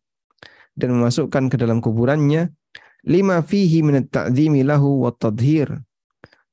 dan 0.74 0.94
memasukkan 0.94 1.50
ke 1.50 1.56
dalam 1.58 1.82
kuburannya 1.82 2.54
lima 3.06 3.42
fihi 3.42 3.82
min 3.86 4.02
at-ta'dhimi 4.02 4.66
lahu 4.66 5.06
wa 5.06 5.14
tadhir. 5.14 5.78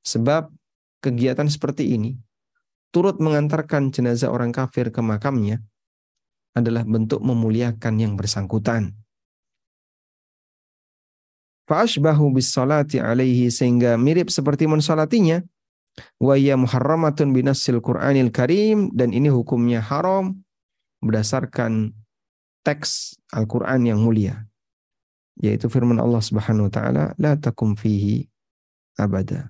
Sebab 0.05 0.53
kegiatan 1.01 1.49
seperti 1.49 1.97
ini 1.97 2.18
turut 2.93 3.18
mengantarkan 3.18 3.89
jenazah 3.89 4.30
orang 4.30 4.53
kafir 4.53 4.93
ke 4.93 5.01
makamnya 5.01 5.61
adalah 6.53 6.86
bentuk 6.86 7.26
memuliakan 7.26 7.97
yang 7.97 8.14
bersangkutan. 8.14 8.93
Fa'ashbahu 11.66 12.38
bis 12.38 12.53
salati 12.53 13.01
alaihi 13.01 13.49
sehingga 13.49 13.97
mirip 13.97 14.30
seperti 14.30 14.70
mensolatinya 14.70 15.41
wa 16.17 16.33
ya 16.37 16.57
muharramatun 16.57 17.33
binassil 17.33 17.79
Qur'anil 17.79 18.33
Karim 18.33 18.89
dan 18.93 19.13
ini 19.13 19.29
hukumnya 19.29 19.81
haram 19.81 20.41
berdasarkan 21.03 21.93
teks 22.65 23.19
Al-Qur'an 23.35 23.83
yang 23.85 24.01
mulia 24.01 24.47
yaitu 25.41 25.65
firman 25.69 25.97
Allah 25.97 26.21
Subhanahu 26.21 26.69
wa 26.69 26.73
taala 26.73 27.03
la 27.17 27.33
takum 27.37 27.73
fihi 27.73 28.29
abada. 28.97 29.49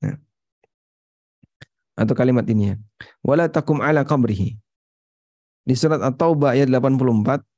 Nah. 0.00 0.16
atau 1.92 2.14
kalimat 2.16 2.48
ini 2.48 2.72
ya. 2.72 2.76
Wala 3.20 3.46
takum 3.52 3.84
ala 3.84 4.02
qabrihi. 4.02 4.56
Di 5.62 5.78
surat 5.78 6.02
At-Taubah 6.02 6.58
ayat 6.58 6.66
84 6.66 7.51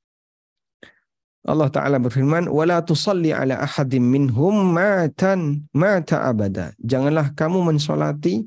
Allah 1.47 1.71
Ta'ala 1.71 1.97
berfirman, 2.03 2.51
وَلَا 2.51 2.83
تُصَلِّ 2.83 3.23
عَلَى 3.23 3.55
أَحَدٍ 3.55 3.95
مِّنْهُمْ 3.95 4.53
مَاتًا 4.75 5.33
mata 5.71 6.27
abada. 6.27 6.75
Janganlah 6.83 7.31
kamu 7.31 7.63
mensolati 7.63 8.43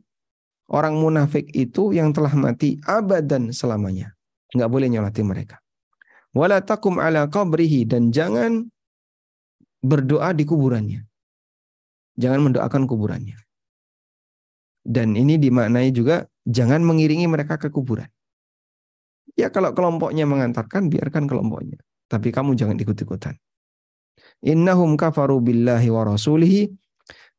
orang 0.68 1.00
munafik 1.00 1.48
itu 1.56 1.96
yang 1.96 2.12
telah 2.12 2.36
mati 2.36 2.76
abadan 2.84 3.48
selamanya. 3.48 4.12
Enggak 4.52 4.68
boleh 4.68 4.88
nyolati 4.92 5.22
mereka. 5.24 5.56
وَلَا 6.36 6.60
تَقُمْ 6.60 7.00
عَلَى 7.00 7.32
قَبْرِهِ 7.32 7.88
Dan 7.88 8.12
jangan 8.12 8.68
berdoa 9.80 10.36
di 10.36 10.44
kuburannya. 10.44 11.00
Jangan 12.20 12.40
mendoakan 12.44 12.84
kuburannya. 12.84 13.40
Dan 14.84 15.16
ini 15.16 15.40
dimaknai 15.40 15.94
juga 15.94 16.28
jangan 16.44 16.84
mengiringi 16.84 17.24
mereka 17.24 17.56
ke 17.56 17.72
kuburan. 17.72 18.10
Ya 19.32 19.48
kalau 19.48 19.72
kelompoknya 19.72 20.28
mengantarkan, 20.28 20.92
biarkan 20.92 21.24
kelompoknya. 21.24 21.80
Tapi 22.07 22.31
kamu 22.31 22.55
jangan 22.55 22.79
ikut-ikutan. 22.79 23.35
Innahum 24.43 24.95
kafaru 24.95 25.43
billahi 25.43 25.91
wa 25.91 26.07
rasulihi. 26.07 26.71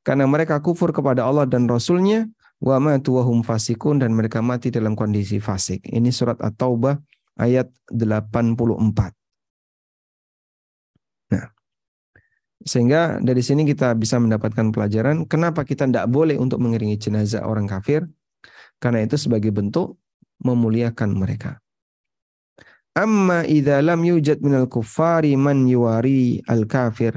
Karena 0.05 0.25
mereka 0.25 0.61
kufur 0.61 0.93
kepada 0.93 1.25
Allah 1.25 1.49
dan 1.49 1.69
Rasulnya. 1.69 2.29
Wa 2.61 2.77
matu 2.83 3.16
wa 3.16 3.25
hum 3.25 3.41
fasikun. 3.41 4.01
Dan 4.01 4.12
mereka 4.12 4.45
mati 4.45 4.69
dalam 4.69 4.93
kondisi 4.93 5.41
fasik. 5.41 5.89
Ini 5.89 6.12
surat 6.12 6.37
At-Taubah 6.41 6.97
ayat 7.41 7.71
84. 7.89 9.14
Nah, 11.29 11.47
sehingga 12.64 13.23
dari 13.23 13.41
sini 13.45 13.62
kita 13.69 13.95
bisa 13.95 14.19
mendapatkan 14.19 14.75
pelajaran 14.75 15.25
kenapa 15.29 15.62
kita 15.62 15.87
tidak 15.87 16.11
boleh 16.11 16.37
untuk 16.37 16.59
mengiringi 16.61 16.99
jenazah 16.99 17.47
orang 17.47 17.64
kafir. 17.71 18.05
Karena 18.79 19.03
itu 19.03 19.19
sebagai 19.19 19.51
bentuk 19.51 19.99
memuliakan 20.39 21.19
mereka. 21.19 21.59
Amma 22.97 23.45
idza 23.45 23.82
lam 23.84 24.01
yujad 24.05 24.41
minal 24.41 24.70
kuffari 24.70 25.36
man 25.36 25.68
yuwari 25.68 26.41
al 26.49 26.64
kafir. 26.64 27.14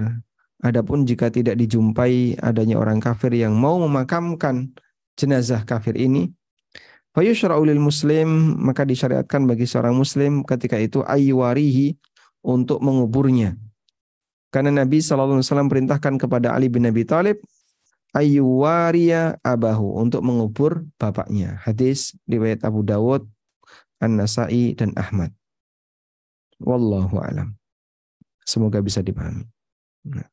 Adapun 0.62 1.10
jika 1.10 1.34
tidak 1.34 1.58
dijumpai 1.58 2.38
adanya 2.38 2.78
orang 2.78 3.02
kafir 3.02 3.34
yang 3.34 3.58
mau 3.58 3.82
memakamkan 3.82 4.70
jenazah 5.18 5.66
kafir 5.66 5.98
ini, 5.98 6.30
fayushra'u 7.18 7.66
lil 7.66 7.82
muslim 7.82 8.62
maka 8.62 8.86
disyariatkan 8.86 9.50
bagi 9.50 9.66
seorang 9.66 9.98
muslim 9.98 10.46
ketika 10.46 10.78
itu 10.78 11.02
ayyuwarihi 11.02 11.98
untuk 12.46 12.78
menguburnya. 12.78 13.58
Karena 14.54 14.84
Nabi 14.84 15.00
SAW 15.00 15.42
perintahkan 15.72 16.20
kepada 16.20 16.54
Ali 16.54 16.68
bin 16.68 16.86
Abi 16.86 17.08
Thalib 17.08 17.40
ayyuwariya 18.12 19.40
abahu 19.42 19.98
untuk 19.98 20.22
mengubur 20.22 20.86
bapaknya. 21.00 21.58
Hadis 21.64 22.14
riwayat 22.28 22.62
Abu 22.68 22.84
Dawud, 22.84 23.26
An-Nasai 24.04 24.76
dan 24.76 24.92
Ahmad. 25.00 25.32
Wallahu 26.62 27.18
alam. 27.18 27.58
Semoga 28.46 28.82
bisa 28.82 29.02
dipahami. 29.02 29.46
Nah. 30.06 30.30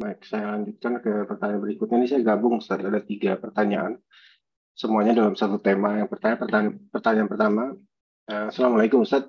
Baik, 0.00 0.24
saya 0.24 0.56
lanjutkan 0.56 0.96
ke 1.04 1.28
pertanyaan 1.28 1.60
berikutnya. 1.60 2.00
Ini 2.00 2.08
saya 2.08 2.22
gabung, 2.24 2.56
Ustaz. 2.56 2.80
Ada 2.80 3.04
tiga 3.04 3.36
pertanyaan. 3.36 4.00
Semuanya 4.72 5.12
dalam 5.12 5.36
satu 5.36 5.60
tema. 5.60 6.00
Yang 6.00 6.16
pertanyaan, 6.16 6.40
pertanyaan, 6.40 6.74
pertanyaan 6.88 7.28
pertama, 7.28 7.62
eh, 8.32 8.44
Assalamualaikum 8.48 9.04
Ustaz. 9.04 9.28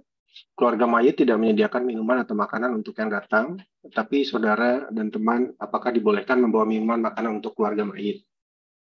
Keluarga 0.56 0.88
mayit 0.88 1.20
tidak 1.20 1.36
menyediakan 1.44 1.84
minuman 1.84 2.24
atau 2.24 2.40
makanan 2.40 2.72
untuk 2.80 2.96
yang 2.96 3.12
datang, 3.12 3.60
tetapi 3.84 4.24
saudara 4.24 4.88
dan 4.88 5.12
teman 5.12 5.52
apakah 5.60 5.92
dibolehkan 5.92 6.40
membawa 6.40 6.64
minuman 6.64 7.04
makanan 7.04 7.44
untuk 7.44 7.52
keluarga 7.52 7.84
mayit? 7.84 8.24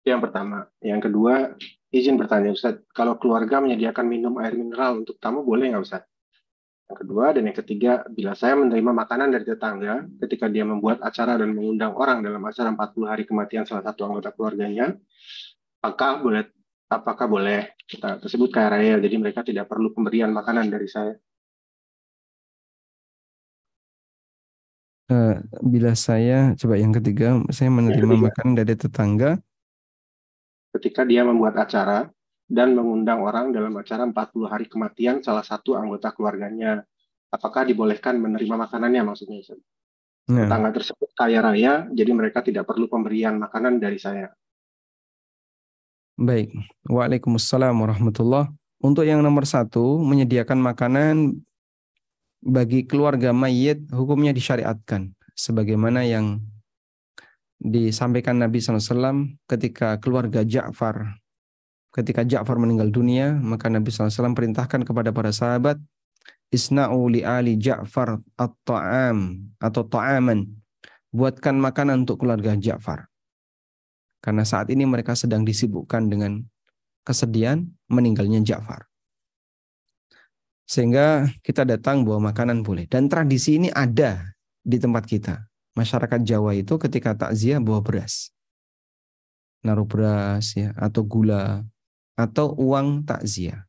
yang 0.06 0.22
pertama. 0.22 0.70
Yang 0.86 1.10
kedua, 1.10 1.58
izin 1.96 2.20
bertanya 2.20 2.52
Ustaz, 2.52 2.84
kalau 2.92 3.16
keluarga 3.16 3.64
menyediakan 3.64 4.04
minum 4.04 4.36
air 4.44 4.52
mineral 4.52 5.08
untuk 5.08 5.16
tamu 5.24 5.48
boleh 5.48 5.72
nggak 5.72 5.84
Ustaz? 5.88 6.04
Yang 6.86 6.98
kedua 7.02 7.34
dan 7.34 7.44
yang 7.50 7.58
ketiga, 7.58 7.92
bila 8.12 8.38
saya 8.38 8.54
menerima 8.60 8.92
makanan 8.94 9.34
dari 9.34 9.46
tetangga 9.48 10.06
ketika 10.22 10.46
dia 10.52 10.68
membuat 10.68 11.02
acara 11.02 11.40
dan 11.40 11.56
mengundang 11.56 11.98
orang 11.98 12.22
dalam 12.22 12.44
acara 12.46 12.70
40 12.70 13.10
hari 13.10 13.24
kematian 13.26 13.66
salah 13.66 13.82
satu 13.82 14.06
anggota 14.06 14.30
keluarganya, 14.36 14.94
apakah 15.82 16.22
boleh 16.22 16.44
apakah 16.86 17.26
boleh 17.26 17.74
kita 17.90 18.22
tersebut 18.22 18.50
kaya 18.54 18.70
raya 18.78 19.02
jadi 19.02 19.16
mereka 19.18 19.42
tidak 19.42 19.66
perlu 19.66 19.96
pemberian 19.98 20.30
makanan 20.30 20.70
dari 20.70 20.86
saya? 20.86 21.18
Uh, 25.06 25.38
bila 25.62 25.94
saya 25.94 26.58
coba 26.58 26.82
yang 26.82 26.90
ketiga 26.90 27.38
saya 27.54 27.70
menerima 27.70 28.14
ketiga. 28.18 28.26
makanan 28.26 28.54
dari 28.58 28.74
tetangga 28.74 29.38
ketika 30.76 31.08
dia 31.08 31.24
membuat 31.24 31.56
acara 31.56 32.12
dan 32.46 32.78
mengundang 32.78 33.26
orang 33.26 33.50
dalam 33.50 33.74
acara 33.74 34.06
40 34.06 34.14
hari 34.46 34.66
kematian 34.70 35.26
salah 35.26 35.42
satu 35.42 35.74
anggota 35.80 36.14
keluarganya. 36.14 36.86
Apakah 37.34 37.68
dibolehkan 37.68 38.22
menerima 38.22 38.56
makanannya 38.56 39.02
maksudnya? 39.02 39.42
Nah. 40.30 40.46
Tetangga 40.46 40.72
tersebut 40.72 41.10
kaya 41.18 41.42
raya, 41.42 41.90
jadi 41.92 42.12
mereka 42.16 42.40
tidak 42.46 42.70
perlu 42.70 42.88
pemberian 42.88 43.36
makanan 43.38 43.82
dari 43.82 44.00
saya. 44.00 44.32
Baik. 46.16 46.56
Waalaikumsalam 46.88 47.76
warahmatullah. 47.76 48.48
Untuk 48.80 49.04
yang 49.04 49.20
nomor 49.20 49.44
satu, 49.44 50.00
menyediakan 50.00 50.62
makanan 50.64 51.44
bagi 52.40 52.88
keluarga 52.88 53.36
mayit 53.36 53.84
hukumnya 53.92 54.32
disyariatkan. 54.32 55.12
Sebagaimana 55.36 56.08
yang 56.08 56.40
disampaikan 57.62 58.40
Nabi 58.40 58.60
SAW 58.60 59.36
ketika 59.48 59.98
keluarga 60.02 60.44
Ja'far 60.44 61.20
ketika 61.96 62.28
Ja'far 62.28 62.60
meninggal 62.60 62.92
dunia, 62.92 63.32
maka 63.40 63.72
Nabi 63.72 63.88
SAW 63.88 64.36
perintahkan 64.36 64.84
kepada 64.84 65.16
para 65.16 65.32
sahabat, 65.32 65.80
Isna'u 66.52 67.08
li 67.08 67.24
ali 67.24 67.56
Ja'far 67.56 68.20
at-ta'am 68.36 69.40
atau 69.64 69.88
ta'aman. 69.88 70.44
Buatkan 71.16 71.56
makanan 71.56 72.04
untuk 72.04 72.28
keluarga 72.28 72.60
Ja'far. 72.60 73.08
Karena 74.20 74.44
saat 74.44 74.68
ini 74.68 74.84
mereka 74.84 75.16
sedang 75.16 75.48
disibukkan 75.48 76.12
dengan 76.12 76.44
kesedihan 77.08 77.64
meninggalnya 77.88 78.44
Ja'far. 78.44 78.84
Sehingga 80.68 81.32
kita 81.40 81.64
datang 81.64 82.04
bawa 82.04 82.36
makanan 82.36 82.66
boleh. 82.66 82.90
Dan 82.92 83.08
tradisi 83.08 83.56
ini 83.56 83.72
ada 83.72 84.36
di 84.60 84.76
tempat 84.76 85.08
kita. 85.08 85.40
Masyarakat 85.76 86.24
Jawa 86.24 86.56
itu 86.56 86.80
ketika 86.80 87.12
takziah 87.14 87.60
bawa 87.60 87.84
beras. 87.84 88.32
Naruh 89.62 89.84
beras 89.84 90.56
ya 90.56 90.72
atau 90.80 91.04
gula 91.04 91.68
atau 92.16 92.56
uang 92.56 93.04
takziah. 93.04 93.68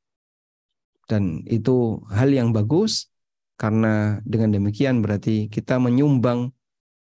Dan 1.10 1.42
itu 1.46 2.02
hal 2.10 2.30
yang 2.30 2.54
bagus 2.54 3.10
karena 3.58 4.22
dengan 4.22 4.54
demikian 4.54 5.02
berarti 5.02 5.50
kita 5.50 5.82
menyumbang 5.82 6.54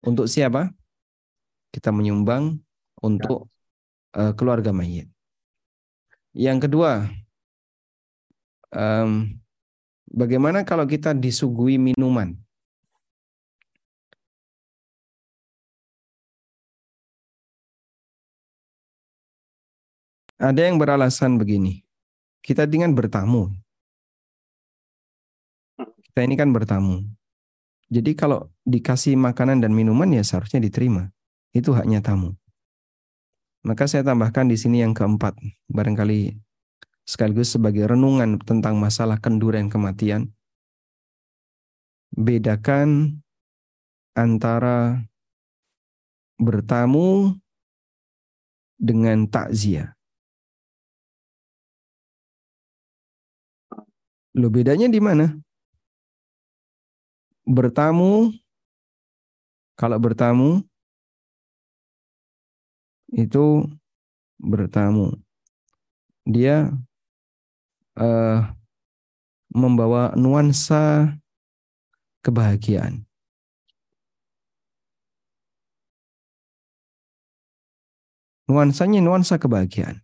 untuk 0.07 0.30
siapa? 0.30 0.70
Kita 1.74 1.90
menyumbang 1.90 2.62
untuk 3.03 3.50
uh, 4.14 4.32
keluarga 4.38 4.70
mayit. 4.70 5.09
Yang 6.32 6.68
kedua, 6.68 7.11
um, 8.72 9.28
bagaimana 10.09 10.64
kalau 10.64 10.84
kita 10.88 11.12
disuguhi 11.12 11.76
minuman? 11.76 12.36
Ada 20.43 20.66
yang 20.66 20.74
beralasan 20.74 21.38
begini, 21.38 21.86
kita 22.43 22.66
dengan 22.66 22.90
bertamu. 22.99 23.55
Kita 25.78 26.18
ini 26.26 26.34
kan 26.34 26.51
bertamu. 26.51 27.07
Jadi 27.86 28.18
kalau 28.18 28.51
dikasih 28.66 29.14
makanan 29.14 29.62
dan 29.62 29.70
minuman 29.70 30.11
ya 30.11 30.26
seharusnya 30.26 30.59
diterima. 30.59 31.14
Itu 31.55 31.78
haknya 31.78 32.03
tamu. 32.03 32.34
Maka 33.62 33.86
saya 33.86 34.03
tambahkan 34.03 34.51
di 34.51 34.59
sini 34.59 34.82
yang 34.82 34.99
keempat, 34.99 35.38
barangkali 35.70 36.34
sekaligus 37.07 37.55
sebagai 37.55 37.86
renungan 37.86 38.43
tentang 38.43 38.82
masalah 38.82 39.22
kenduren 39.22 39.70
kematian. 39.70 40.34
Bedakan 42.18 43.22
antara 44.18 45.07
bertamu 46.34 47.38
dengan 48.74 49.30
takziah. 49.30 49.95
Lo 54.33 54.49
bedanya 54.49 54.89
di 54.89 54.97
mana? 54.97 55.28
Bertamu, 57.45 58.33
kalau 59.76 59.99
bertamu, 60.01 60.64
itu 63.12 63.68
bertamu. 64.41 65.12
Dia 66.24 66.72
uh, 68.01 68.41
membawa 69.53 70.16
nuansa 70.16 71.12
kebahagiaan. 72.24 73.05
Nuansanya 78.49 79.05
nuansa 79.05 79.37
kebahagiaan. 79.37 80.01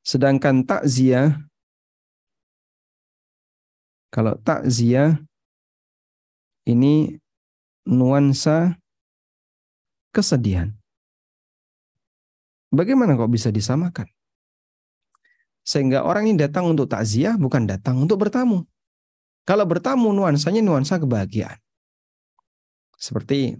Sedangkan 0.00 0.64
takziah 0.64 1.49
kalau 4.10 4.34
takziah 4.42 5.18
ini 6.66 7.18
nuansa 7.86 8.78
kesedihan. 10.10 10.74
Bagaimana 12.70 13.18
kok 13.18 13.30
bisa 13.30 13.50
disamakan? 13.50 14.06
Sehingga 15.66 16.06
orang 16.06 16.30
ini 16.30 16.38
datang 16.38 16.70
untuk 16.70 16.86
takziah 16.90 17.34
bukan 17.34 17.66
datang 17.66 17.98
untuk 18.02 18.22
bertamu. 18.22 18.66
Kalau 19.46 19.66
bertamu 19.66 20.14
nuansanya 20.14 20.62
nuansa 20.62 20.98
kebahagiaan. 20.98 21.58
Seperti 22.94 23.58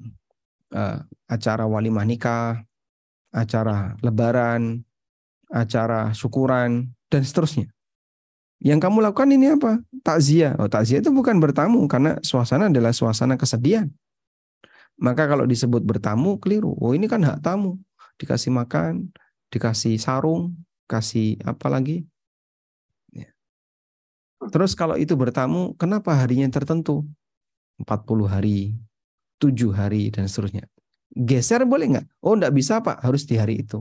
uh, 0.74 1.02
acara 1.26 1.64
walimah 1.66 2.06
nikah, 2.06 2.62
acara 3.34 3.98
lebaran, 4.02 4.82
acara 5.50 6.14
syukuran, 6.14 6.94
dan 7.10 7.22
seterusnya. 7.26 7.66
Yang 8.60 8.80
kamu 8.84 9.00
lakukan 9.00 9.28
ini 9.32 9.56
apa? 9.56 9.80
Takziah. 10.04 10.52
Oh, 10.60 10.68
takziah 10.68 11.00
itu 11.00 11.08
bukan 11.08 11.40
bertamu 11.40 11.80
karena 11.88 12.20
suasana 12.20 12.68
adalah 12.68 12.92
suasana 12.92 13.40
kesedihan. 13.40 13.88
Maka 15.00 15.24
kalau 15.24 15.48
disebut 15.48 15.80
bertamu 15.80 16.36
keliru. 16.36 16.76
Oh, 16.76 16.92
ini 16.92 17.08
kan 17.08 17.24
hak 17.24 17.40
tamu. 17.40 17.80
Dikasih 18.20 18.52
makan, 18.52 19.08
dikasih 19.48 19.96
sarung, 19.96 20.60
kasih 20.84 21.40
apa 21.48 21.72
lagi? 21.72 22.04
Ya. 23.16 23.32
Terus 24.52 24.76
kalau 24.76 25.00
itu 25.00 25.16
bertamu, 25.16 25.72
kenapa 25.80 26.12
harinya 26.20 26.44
tertentu? 26.52 27.08
40 27.80 28.28
hari, 28.28 28.76
7 29.40 29.72
hari, 29.72 30.12
dan 30.12 30.28
seterusnya. 30.28 30.68
Geser 31.16 31.64
boleh 31.64 31.96
nggak? 31.96 32.06
Oh, 32.20 32.36
nggak 32.36 32.52
bisa 32.52 32.84
Pak, 32.84 33.00
harus 33.00 33.24
di 33.24 33.40
hari 33.40 33.64
itu. 33.64 33.80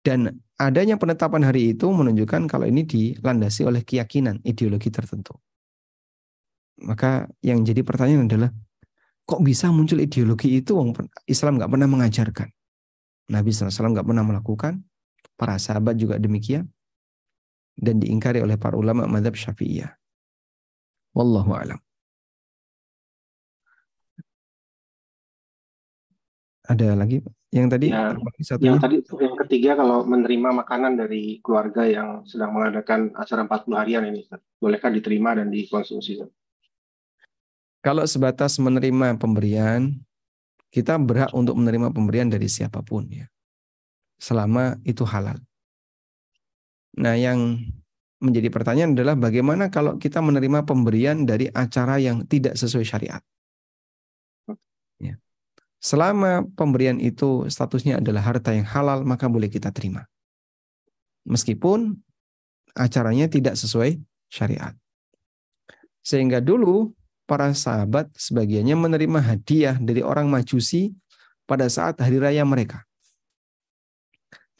Dan 0.00 0.32
adanya 0.56 0.96
penetapan 0.96 1.44
hari 1.44 1.76
itu 1.76 1.84
menunjukkan 1.92 2.48
kalau 2.48 2.64
ini 2.64 2.88
dilandasi 2.88 3.68
oleh 3.68 3.84
keyakinan, 3.84 4.40
ideologi 4.48 4.88
tertentu. 4.88 5.36
Maka 6.80 7.28
yang 7.44 7.60
jadi 7.60 7.84
pertanyaan 7.84 8.24
adalah, 8.24 8.50
kok 9.28 9.44
bisa 9.44 9.68
muncul 9.68 10.00
ideologi 10.00 10.64
itu? 10.64 10.72
Islam 11.28 11.60
nggak 11.60 11.68
pernah 11.68 11.88
mengajarkan. 11.88 12.48
Nabi 13.28 13.52
SAW 13.52 13.92
nggak 13.92 14.08
pernah 14.08 14.24
melakukan. 14.24 14.80
Para 15.36 15.60
sahabat 15.60 16.00
juga 16.00 16.16
demikian. 16.16 16.68
Dan 17.76 18.00
diingkari 18.00 18.40
oleh 18.40 18.56
para 18.56 18.76
ulama 18.76 19.04
madhab 19.04 19.36
syafi'iyah. 19.36 19.92
Wallahu 21.16 21.52
alam. 21.56 21.80
Ada 26.68 26.92
lagi 26.96 27.24
Pak? 27.24 27.39
Yang 27.50 27.66
tadi 27.74 27.86
ya, 27.90 28.14
yang 28.62 28.78
tadi 28.78 29.02
yang 29.02 29.34
ketiga 29.42 29.74
kalau 29.74 30.06
menerima 30.06 30.54
makanan 30.62 30.94
dari 30.94 31.42
keluarga 31.42 31.82
yang 31.82 32.22
sedang 32.22 32.54
mengadakan 32.54 33.10
acara 33.18 33.42
40 33.42 33.74
harian 33.74 34.06
ini, 34.06 34.22
bolehkah 34.62 34.86
diterima 34.86 35.34
dan 35.34 35.50
dikonsumsi? 35.50 36.22
Kalau 37.82 38.06
sebatas 38.06 38.54
menerima 38.62 39.18
pemberian, 39.18 39.98
kita 40.70 40.94
berhak 41.02 41.34
untuk 41.34 41.58
menerima 41.58 41.90
pemberian 41.90 42.30
dari 42.30 42.46
siapa 42.46 42.86
pun 42.86 43.10
ya. 43.10 43.26
Selama 44.22 44.78
itu 44.86 45.02
halal. 45.02 45.42
Nah, 47.02 47.18
yang 47.18 47.58
menjadi 48.22 48.46
pertanyaan 48.52 48.94
adalah 48.94 49.18
bagaimana 49.18 49.74
kalau 49.74 49.98
kita 49.98 50.22
menerima 50.22 50.62
pemberian 50.62 51.26
dari 51.26 51.50
acara 51.50 51.98
yang 51.98 52.22
tidak 52.30 52.54
sesuai 52.54 52.86
syariat? 52.86 53.22
Selama 55.80 56.44
pemberian 56.52 57.00
itu 57.00 57.48
statusnya 57.48 58.04
adalah 58.04 58.20
harta 58.20 58.52
yang 58.52 58.68
halal, 58.68 59.00
maka 59.08 59.32
boleh 59.32 59.48
kita 59.48 59.72
terima. 59.72 60.04
Meskipun 61.24 61.96
acaranya 62.76 63.32
tidak 63.32 63.56
sesuai 63.56 63.96
syariat. 64.28 64.76
Sehingga 66.04 66.44
dulu 66.44 66.92
para 67.24 67.48
sahabat 67.56 68.12
sebagiannya 68.12 68.76
menerima 68.76 69.20
hadiah 69.24 69.76
dari 69.80 70.04
orang 70.04 70.28
majusi 70.28 70.92
pada 71.48 71.64
saat 71.72 71.96
hari 71.96 72.20
raya 72.20 72.44
mereka. 72.44 72.84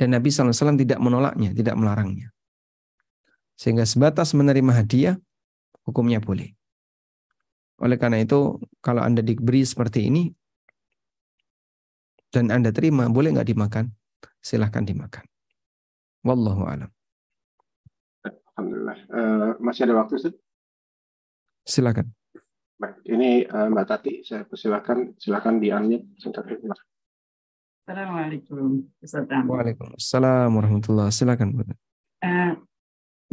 Dan 0.00 0.16
Nabi 0.16 0.32
SAW 0.32 0.80
tidak 0.80 0.96
menolaknya, 0.96 1.52
tidak 1.52 1.76
melarangnya. 1.76 2.32
Sehingga 3.60 3.84
sebatas 3.84 4.32
menerima 4.32 4.72
hadiah, 4.72 5.20
hukumnya 5.84 6.16
boleh. 6.16 6.56
Oleh 7.76 8.00
karena 8.00 8.24
itu, 8.24 8.56
kalau 8.80 9.04
Anda 9.04 9.20
diberi 9.20 9.60
seperti 9.60 10.08
ini, 10.08 10.32
dan 12.30 12.54
Anda 12.54 12.70
terima, 12.70 13.10
boleh 13.10 13.34
nggak 13.34 13.50
dimakan? 13.50 13.90
Silahkan 14.38 14.86
dimakan. 14.86 15.26
Wallahu 16.22 16.62
a'lam. 16.64 16.90
Alhamdulillah. 18.54 18.98
Uh, 19.10 19.50
masih 19.58 19.90
ada 19.90 19.98
waktu, 19.98 20.14
Ustaz? 20.20 20.34
Silakan. 21.66 22.12
Baik, 22.80 22.96
ini 23.04 23.44
uh, 23.44 23.68
Mbak 23.68 23.86
Tati, 23.88 24.12
saya 24.24 24.48
persilakan, 24.48 25.18
silakan 25.20 25.60
di 25.60 25.68
unmute 25.68 26.08
Assalamualaikum, 27.90 28.86
Ustaz 29.02 29.26
Waalaikumsalam 29.26 30.48
warahmatullahi 30.54 31.10
Silakan, 31.10 31.58
Bu. 31.58 31.66
Uh, 32.22 32.54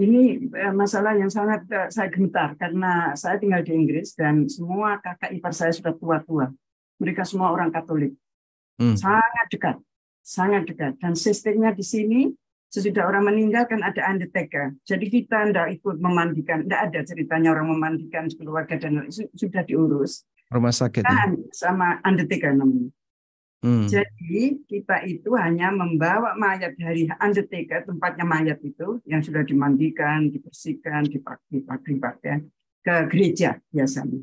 ini 0.02 0.50
masalah 0.74 1.14
yang 1.14 1.30
sangat 1.30 1.64
uh, 1.70 1.88
saya 1.94 2.10
gemetar 2.10 2.58
karena 2.58 3.14
saya 3.14 3.38
tinggal 3.38 3.62
di 3.62 3.78
Inggris 3.78 4.18
dan 4.18 4.50
semua 4.50 4.98
kakak 5.00 5.32
ipar 5.38 5.54
saya 5.54 5.70
sudah 5.72 5.94
tua-tua. 5.94 6.50
Mereka 6.98 7.22
semua 7.24 7.54
orang 7.54 7.70
Katolik. 7.70 8.18
Hmm. 8.78 8.98
Sangat 8.98 9.46
dekat, 9.50 9.78
sangat 10.22 10.64
dekat. 10.70 10.94
Dan 11.02 11.14
sistemnya 11.18 11.74
di 11.74 11.82
sini 11.82 12.22
sesudah 12.68 13.08
orang 13.08 13.32
meninggal 13.34 13.66
kan 13.66 13.82
ada 13.82 14.06
undertaker. 14.06 14.76
Jadi 14.86 15.06
kita 15.10 15.50
tidak 15.50 15.82
ikut 15.82 15.98
memandikan, 15.98 16.68
tidak 16.68 16.82
ada 16.92 17.00
ceritanya 17.08 17.50
orang 17.56 17.74
memandikan 17.74 18.30
keluarga 18.30 18.76
dan 18.78 19.08
sudah 19.12 19.64
diurus. 19.66 20.28
Rumah 20.48 20.72
sakit. 20.72 21.04
ya? 21.04 21.36
sama 21.52 22.00
undertaker 22.06 22.56
namanya. 22.56 22.92
Hmm. 23.58 23.90
Jadi 23.90 24.62
kita 24.70 25.02
itu 25.10 25.34
hanya 25.34 25.74
membawa 25.74 26.38
mayat 26.38 26.78
dari 26.78 27.10
undertaker 27.10 27.90
tempatnya 27.90 28.22
mayat 28.22 28.62
itu 28.62 29.02
yang 29.10 29.26
sudah 29.26 29.42
dimandikan, 29.42 30.30
dibersihkan, 30.30 31.10
dipakai, 31.10 31.66
dipakai 31.66 32.36
ke 32.86 32.96
gereja 33.10 33.58
biasanya. 33.74 34.22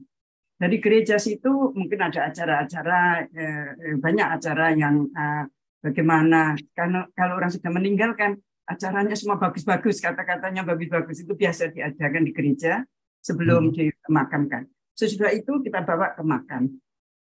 Dari 0.55 0.79
gereja 0.79 1.19
situ 1.19 1.75
mungkin 1.75 1.99
ada 1.99 2.31
acara-acara 2.31 3.27
eh, 3.27 3.99
banyak 3.99 4.29
acara 4.39 4.71
yang 4.73 5.11
eh, 5.11 5.45
bagaimana 5.83 6.55
karena 6.73 7.05
kalau 7.13 7.37
orang 7.37 7.51
sudah 7.51 7.71
meninggal 7.75 8.15
kan 8.15 8.39
acaranya 8.65 9.13
semua 9.19 9.37
bagus-bagus 9.37 10.01
kata-katanya 10.01 10.65
bagus-bagus 10.65 11.27
itu 11.27 11.37
biasa 11.37 11.75
diadakan 11.75 12.23
di 12.25 12.33
gereja 12.33 12.87
sebelum 13.21 13.75
hmm. 13.75 13.75
dimakamkan. 14.09 14.71
Sesudah 14.95 15.35
itu 15.35 15.59
kita 15.61 15.83
bawa 15.83 16.15
ke 16.15 16.23
makam. 16.23 16.71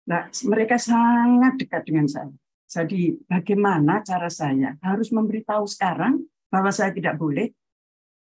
Nah 0.08 0.30
mereka 0.46 0.78
sangat 0.78 1.58
dekat 1.58 1.84
dengan 1.90 2.06
saya. 2.06 2.32
Jadi 2.70 3.18
bagaimana 3.26 4.06
cara 4.06 4.30
saya? 4.30 4.78
Harus 4.82 5.10
memberitahu 5.10 5.66
sekarang 5.66 6.22
bahwa 6.54 6.70
saya 6.70 6.94
tidak 6.94 7.18
boleh 7.18 7.50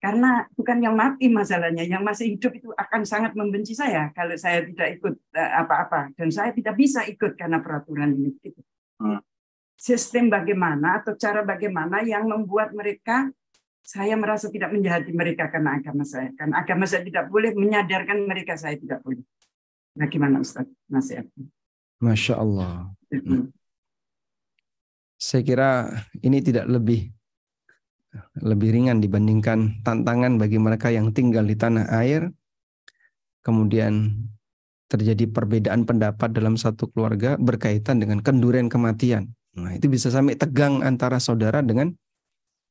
karena 0.01 0.49
bukan 0.57 0.81
yang 0.81 0.97
mati 0.97 1.29
masalahnya 1.29 1.85
yang 1.85 2.01
masih 2.01 2.33
hidup 2.33 2.57
itu 2.57 2.73
akan 2.73 3.05
sangat 3.05 3.37
membenci 3.37 3.77
saya 3.77 4.09
kalau 4.17 4.33
saya 4.33 4.65
tidak 4.65 4.97
ikut 4.97 5.13
eh, 5.37 5.51
apa-apa 5.61 6.09
dan 6.17 6.33
saya 6.33 6.49
tidak 6.51 6.73
bisa 6.73 7.05
ikut 7.05 7.37
karena 7.37 7.61
peraturan 7.61 8.17
ini 8.17 8.33
gitu. 8.41 8.61
Hmm 8.97 9.21
sistem 9.81 10.29
bagaimana 10.29 11.01
atau 11.01 11.17
cara 11.17 11.41
bagaimana 11.41 12.05
yang 12.05 12.29
membuat 12.29 12.69
mereka 12.69 13.33
saya 13.81 14.13
merasa 14.13 14.45
tidak 14.53 14.69
menjahati 14.69 15.09
mereka 15.09 15.49
karena 15.49 15.81
agama 15.81 16.05
saya. 16.05 16.29
Karena 16.37 16.61
agama 16.61 16.85
saya 16.85 17.01
tidak 17.01 17.33
boleh 17.33 17.57
menyadarkan 17.57 18.29
mereka 18.29 18.53
saya 18.53 18.77
tidak 18.77 19.01
boleh. 19.01 19.25
Bagaimana 19.97 20.45
Ustaz 20.45 20.69
nasihatnya? 20.85 21.49
Masya 21.97 22.37
Allah. 22.37 22.93
Saya 25.17 25.41
kira 25.41 25.89
ini 26.21 26.45
tidak 26.45 26.69
lebih 26.69 27.09
lebih 28.39 28.75
ringan 28.75 28.99
dibandingkan 28.99 29.83
tantangan 29.87 30.35
bagi 30.35 30.59
mereka 30.59 30.91
yang 30.91 31.15
tinggal 31.15 31.47
di 31.47 31.55
tanah 31.55 31.87
air, 31.95 32.31
kemudian 33.43 34.27
terjadi 34.91 35.31
perbedaan 35.31 35.87
pendapat 35.87 36.35
dalam 36.35 36.59
satu 36.59 36.91
keluarga 36.91 37.39
berkaitan 37.39 38.03
dengan 38.03 38.19
kendurian 38.19 38.67
kematian. 38.67 39.31
Nah, 39.55 39.71
itu 39.75 39.87
bisa 39.87 40.11
sampai 40.11 40.35
tegang 40.35 40.83
antara 40.83 41.19
saudara 41.23 41.63
dengan 41.63 41.95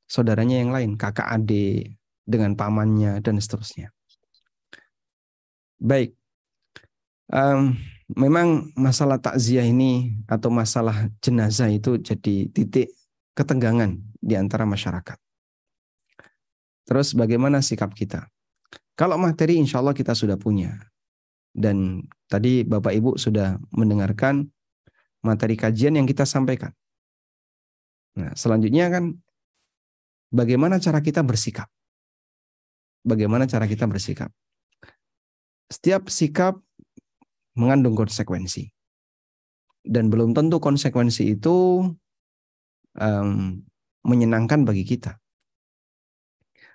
saudaranya 0.05 0.61
yang 0.61 0.73
lain, 0.73 0.91
kakak 1.01 1.25
adik, 1.25 1.97
dengan 2.29 2.53
pamannya, 2.53 3.25
dan 3.25 3.41
seterusnya. 3.41 3.89
Baik, 5.81 6.13
um, 7.33 7.73
memang 8.13 8.69
masalah 8.77 9.17
takziah 9.17 9.65
ini 9.65 10.13
atau 10.29 10.53
masalah 10.53 11.09
jenazah 11.25 11.73
itu 11.73 11.97
jadi 11.97 12.53
titik 12.53 12.93
ketegangan 13.33 13.97
di 14.21 14.37
antara 14.37 14.69
masyarakat. 14.69 15.30
Terus 16.91 17.15
bagaimana 17.15 17.63
sikap 17.63 17.95
kita? 17.95 18.27
Kalau 18.99 19.15
materi 19.15 19.63
insya 19.63 19.79
Allah 19.79 19.95
kita 19.95 20.11
sudah 20.11 20.35
punya. 20.35 20.75
Dan 21.55 22.03
tadi 22.27 22.67
Bapak 22.67 22.91
Ibu 22.91 23.15
sudah 23.15 23.63
mendengarkan 23.71 24.51
materi 25.23 25.55
kajian 25.55 25.95
yang 25.95 26.07
kita 26.11 26.27
sampaikan. 26.27 26.75
Nah, 28.19 28.35
selanjutnya 28.35 28.91
kan 28.91 29.15
bagaimana 30.35 30.83
cara 30.83 30.99
kita 30.99 31.23
bersikap? 31.23 31.71
Bagaimana 33.07 33.47
cara 33.47 33.71
kita 33.71 33.87
bersikap? 33.87 34.35
Setiap 35.71 36.11
sikap 36.11 36.59
mengandung 37.55 37.95
konsekuensi. 37.95 38.67
Dan 39.81 40.11
belum 40.11 40.35
tentu 40.35 40.59
konsekuensi 40.59 41.39
itu 41.39 41.87
um, 42.99 43.31
menyenangkan 44.03 44.67
bagi 44.67 44.85
kita. 44.85 45.17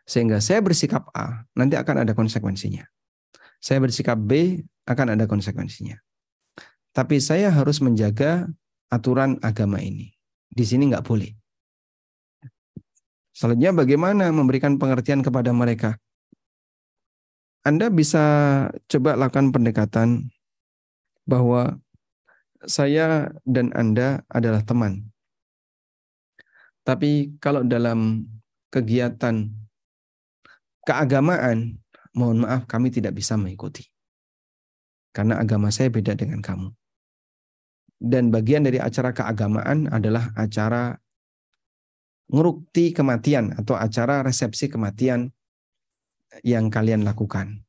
Sehingga 0.06 0.38
saya 0.38 0.62
bersikap 0.62 1.10
A, 1.18 1.50
nanti 1.58 1.74
akan 1.74 2.06
ada 2.06 2.14
konsekuensinya. 2.14 2.86
Saya 3.58 3.82
bersikap 3.82 4.22
B, 4.22 4.62
akan 4.86 5.18
ada 5.18 5.26
konsekuensinya. 5.26 5.98
Tapi 6.94 7.18
saya 7.18 7.50
harus 7.50 7.82
menjaga 7.82 8.46
aturan 8.94 9.42
agama 9.42 9.82
ini. 9.82 10.14
Di 10.48 10.64
sini 10.64 10.88
nggak 10.94 11.04
boleh. 11.04 11.34
Selanjutnya 13.36 13.76
bagaimana 13.76 14.32
memberikan 14.32 14.80
pengertian 14.80 15.20
kepada 15.20 15.52
mereka? 15.52 16.00
Anda 17.66 17.90
bisa 17.90 18.24
coba 18.88 19.18
lakukan 19.18 19.52
pendekatan 19.52 20.30
bahwa 21.26 21.82
saya 22.64 23.34
dan 23.44 23.74
Anda 23.74 24.22
adalah 24.30 24.62
teman. 24.62 25.10
Tapi 26.86 27.36
kalau 27.42 27.66
dalam 27.66 28.30
kegiatan 28.70 29.50
keagamaan, 30.86 31.82
mohon 32.14 32.46
maaf 32.46 32.70
kami 32.70 32.94
tidak 32.94 33.18
bisa 33.18 33.36
mengikuti. 33.36 33.84
Karena 35.12 35.42
agama 35.42 35.74
saya 35.74 35.90
beda 35.90 36.14
dengan 36.14 36.40
kamu 36.40 36.70
dan 38.02 38.30
bagian 38.32 38.68
dari 38.68 38.78
acara 38.78 39.16
keagamaan 39.16 39.88
adalah 39.88 40.32
acara 40.36 40.94
ngerukti 42.30 42.92
kematian 42.92 43.54
atau 43.56 43.78
acara 43.78 44.26
resepsi 44.26 44.68
kematian 44.68 45.30
yang 46.42 46.68
kalian 46.68 47.06
lakukan. 47.06 47.64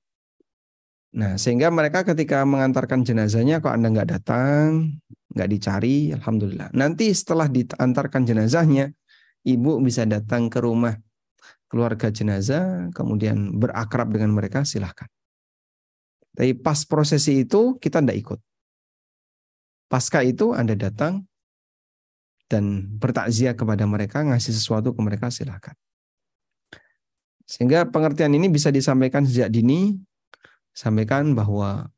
Nah, 1.17 1.41
sehingga 1.41 1.73
mereka 1.73 2.05
ketika 2.05 2.45
mengantarkan 2.45 3.07
jenazahnya, 3.07 3.65
kok 3.65 3.73
Anda 3.73 3.89
nggak 3.89 4.11
datang, 4.21 5.01
nggak 5.33 5.49
dicari, 5.49 6.13
Alhamdulillah. 6.13 6.77
Nanti 6.77 7.09
setelah 7.15 7.49
diantarkan 7.49 8.29
jenazahnya, 8.29 8.93
ibu 9.47 9.81
bisa 9.81 10.05
datang 10.05 10.53
ke 10.53 10.61
rumah 10.61 10.93
keluarga 11.67 12.09
jenazah, 12.11 12.91
kemudian 12.95 13.59
berakrab 13.59 14.11
dengan 14.15 14.35
mereka, 14.35 14.63
silahkan. 14.63 15.09
Tapi 16.37 16.53
pas 16.59 16.85
prosesi 16.85 17.43
itu, 17.43 17.81
kita 17.81 18.05
tidak 18.05 18.19
ikut. 18.21 18.41
Pasca 19.87 20.21
itu 20.27 20.53
Anda 20.53 20.75
datang 20.75 21.25
dan 22.47 22.87
bertakziah 22.99 23.55
kepada 23.55 23.87
mereka, 23.87 24.23
ngasih 24.23 24.55
sesuatu 24.55 24.95
ke 24.95 25.01
mereka 25.03 25.31
silahkan. 25.31 25.75
Sehingga 27.47 27.87
pengertian 27.87 28.35
ini 28.35 28.51
bisa 28.51 28.75
disampaikan 28.75 29.23
sejak 29.23 29.55
dini, 29.55 29.95
sampaikan 30.75 31.33
bahwa 31.33 31.89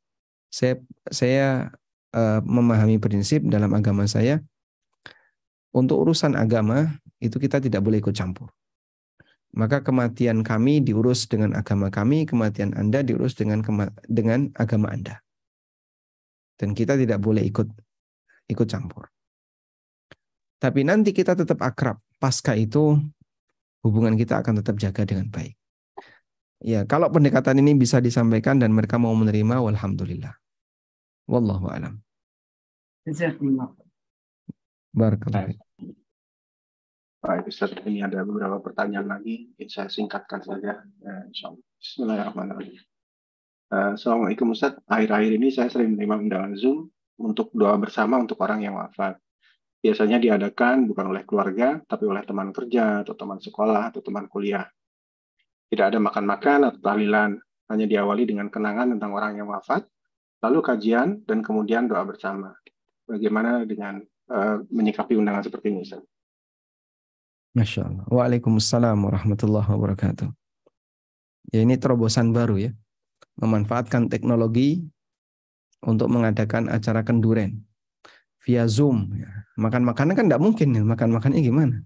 saya 0.53 0.77
saya 1.09 1.73
uh, 2.13 2.41
memahami 2.45 3.01
prinsip 3.01 3.45
dalam 3.49 3.73
agama 3.73 4.05
saya 4.05 4.41
untuk 5.73 6.05
urusan 6.05 6.37
agama 6.37 6.97
itu 7.21 7.37
kita 7.41 7.61
tidak 7.61 7.81
boleh 7.81 8.01
ikut 8.01 8.13
campur. 8.17 8.49
Maka 9.59 9.83
kematian 9.83 10.47
kami 10.47 10.79
diurus 10.79 11.27
dengan 11.27 11.59
agama 11.59 11.91
kami, 11.91 12.25
kematian 12.31 12.79
Anda 12.79 13.03
diurus 13.03 13.35
dengan 13.35 13.67
dengan 14.07 14.55
agama 14.55 14.95
Anda 14.95 15.19
dan 16.59 16.75
kita 16.75 16.99
tidak 16.99 17.23
boleh 17.23 17.47
ikut 17.47 17.71
ikut 18.51 18.67
campur. 18.67 19.07
Tapi 20.59 20.83
nanti 20.83 21.15
kita 21.15 21.39
tetap 21.39 21.63
akrab. 21.63 22.03
Pasca 22.19 22.59
itu 22.59 22.99
hubungan 23.87 24.19
kita 24.19 24.43
akan 24.43 24.59
tetap 24.59 24.75
jaga 24.83 25.07
dengan 25.07 25.31
baik. 25.31 25.55
Ya, 26.59 26.83
kalau 26.83 27.07
pendekatan 27.15 27.63
ini 27.63 27.79
bisa 27.79 28.03
disampaikan 28.03 28.59
dan 28.59 28.75
mereka 28.75 28.99
mau 28.99 29.15
menerima, 29.15 29.63
walhamdulillah. 29.63 30.35
Wallahu 31.31 31.71
alam. 31.71 32.03
Barakallah. 34.91 35.55
Baik, 37.19 37.51
Ustaz, 37.51 37.75
ini 37.83 37.99
ada 37.99 38.23
beberapa 38.23 38.63
pertanyaan 38.63 39.11
lagi. 39.11 39.51
Saya 39.67 39.91
singkatkan 39.91 40.39
saja. 40.39 40.87
Ya, 41.03 41.15
Bismillahirrahmanirrahim. 41.83 42.79
Uh, 43.75 43.99
Assalamualaikum 43.99 44.55
Ustaz. 44.55 44.79
Akhir-akhir 44.87 45.35
ini 45.35 45.51
saya 45.51 45.67
sering 45.67 45.99
menerima 45.99 46.15
undangan 46.15 46.55
Zoom 46.55 46.87
untuk 47.19 47.51
doa 47.59 47.75
bersama 47.75 48.23
untuk 48.23 48.39
orang 48.39 48.63
yang 48.63 48.79
wafat. 48.79 49.19
biasanya 49.79 50.19
diadakan 50.19 50.91
bukan 50.91 51.07
oleh 51.15 51.23
keluarga, 51.23 51.79
tapi 51.87 52.07
oleh 52.07 52.27
teman 52.27 52.51
kerja 52.51 53.07
atau 53.07 53.15
teman 53.15 53.39
sekolah 53.39 53.95
atau 53.95 54.03
teman 54.03 54.27
kuliah. 54.27 54.67
Tidak 55.71 55.87
ada 55.95 56.03
makan-makan 56.03 56.67
atau 56.67 56.79
tahlilan, 56.83 57.39
hanya 57.71 57.87
diawali 57.87 58.27
dengan 58.27 58.51
kenangan 58.51 58.91
tentang 58.95 59.15
orang 59.15 59.39
yang 59.39 59.47
wafat, 59.47 59.87
lalu 60.43 60.59
kajian, 60.67 61.23
dan 61.23 61.47
kemudian 61.47 61.87
doa 61.87 62.03
bersama. 62.03 62.59
Bagaimana 63.07 63.63
dengan 63.71 64.03
uh, 64.35 64.67
menyikapi 64.67 65.15
undangan 65.15 65.47
seperti 65.47 65.71
ini, 65.71 65.87
Ustaz? 65.87 66.03
Masya 67.57 67.89
Allah. 67.89 68.05
Waalaikumsalam 68.09 68.99
warahmatullahi 68.99 69.69
wabarakatuh. 69.69 70.29
Ya 71.53 71.65
ini 71.65 71.81
terobosan 71.81 72.37
baru 72.37 72.61
ya. 72.61 72.73
Memanfaatkan 73.41 74.11
teknologi 74.11 74.85
untuk 75.81 76.11
mengadakan 76.11 76.69
acara 76.69 77.07
kenduren 77.07 77.65
via 78.45 78.69
Zoom. 78.69 79.17
Ya. 79.17 79.49
Makan-makanan 79.57 80.15
kan 80.19 80.25
tidak 80.29 80.43
mungkin 80.43 80.69
ya. 80.77 80.83
Makan-makannya 80.85 81.41
gimana? 81.41 81.77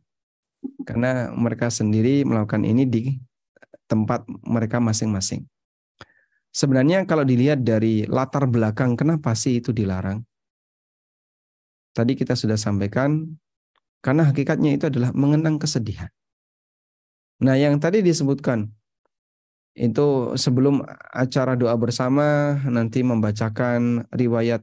Karena 0.86 1.30
mereka 1.34 1.70
sendiri 1.70 2.22
melakukan 2.26 2.62
ini 2.66 2.86
di 2.86 3.18
tempat 3.86 4.24
mereka 4.46 4.80
masing-masing. 4.80 5.46
Sebenarnya 6.52 7.08
kalau 7.08 7.24
dilihat 7.24 7.64
dari 7.64 8.04
latar 8.04 8.44
belakang 8.44 8.92
kenapa 8.92 9.32
sih 9.32 9.60
itu 9.60 9.72
dilarang? 9.72 10.20
Tadi 11.92 12.12
kita 12.16 12.36
sudah 12.36 12.56
sampaikan 12.56 13.24
karena 14.02 14.28
hakikatnya 14.28 14.74
itu 14.74 14.90
adalah 14.90 15.14
mengenang 15.14 15.62
kesedihan. 15.62 16.10
Nah, 17.42 17.54
yang 17.54 17.78
tadi 17.78 18.02
disebutkan 18.02 18.70
itu 19.72 20.36
sebelum 20.36 20.84
acara 21.16 21.56
doa 21.56 21.72
bersama 21.80 22.60
nanti 22.68 23.00
membacakan 23.00 24.04
riwayat 24.12 24.60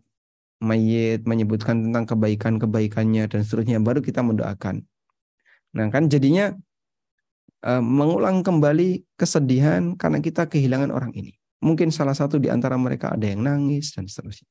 mayit, 0.62 1.26
menyebutkan 1.26 1.90
tentang 1.90 2.06
kebaikan-kebaikannya 2.06 3.26
dan 3.32 3.42
seterusnya 3.42 3.80
baru 3.80 4.04
kita 4.04 4.22
mendoakan. 4.22 4.84
Nah, 5.74 5.88
kan 5.90 6.12
jadinya 6.12 6.54
uh, 7.64 7.84
mengulang 7.84 8.44
kembali 8.44 9.08
kesedihan 9.16 9.96
karena 9.96 10.20
kita 10.20 10.46
kehilangan 10.52 10.92
orang 10.92 11.16
ini. 11.16 11.36
Mungkin 11.60 11.92
salah 11.92 12.16
satu 12.16 12.40
di 12.40 12.48
antara 12.48 12.80
mereka 12.80 13.16
ada 13.16 13.28
yang 13.28 13.44
nangis 13.44 13.92
dan 13.96 14.08
seterusnya. 14.08 14.48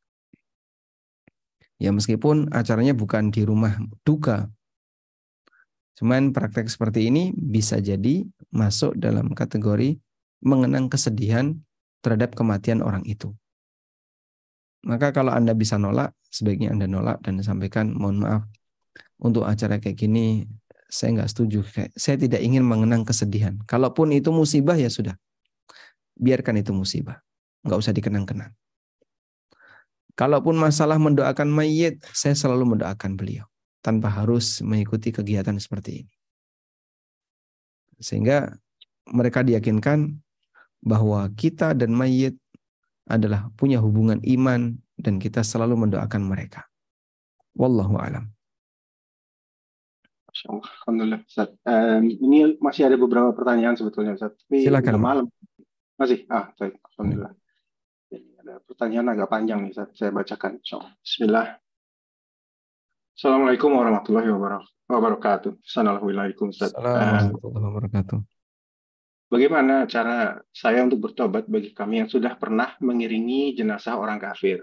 Ya 1.78 1.94
meskipun 1.94 2.50
acaranya 2.50 2.92
bukan 2.92 3.30
di 3.30 3.46
rumah 3.46 3.78
duka, 4.02 4.50
Cuman 5.98 6.30
praktek 6.30 6.70
seperti 6.70 7.10
ini 7.10 7.34
bisa 7.34 7.82
jadi 7.82 8.22
masuk 8.54 8.94
dalam 8.94 9.34
kategori 9.34 9.98
mengenang 10.38 10.86
kesedihan 10.86 11.58
terhadap 12.06 12.38
kematian 12.38 12.86
orang 12.86 13.02
itu. 13.02 13.34
Maka 14.86 15.10
kalau 15.10 15.34
Anda 15.34 15.58
bisa 15.58 15.74
nolak, 15.74 16.14
sebaiknya 16.30 16.70
Anda 16.70 16.86
nolak 16.86 17.18
dan 17.26 17.42
sampaikan, 17.42 17.90
mohon 17.98 18.22
maaf, 18.22 18.46
untuk 19.18 19.42
acara 19.42 19.82
kayak 19.82 19.98
gini, 19.98 20.46
saya 20.86 21.18
nggak 21.18 21.34
setuju. 21.34 21.66
Saya 21.98 22.14
tidak 22.14 22.46
ingin 22.46 22.62
mengenang 22.62 23.02
kesedihan. 23.02 23.58
Kalaupun 23.66 24.14
itu 24.14 24.30
musibah, 24.30 24.78
ya 24.78 24.86
sudah. 24.86 25.18
Biarkan 26.14 26.62
itu 26.62 26.70
musibah. 26.70 27.18
Nggak 27.66 27.78
usah 27.82 27.90
dikenang-kenang. 27.90 28.54
Kalaupun 30.14 30.54
masalah 30.54 30.94
mendoakan 31.02 31.50
mayit, 31.50 32.06
saya 32.14 32.38
selalu 32.38 32.78
mendoakan 32.78 33.18
beliau 33.18 33.50
tanpa 33.80 34.10
harus 34.10 34.60
mengikuti 34.60 35.14
kegiatan 35.14 35.54
seperti 35.56 36.04
ini. 36.04 36.14
Sehingga 37.98 38.54
mereka 39.10 39.42
diyakinkan 39.42 40.14
bahwa 40.82 41.26
kita 41.34 41.74
dan 41.74 41.90
mayit 41.90 42.38
adalah 43.08 43.48
punya 43.56 43.80
hubungan 43.80 44.20
iman 44.22 44.76
dan 45.00 45.16
kita 45.18 45.42
selalu 45.42 45.88
mendoakan 45.88 46.22
mereka. 46.22 46.68
Wallahu 47.56 47.98
alam. 47.98 48.30
Alhamdulillah, 50.46 51.26
Ustaz. 51.26 51.50
Um, 51.66 52.06
ini 52.06 52.54
masih 52.62 52.86
ada 52.86 52.94
beberapa 52.94 53.34
pertanyaan 53.34 53.74
sebetulnya, 53.74 54.14
Ustaz. 54.14 54.38
Tapi 54.46 54.62
Silakan. 54.62 55.02
malam. 55.02 55.26
Masih? 55.98 56.30
Ah, 56.30 56.54
baik. 56.54 56.78
Alhamdulillah. 56.94 57.34
Ini 58.14 58.38
ada 58.46 58.54
pertanyaan 58.62 59.18
agak 59.18 59.28
panjang 59.34 59.66
nih, 59.66 59.74
Ustaz. 59.74 59.90
Saya 59.98 60.14
bacakan. 60.14 60.62
Bismillah. 61.02 61.58
Assalamualaikum 63.18 63.74
warahmatullahi 63.74 64.30
wabarakatuh. 64.86 65.58
Assalamualaikum 65.66 66.54
warahmatullahi 66.54 67.66
wabarakatuh. 67.66 68.18
Bagaimana 69.26 69.90
cara 69.90 70.38
saya 70.54 70.86
untuk 70.86 71.10
bertobat 71.10 71.50
bagi 71.50 71.74
kami 71.74 71.98
yang 71.98 72.06
sudah 72.06 72.38
pernah 72.38 72.78
mengiringi 72.78 73.58
jenazah 73.58 73.98
orang 73.98 74.22
kafir, 74.22 74.62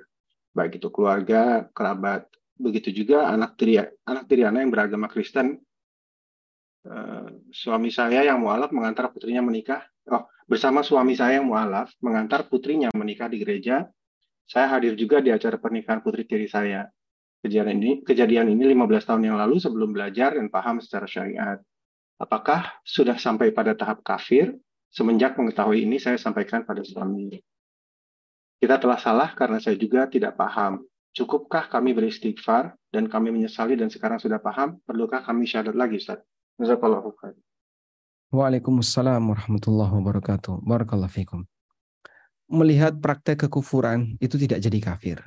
baik 0.55 0.79
itu 0.79 0.87
keluarga, 0.87 1.67
kerabat, 1.75 2.31
begitu 2.55 2.95
juga 2.95 3.27
anak 3.27 3.59
tiri 3.59 3.75
anak 4.07 4.23
tiri 4.31 4.47
anak 4.47 4.63
yang 4.63 4.71
beragama 4.71 5.11
Kristen. 5.11 5.59
Uh, 6.87 7.43
suami 7.51 7.91
saya 7.91 8.23
yang 8.23 8.39
mualaf 8.39 8.71
mengantar 8.71 9.11
putrinya 9.11 9.43
menikah. 9.43 9.83
Oh, 10.07 10.31
bersama 10.47 10.79
suami 10.79 11.11
saya 11.11 11.43
yang 11.43 11.51
mualaf 11.51 11.91
mengantar 11.99 12.47
putrinya 12.47 12.87
menikah 12.95 13.27
di 13.27 13.35
gereja. 13.35 13.83
Saya 14.47 14.79
hadir 14.79 14.95
juga 14.95 15.19
di 15.19 15.35
acara 15.35 15.59
pernikahan 15.59 15.99
putri 15.99 16.23
tiri 16.23 16.47
saya 16.47 16.87
Kejadian 17.45 17.77
ini, 17.77 18.01
kejadian 18.01 18.49
ini 18.57 18.73
15 18.73 19.05
tahun 19.05 19.21
yang 19.29 19.37
lalu 19.37 19.61
sebelum 19.61 19.93
belajar 19.93 20.33
dan 20.33 20.49
paham 20.49 20.81
secara 20.81 21.05
syariat. 21.05 21.61
Apakah 22.17 22.81
sudah 22.81 23.21
sampai 23.21 23.53
pada 23.53 23.77
tahap 23.77 24.01
kafir? 24.01 24.57
Semenjak 24.89 25.37
mengetahui 25.37 25.85
ini, 25.85 26.01
saya 26.01 26.17
sampaikan 26.17 26.65
pada 26.65 26.81
suami. 26.81 27.37
Kita 28.57 28.81
telah 28.81 28.97
salah 28.97 29.29
karena 29.37 29.61
saya 29.61 29.77
juga 29.77 30.09
tidak 30.09 30.33
paham. 30.33 30.89
Cukupkah 31.13 31.69
kami 31.69 31.93
beristighfar 31.93 32.73
dan 32.89 33.05
kami 33.05 33.29
menyesali 33.29 33.77
dan 33.77 33.93
sekarang 33.93 34.17
sudah 34.17 34.41
paham? 34.41 34.81
Perlukah 34.81 35.21
kami 35.21 35.45
syahadat 35.45 35.77
lagi, 35.77 36.01
Ustaz? 36.01 36.25
Waalaikumsalam 38.33 39.21
warahmatullahi 39.21 39.93
wabarakatuh. 39.93 40.65
Barakallahu 40.65 41.13
fikum. 41.13 41.45
Melihat 42.49 42.97
praktek 42.97 43.45
kekufuran 43.45 44.17
itu 44.17 44.33
tidak 44.41 44.65
jadi 44.65 44.79
kafir. 44.81 45.21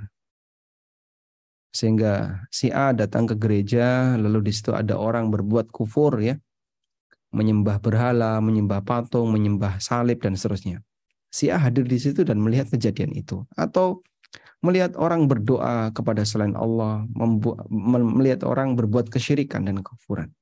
Sehingga 1.68 2.44
si 2.48 2.72
A 2.72 2.96
datang 2.96 3.28
ke 3.28 3.36
gereja, 3.36 4.16
lalu 4.16 4.48
di 4.48 4.52
situ 4.52 4.72
ada 4.72 4.96
orang 4.96 5.28
berbuat 5.28 5.68
kufur 5.68 6.16
ya. 6.18 6.36
Menyembah 7.28 7.76
berhala, 7.84 8.40
menyembah 8.40 8.80
patung, 8.80 9.28
menyembah 9.28 9.76
salib 9.78 10.24
dan 10.24 10.32
seterusnya. 10.32 10.80
Si 11.28 11.52
A 11.52 11.60
hadir 11.60 11.84
di 11.84 12.00
situ 12.00 12.24
dan 12.24 12.40
melihat 12.40 12.72
kejadian 12.72 13.12
itu. 13.12 13.44
Atau 13.52 14.00
melihat 14.64 14.96
orang 14.96 15.28
berdoa 15.28 15.92
kepada 15.92 16.24
selain 16.24 16.56
Allah, 16.56 17.04
melihat 17.92 18.48
orang 18.48 18.74
berbuat 18.74 19.12
kesyirikan 19.12 19.68
dan 19.68 19.84
kekufuran. 19.84 20.32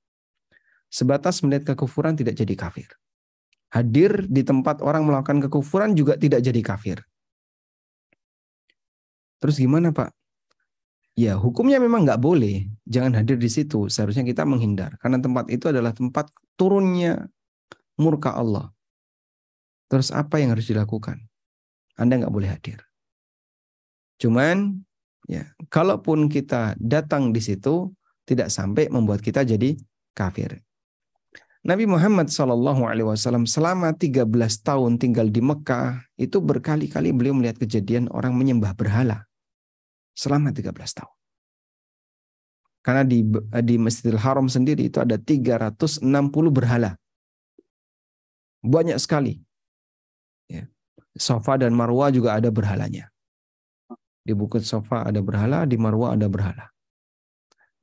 Sebatas 0.86 1.42
melihat 1.42 1.74
kekufuran 1.74 2.14
tidak 2.14 2.38
jadi 2.38 2.54
kafir. 2.54 2.88
Hadir 3.74 4.30
di 4.30 4.46
tempat 4.46 4.78
orang 4.78 5.04
melakukan 5.04 5.42
kekufuran 5.50 5.98
juga 5.98 6.14
tidak 6.14 6.40
jadi 6.40 6.62
kafir. 6.62 7.02
Terus 9.42 9.58
gimana 9.58 9.90
Pak? 9.90 10.14
Ya, 11.16 11.32
hukumnya 11.40 11.80
memang 11.80 12.04
nggak 12.04 12.20
boleh. 12.20 12.68
Jangan 12.84 13.16
hadir 13.16 13.40
di 13.40 13.48
situ. 13.48 13.88
Seharusnya 13.88 14.20
kita 14.20 14.44
menghindar. 14.44 15.00
Karena 15.00 15.16
tempat 15.16 15.48
itu 15.48 15.72
adalah 15.72 15.96
tempat 15.96 16.28
turunnya 16.60 17.24
murka 17.96 18.36
Allah. 18.36 18.68
Terus 19.88 20.12
apa 20.12 20.36
yang 20.36 20.52
harus 20.52 20.68
dilakukan? 20.68 21.16
Anda 21.96 22.20
nggak 22.20 22.34
boleh 22.36 22.52
hadir. 22.52 22.84
Cuman, 24.20 24.84
ya, 25.24 25.48
kalaupun 25.72 26.28
kita 26.28 26.76
datang 26.76 27.32
di 27.32 27.40
situ, 27.40 27.96
tidak 28.28 28.52
sampai 28.52 28.92
membuat 28.92 29.24
kita 29.24 29.40
jadi 29.40 29.72
kafir. 30.12 30.60
Nabi 31.64 31.88
Muhammad 31.88 32.28
SAW 32.28 33.48
selama 33.48 33.96
13 33.96 34.28
tahun 34.60 35.00
tinggal 35.00 35.32
di 35.32 35.40
Mekah, 35.40 36.04
itu 36.20 36.44
berkali-kali 36.44 37.16
beliau 37.16 37.32
melihat 37.32 37.56
kejadian 37.56 38.12
orang 38.12 38.36
menyembah 38.36 38.76
berhala 38.76 39.24
selama 40.16 40.50
13 40.50 40.72
tahun. 40.72 41.16
Karena 42.80 43.02
di 43.04 43.20
di 43.66 43.76
Masjidil 43.76 44.16
Haram 44.16 44.48
sendiri 44.48 44.88
itu 44.88 45.02
ada 45.02 45.20
360 45.20 46.00
berhala. 46.48 46.94
Banyak 48.64 48.96
sekali. 48.96 49.42
Ya. 50.46 50.70
Sofa 51.18 51.60
dan 51.60 51.74
Marwa 51.74 52.08
juga 52.14 52.38
ada 52.38 52.48
berhalanya. 52.48 53.10
Di 54.22 54.34
Bukit 54.34 54.62
Sofa 54.62 55.06
ada 55.06 55.18
berhala, 55.18 55.66
di 55.68 55.74
Marwa 55.74 56.14
ada 56.14 56.30
berhala. 56.30 56.70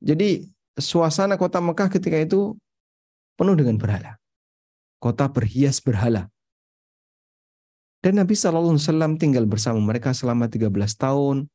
Jadi 0.00 0.44
suasana 0.76 1.36
kota 1.40 1.60
Mekah 1.60 1.88
ketika 1.88 2.16
itu 2.20 2.56
penuh 3.36 3.56
dengan 3.56 3.76
berhala. 3.76 4.16
Kota 5.00 5.28
berhias 5.28 5.84
berhala. 5.84 6.32
Dan 8.04 8.20
Nabi 8.20 8.36
Wasallam 8.36 9.16
tinggal 9.16 9.48
bersama 9.48 9.80
mereka 9.80 10.12
selama 10.12 10.48
13 10.48 10.68
tahun 10.96 11.48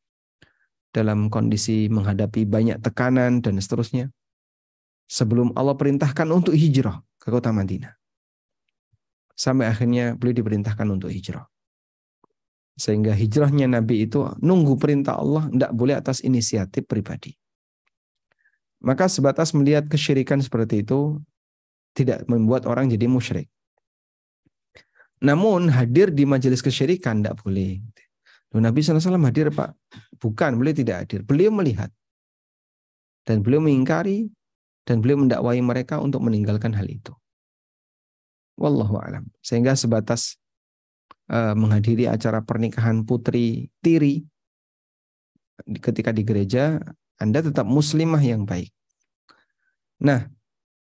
dalam 0.89 1.29
kondisi 1.29 1.87
menghadapi 1.89 2.45
banyak 2.49 2.81
tekanan 2.81 3.41
dan 3.41 3.57
seterusnya. 3.61 4.09
Sebelum 5.09 5.57
Allah 5.57 5.73
perintahkan 5.73 6.29
untuk 6.29 6.53
hijrah 6.53 7.01
ke 7.17 7.33
kota 7.33 7.49
Madinah. 7.49 7.97
Sampai 9.33 9.65
akhirnya 9.65 10.13
beliau 10.13 10.37
diperintahkan 10.37 10.85
untuk 10.85 11.09
hijrah. 11.09 11.49
Sehingga 12.77 13.11
hijrahnya 13.11 13.67
Nabi 13.67 14.05
itu 14.05 14.23
nunggu 14.39 14.77
perintah 14.77 15.17
Allah, 15.17 15.49
tidak 15.49 15.71
boleh 15.73 15.95
atas 15.97 16.21
inisiatif 16.21 16.85
pribadi. 16.85 17.35
Maka 18.79 19.11
sebatas 19.11 19.51
melihat 19.51 19.89
kesyirikan 19.91 20.39
seperti 20.39 20.87
itu 20.87 21.19
tidak 21.91 22.23
membuat 22.31 22.63
orang 22.63 22.87
jadi 22.87 23.11
musyrik. 23.11 23.51
Namun 25.19 25.67
hadir 25.67 26.15
di 26.15 26.23
majelis 26.23 26.63
kesyirikan 26.63 27.19
tidak 27.19 27.43
boleh. 27.43 27.83
Loh, 28.49 28.61
Nabi 28.61 28.81
SAW 28.81 29.21
hadir 29.29 29.53
Pak? 29.53 29.77
Bukan, 30.17 30.57
beliau 30.57 30.73
tidak 30.73 31.05
hadir. 31.05 31.21
Beliau 31.21 31.53
melihat. 31.53 31.93
Dan 33.23 33.45
beliau 33.45 33.61
mengingkari 33.61 34.25
dan 34.89 35.05
beliau 35.05 35.21
mendakwai 35.21 35.61
mereka 35.61 36.01
untuk 36.01 36.25
meninggalkan 36.25 36.73
hal 36.73 36.89
itu. 36.89 37.13
Wallahu 38.57 38.97
alam. 38.97 39.29
Sehingga 39.45 39.77
sebatas 39.77 40.41
uh, 41.29 41.53
menghadiri 41.53 42.09
acara 42.09 42.41
pernikahan 42.41 43.05
putri 43.05 43.69
tiri 43.85 44.25
ketika 45.79 46.09
di 46.09 46.25
gereja, 46.25 46.81
Anda 47.21 47.45
tetap 47.45 47.69
muslimah 47.69 48.23
yang 48.23 48.49
baik. 48.49 48.73
Nah, 50.01 50.25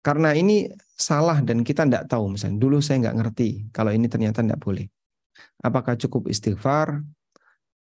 karena 0.01 0.32
ini 0.32 0.70
salah 0.97 1.45
dan 1.45 1.61
kita 1.61 1.85
tidak 1.85 2.09
tahu, 2.09 2.32
misalnya 2.32 2.57
dulu 2.57 2.81
saya 2.81 3.05
nggak 3.05 3.16
ngerti 3.20 3.49
kalau 3.74 3.93
ini 3.93 4.09
ternyata 4.09 4.41
tidak 4.41 4.62
boleh. 4.62 4.87
Apakah 5.61 5.99
cukup 6.01 6.32
istighfar? 6.32 7.05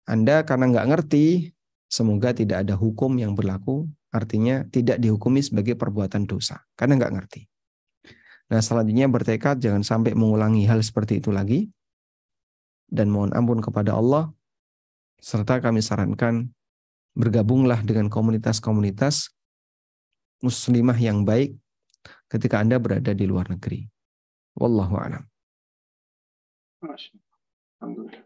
Anda 0.07 0.47
karena 0.47 0.71
nggak 0.71 0.87
ngerti, 0.87 1.51
semoga 1.91 2.31
tidak 2.31 2.63
ada 2.63 2.79
hukum 2.79 3.19
yang 3.19 3.35
berlaku, 3.35 3.91
artinya 4.09 4.63
tidak 4.71 5.03
dihukumi 5.03 5.43
sebagai 5.43 5.75
perbuatan 5.75 6.23
dosa, 6.23 6.63
karena 6.79 6.95
nggak 6.95 7.13
ngerti. 7.19 7.41
Nah 8.47 8.63
selanjutnya 8.63 9.11
bertekad 9.11 9.59
jangan 9.59 9.83
sampai 9.83 10.15
mengulangi 10.15 10.63
hal 10.63 10.79
seperti 10.79 11.19
itu 11.19 11.35
lagi, 11.35 11.67
dan 12.87 13.11
mohon 13.11 13.35
ampun 13.35 13.59
kepada 13.59 13.99
Allah, 13.99 14.31
serta 15.19 15.59
kami 15.59 15.83
sarankan 15.83 16.55
bergabunglah 17.11 17.83
dengan 17.83 18.07
komunitas-komunitas 18.07 19.35
muslimah 20.39 20.95
yang 20.95 21.27
baik 21.27 21.59
ketika 22.31 22.63
Anda 22.63 22.79
berada 22.79 23.11
di 23.11 23.27
luar 23.27 23.51
negeri. 23.51 23.83
Wallahu 24.55 24.95
a'lam. 24.95 25.23
Alhamdulillah. 27.81 28.23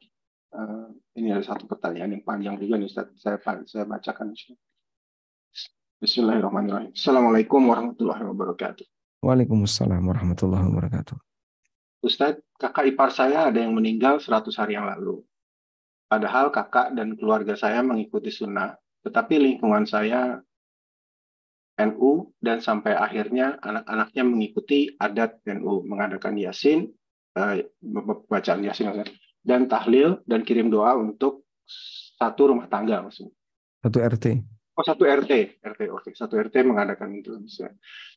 Uh, 0.52 0.81
ini 1.15 1.27
ada 1.35 1.43
satu 1.43 1.67
pertanyaan 1.67 2.15
yang 2.15 2.23
panjang 2.23 2.55
juga 2.55 2.79
nih 2.79 2.88
Ustaz. 2.88 3.07
Saya, 3.19 3.38
saya 3.67 3.83
bacakan. 3.83 4.31
Bismillahirrahmanirrahim. 6.01 6.91
Assalamualaikum 6.95 7.61
warahmatullahi 7.67 8.23
wabarakatuh. 8.25 8.85
Waalaikumsalam 9.21 10.01
warahmatullahi 10.01 10.65
wabarakatuh. 10.71 11.17
Ustaz, 12.01 12.41
kakak 12.57 12.89
ipar 12.89 13.13
saya 13.13 13.53
ada 13.53 13.59
yang 13.61 13.77
meninggal 13.77 14.17
100 14.17 14.49
hari 14.57 14.73
yang 14.73 14.89
lalu. 14.89 15.21
Padahal 16.09 16.49
kakak 16.49 16.97
dan 16.97 17.13
keluarga 17.13 17.53
saya 17.53 17.85
mengikuti 17.85 18.33
sunnah, 18.33 18.73
tetapi 19.05 19.38
lingkungan 19.38 19.85
saya 19.85 20.41
NU 21.77 22.33
dan 22.41 22.59
sampai 22.59 22.97
akhirnya 22.97 23.61
anak-anaknya 23.61 24.23
mengikuti 24.25 24.91
adat 24.97 25.38
NU, 25.45 25.85
mengadakan 25.85 26.35
yasin, 26.41 26.89
uh, 27.38 27.61
bacaan 28.27 28.65
yasin 28.65 28.89
dan 29.41 29.65
tahlil 29.65 30.22
dan 30.26 30.45
kirim 30.45 30.69
doa 30.69 30.93
untuk 30.97 31.45
satu 32.18 32.53
rumah 32.53 32.69
tangga 32.69 33.01
maksudnya. 33.01 33.34
Satu 33.81 33.97
RT. 33.97 34.26
Oh 34.72 34.85
satu 34.88 35.03
RT, 35.03 35.61
RT 35.61 35.81
oke, 35.91 36.09
okay. 36.09 36.13
satu 36.15 36.39
RT 36.39 36.63
mengadakan 36.63 37.11
itu. 37.11 37.35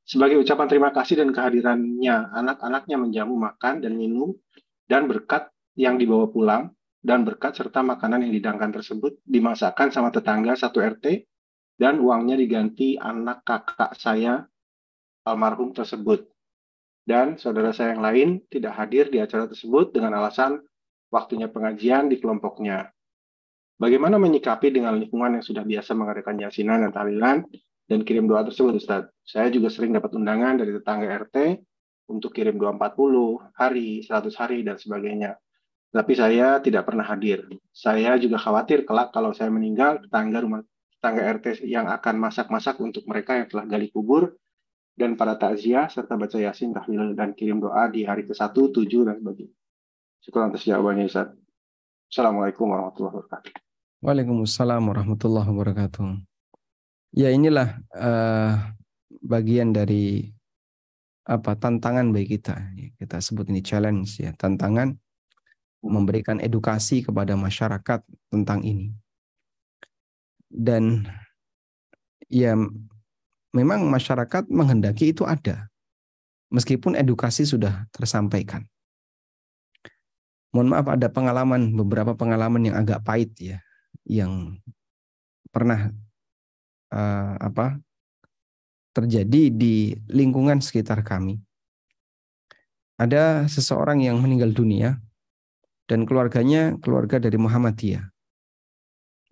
Sebagai 0.07 0.39
ucapan 0.39 0.67
terima 0.71 0.95
kasih 0.95 1.19
dan 1.19 1.35
kehadirannya, 1.35 2.31
anak-anaknya 2.31 2.97
menjamu 3.01 3.35
makan 3.35 3.83
dan 3.83 3.99
minum 3.99 4.39
dan 4.87 5.11
berkat 5.11 5.51
yang 5.75 5.99
dibawa 5.99 6.31
pulang 6.31 6.71
dan 7.03 7.27
berkat 7.27 7.59
serta 7.59 7.83
makanan 7.83 8.25
yang 8.29 8.33
didangkan 8.33 8.71
tersebut 8.71 9.19
dimasakkan 9.27 9.91
sama 9.91 10.15
tetangga 10.15 10.55
satu 10.55 10.79
RT 10.79 11.27
dan 11.75 11.99
uangnya 11.99 12.39
diganti 12.39 12.97
anak 13.03 13.43
kakak 13.43 13.99
saya 13.99 14.47
almarhum 15.27 15.75
tersebut. 15.75 16.31
Dan 17.05 17.37
saudara 17.37 17.75
saya 17.77 17.93
yang 17.93 18.05
lain 18.05 18.29
tidak 18.49 18.79
hadir 18.79 19.13
di 19.13 19.21
acara 19.21 19.45
tersebut 19.51 19.93
dengan 19.93 20.17
alasan 20.17 20.63
waktunya 21.15 21.47
pengajian 21.47 22.11
di 22.11 22.19
kelompoknya. 22.19 22.91
Bagaimana 23.79 24.19
menyikapi 24.19 24.75
dengan 24.75 24.99
lingkungan 24.99 25.39
yang 25.39 25.45
sudah 25.47 25.63
biasa 25.63 25.95
mengadakan 25.95 26.43
yasinan 26.43 26.83
dan 26.87 26.91
tahlilan 26.91 27.37
dan 27.87 28.01
kirim 28.03 28.27
doa 28.27 28.43
tersebut, 28.43 28.83
Ustaz? 28.83 29.07
Saya 29.23 29.51
juga 29.55 29.71
sering 29.71 29.95
dapat 29.95 30.11
undangan 30.19 30.59
dari 30.59 30.75
tetangga 30.75 31.07
RT 31.27 31.63
untuk 32.11 32.35
kirim 32.35 32.59
doa 32.59 32.75
40 32.75 33.55
hari, 33.55 34.03
100 34.03 34.35
hari, 34.35 34.67
dan 34.67 34.79
sebagainya. 34.79 35.39
Tapi 35.95 36.13
saya 36.19 36.59
tidak 36.59 36.91
pernah 36.91 37.07
hadir. 37.07 37.47
Saya 37.71 38.19
juga 38.19 38.43
khawatir 38.43 38.83
kelak 38.83 39.15
kalau 39.15 39.31
saya 39.31 39.51
meninggal, 39.55 40.03
tetangga 40.03 40.43
rumah 40.43 40.61
tetangga 40.99 41.23
RT 41.39 41.69
yang 41.69 41.87
akan 41.87 42.17
masak-masak 42.17 42.81
untuk 42.81 43.05
mereka 43.05 43.37
yang 43.37 43.47
telah 43.47 43.69
gali 43.69 43.93
kubur 43.93 44.35
dan 44.95 45.19
para 45.19 45.35
takziah 45.35 45.91
serta 45.91 46.15
baca 46.15 46.39
yasin, 46.39 46.73
tahlil 46.73 47.13
dan 47.19 47.35
kirim 47.35 47.61
doa 47.61 47.91
di 47.91 48.07
hari 48.07 48.25
ke-1, 48.25 48.55
7 48.55 49.07
dan 49.07 49.19
sebagainya. 49.21 49.64
Syukur 50.25 50.49
atas 50.49 50.65
jawabannya 50.65 51.05
Ustaz. 51.05 51.37
Assalamualaikum 52.09 52.73
warahmatullahi 52.73 53.13
wabarakatuh. 53.21 53.53
Waalaikumsalam 54.01 54.83
warahmatullahi 54.89 55.49
wabarakatuh. 55.53 56.17
Ya 57.13 57.29
inilah 57.29 57.77
uh, 57.93 58.73
bagian 59.21 59.77
dari 59.77 60.33
apa 61.29 61.61
tantangan 61.61 62.09
bagi 62.09 62.41
kita. 62.41 62.57
Kita 62.97 63.21
sebut 63.21 63.53
ini 63.53 63.61
challenge 63.61 64.17
ya, 64.17 64.33
tantangan 64.33 64.97
memberikan 65.85 66.41
edukasi 66.41 67.05
kepada 67.05 67.37
masyarakat 67.37 68.01
tentang 68.33 68.65
ini. 68.65 68.97
Dan 70.49 71.05
ya 72.33 72.57
memang 73.53 73.93
masyarakat 73.93 74.49
menghendaki 74.49 75.13
itu 75.13 75.29
ada. 75.29 75.69
Meskipun 76.49 76.97
edukasi 76.97 77.45
sudah 77.45 77.85
tersampaikan. 77.93 78.65
Mohon 80.55 80.69
maaf 80.71 80.87
ada 80.87 81.11
pengalaman 81.11 81.75
beberapa 81.75 82.15
pengalaman 82.15 82.71
yang 82.71 82.79
agak 82.79 83.03
pahit 83.03 83.35
ya 83.43 83.59
yang 84.07 84.63
pernah 85.51 85.91
uh, 86.95 87.35
apa 87.43 87.83
terjadi 88.95 89.51
di 89.51 89.99
lingkungan 90.07 90.63
sekitar 90.63 91.03
kami. 91.03 91.43
Ada 92.95 93.51
seseorang 93.51 94.07
yang 94.07 94.23
meninggal 94.23 94.55
dunia 94.55 95.03
dan 95.91 96.07
keluarganya 96.07 96.79
keluarga 96.79 97.19
dari 97.19 97.35
Muhammadiyah. 97.35 98.07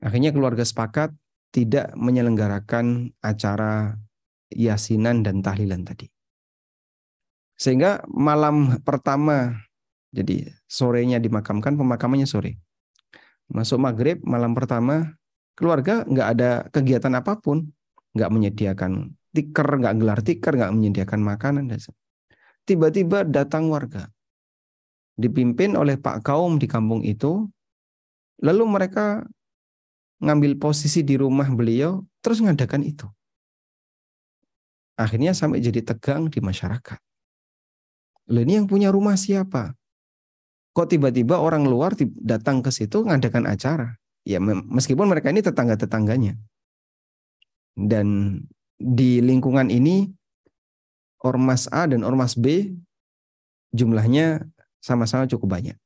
Akhirnya 0.03 0.35
keluarga 0.35 0.67
sepakat 0.67 1.15
tidak 1.55 1.95
menyelenggarakan 1.95 3.15
acara 3.23 3.95
yasinan 4.51 5.23
dan 5.23 5.47
tahlilan 5.47 5.87
tadi. 5.87 6.11
Sehingga 7.55 8.03
malam 8.11 8.83
pertama, 8.83 9.63
jadi 10.13 10.53
sorenya 10.69 11.17
dimakamkan, 11.19 11.75
pemakamannya 11.75 12.29
sore. 12.29 12.61
Masuk 13.49 13.81
maghrib, 13.81 14.21
malam 14.23 14.53
pertama, 14.53 15.17
keluarga 15.57 16.05
nggak 16.05 16.29
ada 16.39 16.51
kegiatan 16.69 17.13
apa 17.17 17.41
pun. 17.41 17.73
Nggak 18.13 18.29
menyediakan 18.29 19.17
tikar, 19.33 19.69
nggak 19.81 19.95
gelar 19.97 20.21
tikar, 20.21 20.53
nggak 20.53 20.73
menyediakan 20.77 21.21
makanan. 21.25 21.73
Tiba-tiba 22.69 23.25
datang 23.25 23.73
warga 23.73 24.13
dipimpin 25.17 25.77
oleh 25.77 26.01
Pak 26.01 26.25
Kaum 26.25 26.57
di 26.57 26.69
kampung 26.69 27.05
itu. 27.05 27.49
Lalu 28.43 28.65
mereka 28.67 29.23
ngambil 30.19 30.59
posisi 30.59 31.07
di 31.07 31.15
rumah 31.15 31.47
beliau, 31.51 32.03
terus 32.19 32.43
ngadakan 32.43 32.83
itu. 32.83 33.07
Akhirnya 34.99 35.33
sampai 35.33 35.63
jadi 35.63 35.83
tegang 35.83 36.27
di 36.29 36.43
masyarakat. 36.43 36.99
Lalu 38.31 38.41
ini 38.45 38.53
yang 38.63 38.67
punya 38.67 38.91
rumah 38.91 39.15
siapa? 39.15 39.75
Kok 40.73 40.89
tiba-tiba 40.89 41.37
orang 41.37 41.69
luar 41.69 41.93
datang 42.17 42.65
ke 42.65 42.73
situ 42.73 43.05
ngadakan 43.05 43.45
acara? 43.45 44.01
Ya 44.25 44.41
meskipun 44.41 45.05
mereka 45.05 45.29
ini 45.29 45.45
tetangga-tetangganya. 45.45 46.41
Dan 47.77 48.39
di 48.81 49.21
lingkungan 49.21 49.69
ini 49.69 50.09
Ormas 51.23 51.69
A 51.71 51.87
dan 51.87 52.03
Ormas 52.03 52.35
B 52.35 52.73
jumlahnya 53.77 54.49
sama-sama 54.83 55.29
cukup 55.29 55.61
banyak. 55.61 55.77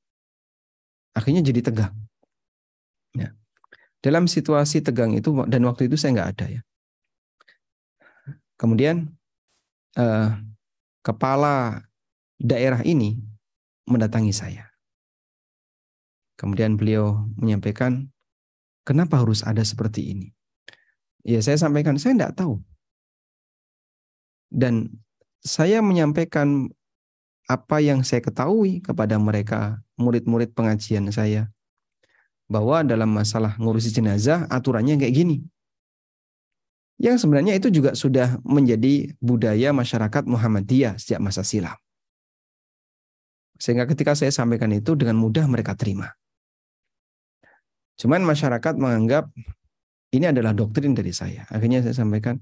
Akhirnya 1.13 1.43
jadi 1.43 1.61
tegang. 1.67 1.95
Ya. 3.13 3.33
Dalam 4.01 4.31
situasi 4.31 4.81
tegang 4.85 5.17
itu 5.17 5.33
dan 5.49 5.65
waktu 5.67 5.91
itu 5.91 5.97
saya 5.99 6.15
nggak 6.17 6.31
ada 6.37 6.47
ya. 6.61 6.63
Kemudian 8.57 9.13
eh, 9.99 10.31
kepala 11.05 11.85
daerah 12.41 12.81
ini 12.87 13.21
mendatangi 13.89 14.33
saya. 14.33 14.66
Kemudian 16.37 16.77
beliau 16.77 17.25
menyampaikan, 17.41 18.13
kenapa 18.85 19.21
harus 19.21 19.41
ada 19.41 19.65
seperti 19.65 20.13
ini? 20.13 20.29
Ya 21.25 21.41
saya 21.41 21.57
sampaikan, 21.57 21.97
saya 21.97 22.15
tidak 22.15 22.37
tahu. 22.37 22.61
Dan 24.53 25.03
saya 25.43 25.81
menyampaikan 25.81 26.71
apa 27.47 27.79
yang 27.81 28.03
saya 28.03 28.21
ketahui 28.21 28.85
kepada 28.85 29.17
mereka 29.17 29.81
murid-murid 29.97 30.53
pengajian 30.53 31.09
saya 31.11 31.51
bahwa 32.47 32.83
dalam 32.87 33.11
masalah 33.11 33.59
ngurusi 33.59 33.91
jenazah 33.91 34.47
aturannya 34.51 34.99
kayak 34.99 35.15
gini. 35.15 35.37
Yang 36.97 37.27
sebenarnya 37.27 37.59
itu 37.59 37.69
juga 37.69 37.93
sudah 37.93 38.41
menjadi 38.41 39.13
budaya 39.21 39.75
masyarakat 39.77 40.25
Muhammadiyah 40.25 40.97
sejak 40.97 41.21
masa 41.21 41.45
silam. 41.45 41.77
Sehingga 43.61 43.85
ketika 43.85 44.17
saya 44.17 44.33
sampaikan 44.33 44.73
itu 44.73 44.97
dengan 44.97 45.21
mudah 45.21 45.45
mereka 45.45 45.77
terima. 45.77 46.13
Cuman 47.97 48.25
masyarakat 48.25 48.77
menganggap 48.77 49.33
ini 50.13 50.29
adalah 50.29 50.53
doktrin 50.53 50.93
dari 50.93 51.13
saya. 51.13 51.49
Akhirnya 51.49 51.81
saya 51.81 51.97
sampaikan, 51.97 52.41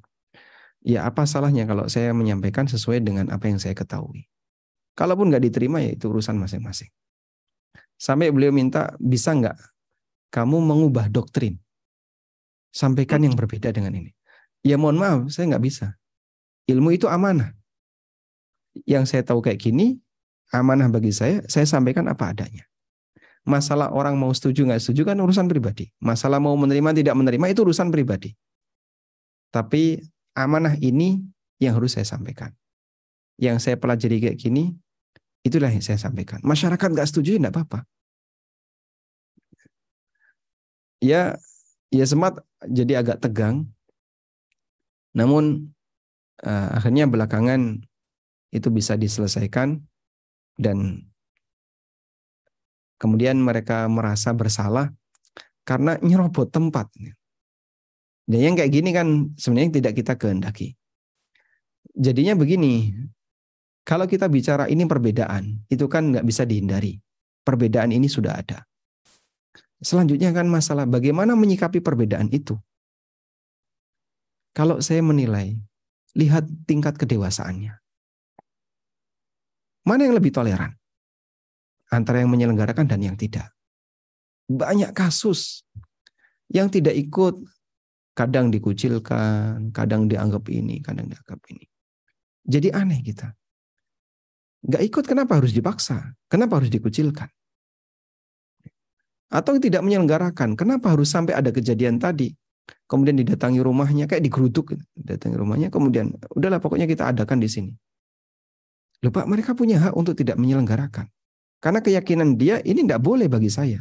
ya 0.82 1.06
apa 1.06 1.24
salahnya 1.24 1.64
kalau 1.64 1.86
saya 1.86 2.10
menyampaikan 2.10 2.66
sesuai 2.66 3.02
dengan 3.02 3.30
apa 3.30 3.46
yang 3.50 3.62
saya 3.62 3.72
ketahui. 3.72 4.26
Kalaupun 4.94 5.30
nggak 5.30 5.42
diterima 5.50 5.82
ya 5.82 5.94
itu 5.94 6.10
urusan 6.10 6.38
masing-masing. 6.38 6.90
Sampai 7.98 8.30
beliau 8.34 8.50
minta, 8.50 8.94
bisa 8.98 9.34
nggak 9.34 9.54
kamu 10.34 10.58
mengubah 10.58 11.06
doktrin? 11.10 11.58
Sampaikan 12.74 13.22
yang 13.22 13.38
berbeda 13.38 13.70
dengan 13.70 13.94
ini. 13.94 14.10
Ya 14.66 14.74
mohon 14.74 14.98
maaf, 14.98 15.30
saya 15.30 15.54
nggak 15.54 15.62
bisa. 15.62 15.94
Ilmu 16.66 16.90
itu 16.94 17.06
amanah. 17.06 17.54
Yang 18.82 19.14
saya 19.14 19.22
tahu 19.22 19.38
kayak 19.38 19.62
gini, 19.62 20.02
amanah 20.50 20.90
bagi 20.90 21.14
saya, 21.14 21.46
saya 21.46 21.66
sampaikan 21.70 22.10
apa 22.10 22.34
adanya. 22.34 22.66
Masalah 23.44 23.92
orang 23.92 24.16
mau 24.16 24.32
setuju 24.32 24.64
nggak 24.64 24.80
setuju 24.80 25.12
kan 25.12 25.20
urusan 25.20 25.44
pribadi. 25.44 25.92
Masalah 26.00 26.40
mau 26.40 26.56
menerima 26.56 26.96
tidak 26.96 27.12
menerima 27.12 27.46
itu 27.52 27.60
urusan 27.60 27.92
pribadi. 27.92 28.32
Tapi 29.52 30.00
amanah 30.32 30.74
ini 30.80 31.20
yang 31.60 31.76
harus 31.76 31.94
saya 31.94 32.08
sampaikan. 32.08 32.50
Yang 33.36 33.68
saya 33.68 33.76
pelajari 33.76 34.18
kayak 34.18 34.40
gini, 34.40 34.72
itulah 35.44 35.68
yang 35.68 35.84
saya 35.84 36.00
sampaikan. 36.00 36.40
Masyarakat 36.40 36.88
nggak 36.88 37.08
setuju, 37.08 37.36
enggak 37.36 37.54
apa-apa. 37.54 37.80
Ya, 41.04 41.36
ya 41.92 42.04
sempat 42.08 42.40
jadi 42.64 43.04
agak 43.04 43.20
tegang. 43.20 43.68
Namun 45.12 45.70
uh, 46.42 46.68
akhirnya 46.74 47.04
belakangan 47.06 47.84
itu 48.50 48.68
bisa 48.72 48.96
diselesaikan 48.96 49.84
dan 50.58 51.06
kemudian 52.98 53.40
mereka 53.40 53.86
merasa 53.90 54.30
bersalah 54.32 54.90
karena 55.66 55.96
nyerobot 56.00 56.52
tempat. 56.52 56.92
Dan 58.24 58.40
yang 58.40 58.54
kayak 58.56 58.72
gini 58.72 58.90
kan 58.92 59.36
sebenarnya 59.36 59.80
tidak 59.80 59.92
kita 60.00 60.14
kehendaki. 60.16 60.76
Jadinya 61.94 62.34
begini, 62.34 62.90
kalau 63.84 64.08
kita 64.08 64.32
bicara 64.32 64.64
ini 64.66 64.88
perbedaan, 64.88 65.60
itu 65.68 65.84
kan 65.92 66.08
nggak 66.08 66.24
bisa 66.24 66.48
dihindari. 66.48 66.96
Perbedaan 67.44 67.92
ini 67.92 68.08
sudah 68.08 68.40
ada. 68.40 68.64
Selanjutnya 69.84 70.32
kan 70.32 70.48
masalah 70.48 70.88
bagaimana 70.88 71.36
menyikapi 71.36 71.84
perbedaan 71.84 72.32
itu. 72.32 72.56
Kalau 74.56 74.80
saya 74.80 75.04
menilai, 75.04 75.60
lihat 76.16 76.48
tingkat 76.64 76.96
kedewasaannya. 76.96 77.76
Mana 79.84 80.00
yang 80.08 80.16
lebih 80.16 80.32
toleran? 80.32 80.72
Antara 81.94 82.18
yang 82.18 82.34
menyelenggarakan 82.34 82.90
dan 82.90 82.98
yang 82.98 83.14
tidak. 83.14 83.54
Banyak 84.50 84.90
kasus 84.90 85.62
yang 86.50 86.66
tidak 86.66 86.98
ikut, 86.98 87.38
kadang 88.18 88.50
dikucilkan, 88.50 89.70
kadang 89.70 90.10
dianggap 90.10 90.42
ini, 90.50 90.82
kadang 90.82 91.06
dianggap 91.06 91.38
ini. 91.54 91.70
Jadi 92.42 92.68
aneh 92.74 93.00
kita. 93.00 93.30
Gak 94.64 94.82
ikut 94.82 95.04
kenapa 95.04 95.38
harus 95.38 95.54
dipaksa? 95.54 96.18
Kenapa 96.26 96.58
harus 96.58 96.72
dikucilkan? 96.72 97.28
Atau 99.28 99.60
tidak 99.60 99.84
menyelenggarakan. 99.86 100.56
Kenapa 100.58 100.92
harus 100.94 101.10
sampai 101.10 101.36
ada 101.36 101.54
kejadian 101.54 102.02
tadi? 102.02 102.32
Kemudian 102.88 103.16
didatangi 103.16 103.60
rumahnya, 103.60 104.08
kayak 104.08 104.24
digeruduk. 104.24 104.76
Datangi 104.96 105.36
rumahnya, 105.36 105.68
kemudian 105.68 106.16
udahlah 106.32 106.60
pokoknya 106.60 106.88
kita 106.88 107.12
adakan 107.12 107.40
di 107.40 107.48
sini. 107.48 107.72
Lupa 109.04 109.28
mereka 109.28 109.52
punya 109.52 109.76
hak 109.84 109.92
untuk 109.92 110.16
tidak 110.16 110.40
menyelenggarakan. 110.40 111.12
Karena 111.64 111.80
keyakinan 111.80 112.36
dia 112.36 112.60
ini 112.60 112.84
tidak 112.84 113.00
boleh 113.00 113.24
bagi 113.24 113.48
saya. 113.48 113.80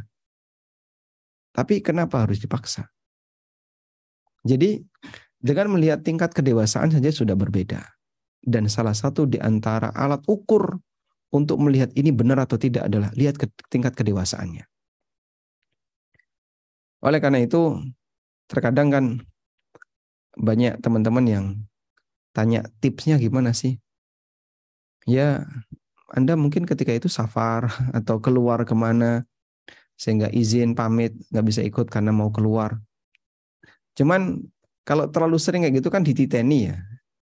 Tapi 1.51 1.83
kenapa 1.83 2.23
harus 2.23 2.39
dipaksa? 2.39 2.87
Jadi 4.47 4.79
dengan 5.43 5.75
melihat 5.75 5.99
tingkat 5.99 6.31
kedewasaan 6.31 6.95
saja 6.95 7.11
sudah 7.11 7.35
berbeda. 7.35 7.83
Dan 8.39 8.71
salah 8.71 8.95
satu 8.95 9.27
di 9.27 9.35
antara 9.35 9.91
alat 9.91 10.23
ukur 10.31 10.79
untuk 11.35 11.59
melihat 11.59 11.91
ini 11.99 12.15
benar 12.15 12.47
atau 12.47 12.55
tidak 12.55 12.87
adalah 12.87 13.11
lihat 13.19 13.35
ke 13.35 13.51
tingkat 13.67 13.91
kedewasaannya. 13.99 14.63
Oleh 17.03 17.19
karena 17.19 17.43
itu, 17.43 17.83
terkadang 18.47 18.87
kan 18.87 19.05
banyak 20.39 20.79
teman-teman 20.79 21.25
yang 21.27 21.45
tanya 22.31 22.63
tipsnya 22.79 23.19
gimana 23.19 23.51
sih? 23.51 23.75
Ya, 25.03 25.43
Anda 26.13 26.37
mungkin 26.37 26.69
ketika 26.69 26.93
itu 26.93 27.09
safar 27.09 27.67
atau 27.97 28.21
keluar 28.21 28.61
ke 28.63 28.77
mana 28.77 29.25
sehingga 29.97 30.29
izin 30.29 30.77
pamit 30.77 31.13
nggak 31.33 31.45
bisa 31.45 31.61
ikut 31.65 31.89
karena 31.89 32.13
mau 32.13 32.29
keluar. 32.29 32.77
Cuman 33.97 34.41
kalau 34.85 35.09
terlalu 35.09 35.37
sering 35.41 35.65
kayak 35.65 35.81
gitu 35.81 35.89
kan 35.89 36.05
dititeni 36.05 36.69
ya, 36.69 36.77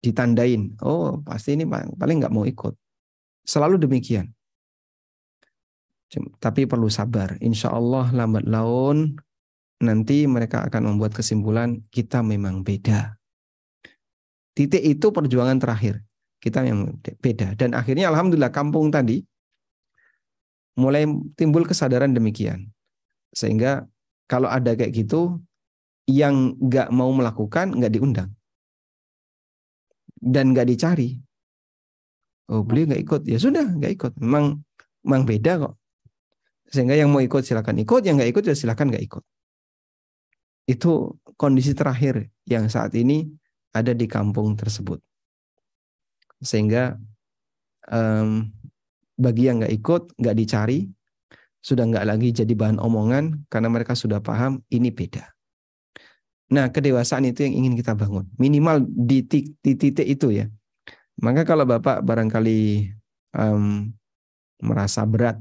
ditandain. 0.01 0.77
Oh 0.81 1.20
pasti 1.24 1.57
ini 1.57 1.69
paling 1.69 2.16
nggak 2.24 2.32
mau 2.32 2.48
ikut. 2.48 2.77
Selalu 3.44 3.81
demikian. 3.81 4.32
Tapi 6.43 6.66
perlu 6.66 6.90
sabar. 6.90 7.39
Insya 7.39 7.70
Allah 7.70 8.11
lambat 8.11 8.44
laun 8.44 9.15
nanti 9.81 10.28
mereka 10.28 10.66
akan 10.69 10.94
membuat 10.94 11.16
kesimpulan 11.16 11.81
kita 11.89 12.20
memang 12.20 12.61
beda. 12.66 13.16
Titik 14.52 14.82
itu 14.82 15.09
perjuangan 15.15 15.57
terakhir. 15.57 16.05
Kita 16.41 16.65
memang 16.65 16.97
beda. 17.21 17.53
Dan 17.55 17.77
akhirnya 17.77 18.09
Alhamdulillah 18.09 18.51
kampung 18.51 18.89
tadi 18.89 19.21
mulai 20.81 21.05
timbul 21.37 21.69
kesadaran 21.69 22.17
demikian. 22.17 22.73
Sehingga 23.37 23.85
kalau 24.25 24.49
ada 24.49 24.73
kayak 24.73 24.97
gitu, 24.97 25.39
yang 26.09 26.59
nggak 26.59 26.91
mau 26.91 27.12
melakukan 27.12 27.77
nggak 27.77 27.93
diundang. 27.93 28.31
Dan 30.17 30.57
nggak 30.57 30.69
dicari. 30.69 31.21
Oh 32.51 32.67
beliau 32.67 32.91
nggak 32.91 33.03
ikut. 33.05 33.23
Ya 33.29 33.39
sudah 33.39 33.62
nggak 33.62 33.93
ikut. 34.01 34.12
Memang, 34.19 34.65
memang 35.05 35.23
beda 35.29 35.53
kok. 35.61 35.75
Sehingga 36.71 36.95
yang 36.95 37.11
mau 37.11 37.21
ikut 37.21 37.43
silakan 37.43 37.83
ikut, 37.83 38.01
yang 38.07 38.17
nggak 38.19 38.31
ikut 38.31 38.45
ya 38.47 38.55
silakan 38.55 38.95
nggak 38.95 39.05
ikut. 39.05 39.25
Itu 40.71 41.19
kondisi 41.35 41.75
terakhir 41.75 42.31
yang 42.47 42.71
saat 42.71 42.95
ini 42.95 43.27
ada 43.75 43.91
di 43.91 44.07
kampung 44.07 44.55
tersebut. 44.55 45.03
Sehingga 46.41 46.97
um, 47.89 48.49
bagi 49.21 49.47
yang 49.47 49.61
nggak 49.61 49.75
ikut, 49.77 50.03
nggak 50.17 50.37
dicari, 50.37 50.89
sudah 51.61 51.85
nggak 51.85 52.09
lagi 52.09 52.33
jadi 52.33 52.53
bahan 52.57 52.81
omongan 52.81 53.45
karena 53.53 53.69
mereka 53.69 53.93
sudah 53.93 54.25
paham 54.25 54.65
ini 54.73 54.89
beda. 54.89 55.29
Nah, 56.51 56.73
kedewasaan 56.73 57.31
itu 57.31 57.47
yang 57.47 57.62
ingin 57.62 57.79
kita 57.79 57.95
bangun. 57.95 58.27
Minimal 58.35 58.83
di 58.83 59.23
titik, 59.23 60.09
itu 60.09 60.29
ya. 60.35 60.51
Maka 61.23 61.47
kalau 61.47 61.62
Bapak 61.62 62.03
barangkali 62.03 62.91
um, 63.39 63.87
merasa 64.59 65.07
berat, 65.07 65.39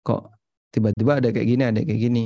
kok 0.00 0.32
tiba-tiba 0.72 1.20
ada 1.20 1.28
kayak 1.28 1.48
gini, 1.50 1.62
ada 1.66 1.80
kayak 1.84 2.00
gini 2.00 2.24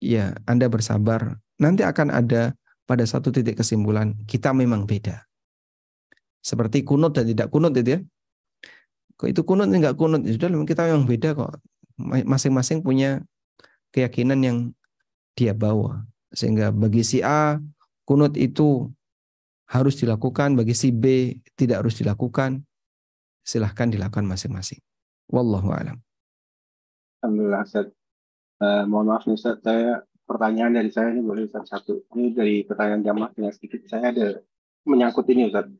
ya 0.00 0.32
Anda 0.48 0.72
bersabar. 0.72 1.36
Nanti 1.60 1.84
akan 1.84 2.14
ada 2.14 2.56
pada 2.88 3.04
satu 3.04 3.28
titik 3.28 3.60
kesimpulan 3.60 4.16
kita 4.24 4.56
memang 4.56 4.88
beda. 4.88 5.27
Seperti 6.48 6.80
kunut 6.80 7.12
dan 7.12 7.28
tidak 7.28 7.52
kunut 7.52 7.76
itu 7.76 8.00
ya. 8.00 8.00
Kok 9.20 9.28
itu 9.28 9.44
kunut 9.44 9.68
enggak 9.68 10.00
kunut? 10.00 10.24
Ya 10.24 10.32
sudah 10.32 10.48
kita 10.64 10.88
memang 10.88 11.04
beda 11.04 11.36
kok. 11.36 11.60
Masing-masing 12.00 12.80
punya 12.80 13.20
keyakinan 13.92 14.40
yang 14.40 14.58
dia 15.36 15.52
bawa. 15.52 16.08
Sehingga 16.32 16.72
bagi 16.72 17.04
si 17.04 17.20
A 17.20 17.60
kunut 18.08 18.32
itu 18.40 18.88
harus 19.68 20.00
dilakukan, 20.00 20.56
bagi 20.56 20.72
si 20.72 20.88
B 20.88 21.36
tidak 21.52 21.84
harus 21.84 22.00
dilakukan. 22.00 22.64
Silahkan 23.44 23.92
dilakukan 23.92 24.24
masing-masing. 24.24 24.80
Wallahu 25.28 25.68
a'lam. 25.76 26.00
Alhamdulillah, 27.20 27.92
Uh, 28.58 28.82
mohon 28.90 29.06
maaf 29.06 29.22
nih 29.22 29.38
Ustaz, 29.38 29.62
saya 29.62 30.02
pertanyaan 30.26 30.74
dari 30.74 30.90
saya 30.90 31.14
ini 31.14 31.22
boleh 31.22 31.46
Ustaz 31.46 31.70
satu. 31.70 32.02
Ini 32.10 32.34
dari 32.34 32.66
pertanyaan 32.66 33.06
jamaah 33.06 33.30
yang 33.38 33.54
sedikit. 33.54 33.86
Saya 33.86 34.10
ada 34.10 34.42
menyangkut 34.82 35.30
ini 35.30 35.46
Ustaz. 35.46 35.70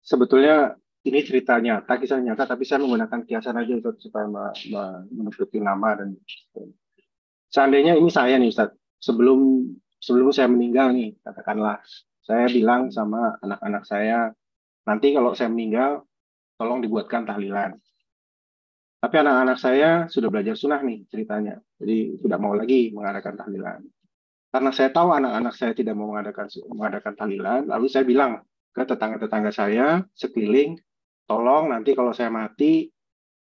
Sebetulnya 0.00 0.74
ini 1.04 1.20
cerita 1.24 1.56
nyata, 1.56 1.96
kisah 1.96 2.20
nyata, 2.20 2.44
tapi 2.44 2.68
saya 2.68 2.84
menggunakan 2.84 3.24
kiasan 3.24 3.56
aja 3.56 3.72
Ustaz 3.80 4.04
supaya 4.04 4.28
menutupi 5.08 5.56
nama 5.56 5.96
dan 5.96 6.12
seandainya 7.48 7.96
ini 7.96 8.10
saya 8.12 8.36
nih 8.36 8.52
Ustaz, 8.52 8.72
sebelum 9.00 9.64
sebelum 10.00 10.28
saya 10.32 10.48
meninggal 10.52 10.92
nih, 10.92 11.16
katakanlah 11.24 11.80
saya 12.20 12.52
bilang 12.52 12.92
sama 12.92 13.40
anak-anak 13.40 13.82
saya, 13.88 14.32
nanti 14.84 15.16
kalau 15.16 15.32
saya 15.32 15.48
meninggal, 15.48 16.04
tolong 16.60 16.84
dibuatkan 16.84 17.24
tahlilan. 17.24 17.80
Tapi 19.00 19.16
anak-anak 19.16 19.56
saya 19.56 19.90
sudah 20.12 20.28
belajar 20.28 20.52
sunnah 20.52 20.84
nih 20.84 21.08
ceritanya. 21.08 21.56
Jadi 21.80 22.20
tidak 22.20 22.38
mau 22.44 22.52
lagi 22.52 22.92
mengadakan 22.92 23.32
tahlilan. 23.40 23.80
Karena 24.52 24.70
saya 24.76 24.92
tahu 24.92 25.16
anak-anak 25.16 25.56
saya 25.56 25.72
tidak 25.72 25.96
mau 25.96 26.12
mengadakan 26.12 26.52
mengadakan 26.68 27.14
tahlilan, 27.16 27.60
lalu 27.64 27.86
saya 27.88 28.04
bilang 28.04 28.44
ke 28.70 28.82
tetangga-tetangga 28.86 29.50
saya 29.50 30.02
sekeliling, 30.14 30.78
tolong 31.26 31.70
nanti 31.74 31.94
kalau 31.94 32.14
saya 32.14 32.30
mati 32.30 32.86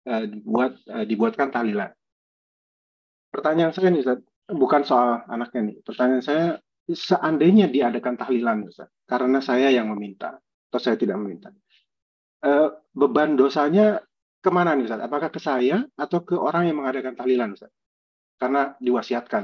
uh, 0.06 0.24
dibuat 0.26 0.78
uh, 0.90 1.04
dibuatkan 1.06 1.50
tahlilan. 1.50 1.90
Pertanyaan 3.30 3.74
saya 3.74 3.90
nih, 3.92 4.02
Ustaz, 4.06 4.22
bukan 4.48 4.82
soal 4.86 5.26
anaknya 5.26 5.74
nih. 5.74 5.76
Pertanyaan 5.82 6.24
saya, 6.24 6.46
seandainya 6.86 7.66
diadakan 7.68 8.14
tahlilan, 8.16 8.70
Ustaz, 8.70 8.88
karena 9.04 9.42
saya 9.42 9.68
yang 9.74 9.90
meminta 9.90 10.38
atau 10.70 10.80
saya 10.82 10.98
tidak 10.98 11.18
meminta, 11.18 11.50
uh, 12.46 12.70
beban 12.94 13.34
dosanya 13.34 14.02
ke 14.40 14.50
mana 14.54 14.78
nih 14.78 14.86
Ustaz? 14.86 15.02
Apakah 15.02 15.28
ke 15.34 15.42
saya 15.42 15.82
atau 15.98 16.22
ke 16.22 16.38
orang 16.38 16.70
yang 16.70 16.78
mengadakan 16.78 17.18
tahlilan 17.18 17.58
Ustaz? 17.58 17.74
Karena 18.38 18.78
diwasiatkan. 18.78 19.42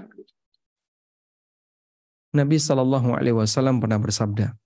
Nabi 2.33 2.57
Shallallahu 2.57 3.13
Alaihi 3.13 3.37
Wasallam 3.37 3.83
pernah 3.83 3.99
bersabda, 4.01 4.57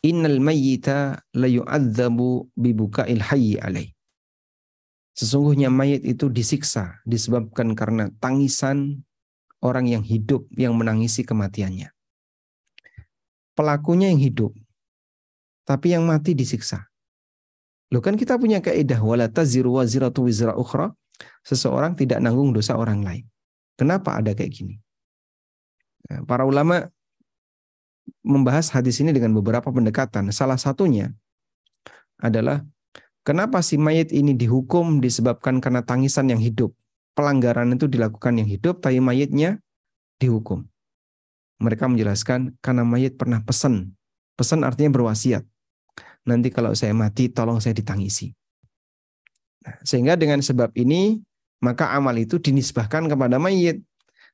Innal 0.00 0.40
mayyita 0.40 1.20
la 1.36 1.48
yu'adzabu 1.48 2.48
bibuka'il 2.56 3.20
hayyi 3.20 3.60
alaih. 3.60 3.92
Sesungguhnya 5.12 5.68
mayat 5.68 6.00
itu 6.08 6.32
disiksa 6.32 7.04
disebabkan 7.04 7.76
karena 7.76 8.08
tangisan 8.16 9.04
orang 9.60 9.84
yang 9.92 10.00
hidup 10.00 10.48
yang 10.56 10.72
menangisi 10.72 11.20
kematiannya. 11.20 11.92
Pelakunya 13.52 14.08
yang 14.08 14.22
hidup, 14.22 14.56
tapi 15.68 15.92
yang 15.92 16.08
mati 16.08 16.32
disiksa. 16.32 16.88
Loh 17.92 18.00
kan 18.00 18.16
kita 18.16 18.40
punya 18.40 18.64
kaidah 18.64 19.02
wala 19.04 19.28
taziru 19.28 19.76
waziratu 19.76 20.24
wizra 20.24 20.56
ukhra. 20.56 20.94
Seseorang 21.44 21.92
tidak 22.00 22.24
nanggung 22.24 22.56
dosa 22.56 22.80
orang 22.80 23.04
lain. 23.04 23.28
Kenapa 23.76 24.16
ada 24.16 24.32
kayak 24.32 24.56
gini? 24.56 24.80
Ya, 26.08 26.24
para 26.24 26.48
ulama 26.48 26.88
membahas 28.24 28.70
hadis 28.74 29.00
ini 29.00 29.10
dengan 29.14 29.32
beberapa 29.34 29.70
pendekatan. 29.70 30.30
Salah 30.34 30.58
satunya 30.60 31.14
adalah 32.20 32.62
kenapa 33.24 33.64
si 33.64 33.80
mayat 33.80 34.12
ini 34.12 34.36
dihukum 34.36 35.00
disebabkan 35.00 35.58
karena 35.58 35.82
tangisan 35.84 36.28
yang 36.28 36.42
hidup. 36.42 36.74
Pelanggaran 37.16 37.74
itu 37.74 37.90
dilakukan 37.90 38.38
yang 38.38 38.48
hidup, 38.48 38.80
tapi 38.80 39.02
mayatnya 39.02 39.58
dihukum. 40.22 40.64
Mereka 41.60 41.90
menjelaskan 41.90 42.56
karena 42.64 42.86
mayat 42.86 43.20
pernah 43.20 43.44
pesan. 43.44 43.92
Pesan 44.38 44.64
artinya 44.64 44.96
berwasiat. 44.96 45.44
Nanti 46.24 46.48
kalau 46.48 46.72
saya 46.72 46.96
mati, 46.96 47.28
tolong 47.28 47.60
saya 47.60 47.76
ditangisi. 47.76 48.32
Nah, 49.60 49.76
sehingga 49.84 50.16
dengan 50.16 50.40
sebab 50.40 50.72
ini, 50.76 51.20
maka 51.60 51.92
amal 51.92 52.16
itu 52.16 52.40
dinisbahkan 52.40 53.04
kepada 53.08 53.36
mayat. 53.36 53.80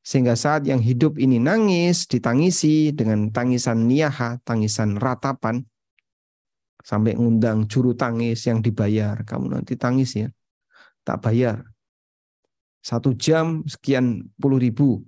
Sehingga 0.06 0.38
saat 0.38 0.62
yang 0.70 0.78
hidup 0.78 1.18
ini 1.18 1.42
nangis, 1.42 2.06
ditangisi 2.06 2.94
dengan 2.94 3.34
tangisan 3.34 3.90
niyaha, 3.90 4.38
tangisan 4.46 5.02
ratapan, 5.02 5.66
sampai 6.86 7.18
ngundang 7.18 7.66
juru 7.66 7.90
tangis 7.98 8.46
yang 8.46 8.62
dibayar. 8.62 9.26
Kamu 9.26 9.50
nanti 9.50 9.74
tangis 9.74 10.14
ya, 10.14 10.30
tak 11.02 11.26
bayar. 11.26 11.66
Satu 12.78 13.18
jam 13.18 13.66
sekian 13.66 14.30
puluh 14.38 14.62
ribu. 14.62 15.02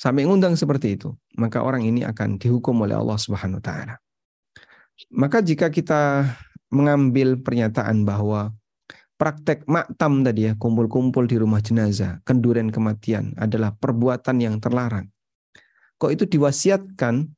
Sampai 0.00 0.24
ngundang 0.24 0.56
seperti 0.56 0.96
itu. 0.96 1.12
Maka 1.36 1.60
orang 1.60 1.84
ini 1.84 2.00
akan 2.00 2.40
dihukum 2.40 2.80
oleh 2.80 2.96
Allah 2.96 3.20
Subhanahu 3.20 3.60
wa 3.60 3.64
taala. 3.68 3.94
Maka 5.12 5.44
jika 5.44 5.68
kita 5.68 6.32
mengambil 6.72 7.36
pernyataan 7.36 8.08
bahwa 8.08 8.56
praktek 9.20 9.68
maktam 9.68 10.24
tadi 10.24 10.48
ya, 10.48 10.56
kumpul-kumpul 10.56 11.28
di 11.28 11.36
rumah 11.36 11.60
jenazah, 11.60 12.24
kenduren 12.24 12.72
kematian 12.72 13.36
adalah 13.36 13.76
perbuatan 13.76 14.40
yang 14.40 14.56
terlarang. 14.56 15.12
Kok 16.00 16.08
itu 16.16 16.24
diwasiatkan 16.24 17.28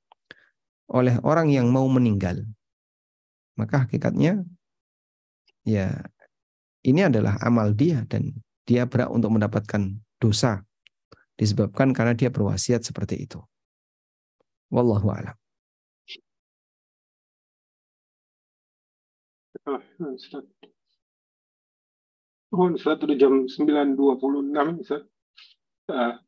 oleh 0.95 1.19
orang 1.27 1.51
yang 1.51 1.67
mau 1.75 1.91
meninggal? 1.91 2.47
Maka 3.59 3.83
hakikatnya 3.83 4.47
ya 5.67 6.07
ini 6.87 7.03
adalah 7.03 7.35
amal 7.43 7.75
dia 7.75 8.07
dan 8.07 8.31
dia 8.63 8.87
berhak 8.87 9.11
untuk 9.11 9.35
mendapatkan 9.35 9.99
dosa 10.23 10.63
disebabkan 11.35 11.91
karena 11.91 12.15
dia 12.15 12.31
berwasiat 12.31 12.87
seperti 12.87 13.27
itu. 13.27 13.43
Wallahu 14.71 15.11
a'lam. 15.11 15.35
Oh, 19.67 19.79
Oh, 22.53 22.69
Ustaz, 22.69 23.01
udah 23.01 23.17
jam 23.17 23.49
9.26, 23.49 24.85
Ustaz. 24.85 25.09
Uh, 25.89 26.21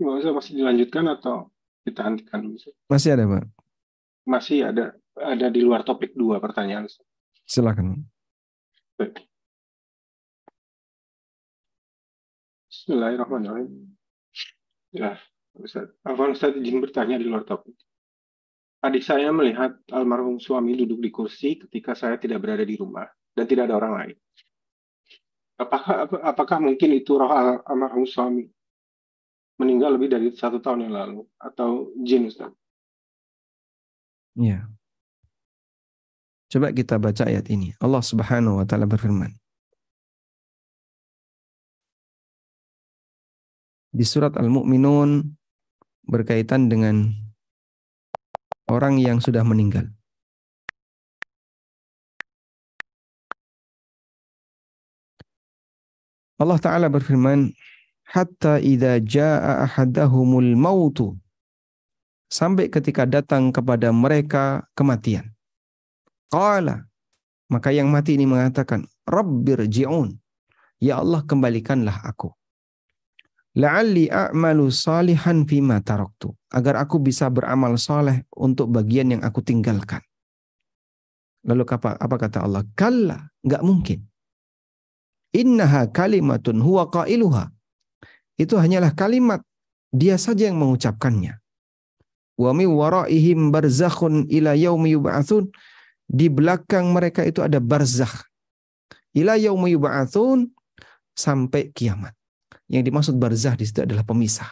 usah 0.00 0.32
masih 0.32 0.56
dilanjutkan 0.56 1.04
atau 1.04 1.52
kita 1.84 2.00
hentikan 2.08 2.40
dulu? 2.40 2.56
Masih 2.88 3.12
ada, 3.12 3.28
Pak? 3.28 3.44
Masih 4.24 4.64
ada. 4.64 4.96
Ada 5.20 5.52
di 5.52 5.60
luar 5.60 5.84
topik 5.84 6.16
dua 6.16 6.40
pertanyaan. 6.40 6.88
Silakan. 7.44 8.08
Baik. 8.96 9.20
Bismillahirrahmanirrahim. 12.72 13.92
Ya, 14.96 15.20
Ustaz. 15.60 15.92
Afwan 16.08 16.32
Ustaz 16.32 16.56
izin 16.56 16.80
bertanya 16.80 17.20
di 17.20 17.28
luar 17.28 17.44
topik. 17.44 17.76
Adik 18.80 19.04
saya 19.04 19.28
melihat 19.28 19.76
almarhum 19.92 20.40
suami 20.40 20.72
duduk 20.72 21.04
di 21.04 21.10
kursi 21.12 21.60
ketika 21.60 21.92
saya 21.92 22.16
tidak 22.16 22.40
berada 22.40 22.64
di 22.64 22.78
rumah 22.80 23.04
dan 23.34 23.44
tidak 23.44 23.68
ada 23.68 23.76
orang 23.76 23.92
lain. 23.98 24.16
Apakah 25.58 26.06
apakah 26.22 26.58
mungkin 26.62 26.94
itu 26.94 27.18
roh 27.18 27.28
almarhum 27.66 28.06
suami 28.06 28.46
meninggal 29.58 29.98
lebih 29.98 30.14
dari 30.14 30.30
satu 30.30 30.62
tahun 30.62 30.86
yang 30.86 30.94
lalu 30.94 31.20
atau 31.42 31.90
jin 31.98 32.30
Ustaz? 32.30 32.54
Ya. 34.38 34.70
Coba 36.48 36.70
kita 36.70 36.96
baca 36.96 37.26
ayat 37.26 37.50
ini. 37.50 37.74
Allah 37.82 38.00
Subhanahu 38.00 38.62
wa 38.62 38.64
taala 38.64 38.86
berfirman. 38.86 39.34
Di 43.90 44.04
surat 44.06 44.38
Al-Mu'minun 44.38 45.26
berkaitan 46.06 46.70
dengan 46.70 47.10
orang 48.70 49.02
yang 49.02 49.18
sudah 49.18 49.42
meninggal. 49.42 49.90
Allah 56.38 56.58
Ta'ala 56.62 56.86
berfirman, 56.86 57.50
Hatta 58.08 58.56
idha 58.56 58.96
ja'a 59.02 59.68
ahadahumul 59.68 60.56
mautu. 60.56 61.18
Sampai 62.32 62.72
ketika 62.72 63.04
datang 63.04 63.52
kepada 63.52 63.92
mereka 63.92 64.64
kematian. 64.72 65.28
Qala. 66.32 66.88
Maka 67.52 67.72
yang 67.72 67.92
mati 67.92 68.16
ini 68.16 68.24
mengatakan, 68.24 68.88
Rabbir 69.04 69.68
ji'un. 69.68 70.16
Ya 70.80 71.00
Allah 71.00 71.24
kembalikanlah 71.26 72.00
aku. 72.04 72.32
La'alli 73.58 74.08
a'malu 74.08 74.72
salihan 74.72 75.44
fima 75.44 75.82
taraktu. 75.84 76.32
Agar 76.48 76.80
aku 76.80 77.02
bisa 77.02 77.28
beramal 77.28 77.76
saleh 77.76 78.24
untuk 78.32 78.72
bagian 78.72 79.12
yang 79.12 79.20
aku 79.20 79.44
tinggalkan. 79.44 80.00
Lalu 81.44 81.64
apa, 81.68 81.96
apa 81.96 82.16
kata 82.16 82.44
Allah? 82.44 82.64
Kalla, 82.72 83.20
nggak 83.44 83.62
mungkin. 83.64 84.07
Innaha 85.36 85.88
kalimatun 85.92 86.60
huwa 86.64 86.88
qailuha. 86.88 87.52
Itu 88.38 88.56
hanyalah 88.56 88.94
kalimat 88.94 89.44
dia 89.92 90.16
saja 90.16 90.48
yang 90.48 90.56
mengucapkannya. 90.56 91.36
Wa 92.38 92.54
mi 92.54 92.64
waraihim 92.64 93.50
barzakhun 93.50 94.30
ila 94.30 94.54
yaumi 94.54 94.94
yub'atsun. 94.94 95.50
Di 96.08 96.32
belakang 96.32 96.94
mereka 96.96 97.26
itu 97.26 97.44
ada 97.44 97.60
barzakh. 97.60 98.24
Ila 99.12 99.36
yaumi 99.36 99.76
yub'atsun 99.76 100.48
sampai 101.12 101.74
kiamat. 101.74 102.14
Yang 102.68 102.82
dimaksud 102.88 103.14
barzah 103.20 103.58
di 103.58 103.64
situ 103.68 103.84
adalah 103.84 104.06
pemisah. 104.06 104.48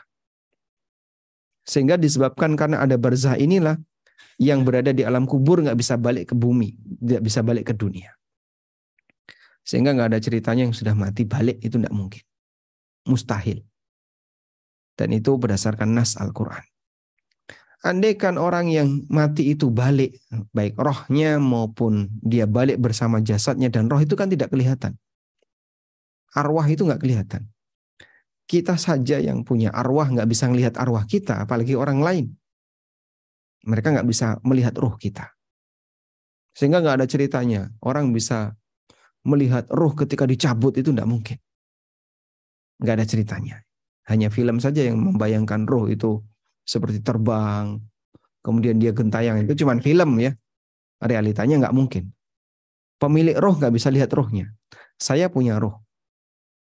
Sehingga 1.66 1.96
disebabkan 1.96 2.54
karena 2.58 2.84
ada 2.84 2.98
barzah 3.00 3.38
inilah 3.38 3.76
yang 4.36 4.64
berada 4.64 4.92
di 4.92 5.02
alam 5.04 5.24
kubur 5.24 5.64
nggak 5.64 5.76
bisa 5.76 5.96
balik 5.96 6.32
ke 6.32 6.34
bumi, 6.36 6.76
tidak 6.76 7.22
bisa 7.24 7.40
balik 7.40 7.72
ke 7.72 7.74
dunia. 7.76 8.12
Sehingga 9.66 9.92
nggak 9.98 10.14
ada 10.14 10.20
ceritanya 10.22 10.70
yang 10.70 10.76
sudah 10.76 10.94
mati 10.94 11.26
balik 11.26 11.58
itu 11.58 11.74
tidak 11.74 11.90
mungkin. 11.90 12.22
Mustahil. 13.10 13.66
Dan 14.94 15.10
itu 15.12 15.34
berdasarkan 15.34 15.90
nas 15.90 16.14
Al-Quran. 16.14 16.62
Andaikan 17.84 18.40
orang 18.40 18.72
yang 18.72 19.04
mati 19.12 19.52
itu 19.52 19.68
balik, 19.68 20.16
baik 20.50 20.74
rohnya 20.80 21.36
maupun 21.36 22.08
dia 22.18 22.48
balik 22.48 22.80
bersama 22.80 23.20
jasadnya 23.20 23.68
dan 23.68 23.86
roh 23.92 24.00
itu 24.00 24.16
kan 24.16 24.32
tidak 24.32 24.54
kelihatan. 24.54 24.96
Arwah 26.32 26.66
itu 26.66 26.82
nggak 26.82 27.02
kelihatan. 27.02 27.46
Kita 28.46 28.78
saja 28.78 29.18
yang 29.18 29.42
punya 29.42 29.74
arwah 29.74 30.08
nggak 30.08 30.26
bisa 30.30 30.46
melihat 30.46 30.78
arwah 30.78 31.04
kita, 31.04 31.42
apalagi 31.42 31.74
orang 31.74 32.00
lain. 32.00 32.26
Mereka 33.66 33.92
nggak 33.92 34.08
bisa 34.08 34.38
melihat 34.46 34.74
roh 34.78 34.94
kita. 34.94 35.34
Sehingga 36.56 36.80
nggak 36.80 37.02
ada 37.02 37.06
ceritanya. 37.10 37.68
Orang 37.82 38.14
bisa 38.14 38.54
melihat 39.26 39.66
roh 39.74 39.92
ketika 39.92 40.22
dicabut 40.24 40.78
itu 40.78 40.94
tidak 40.94 41.10
mungkin. 41.10 41.36
Nggak 42.78 42.94
ada 43.02 43.06
ceritanya. 43.06 43.56
Hanya 44.06 44.30
film 44.30 44.62
saja 44.62 44.86
yang 44.86 45.02
membayangkan 45.02 45.66
roh 45.66 45.90
itu 45.90 46.22
seperti 46.62 47.02
terbang, 47.02 47.82
kemudian 48.46 48.78
dia 48.78 48.94
gentayang 48.94 49.42
itu 49.42 49.66
cuma 49.66 49.74
film 49.82 50.22
ya. 50.22 50.30
Realitanya 51.02 51.66
nggak 51.66 51.74
mungkin. 51.74 52.14
Pemilik 52.96 53.36
roh 53.36 53.58
nggak 53.58 53.74
bisa 53.74 53.90
lihat 53.90 54.14
rohnya. 54.14 54.54
Saya 54.96 55.28
punya 55.28 55.58
roh. 55.58 55.82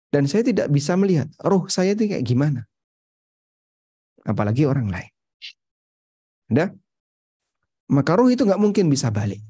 Dan 0.10 0.26
saya 0.26 0.48
tidak 0.48 0.72
bisa 0.72 0.96
melihat 0.96 1.28
roh 1.44 1.68
saya 1.68 1.94
itu 1.94 2.08
kayak 2.08 2.24
gimana. 2.26 2.66
Apalagi 4.24 4.64
orang 4.64 4.88
lain. 4.88 5.12
Udah? 6.50 6.72
Maka 7.92 8.12
roh 8.16 8.32
itu 8.32 8.48
nggak 8.48 8.62
mungkin 8.62 8.88
bisa 8.88 9.12
balik. 9.12 9.44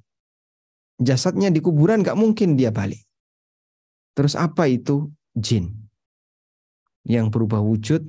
Jasadnya 1.01 1.49
di 1.49 1.59
kuburan 1.59 2.05
nggak 2.05 2.17
mungkin 2.17 2.53
dia 2.53 2.69
balik. 2.69 3.01
Terus 4.13 4.37
apa 4.37 4.69
itu 4.69 5.09
jin? 5.33 5.73
Yang 7.03 7.33
berubah 7.33 7.59
wujud 7.59 8.05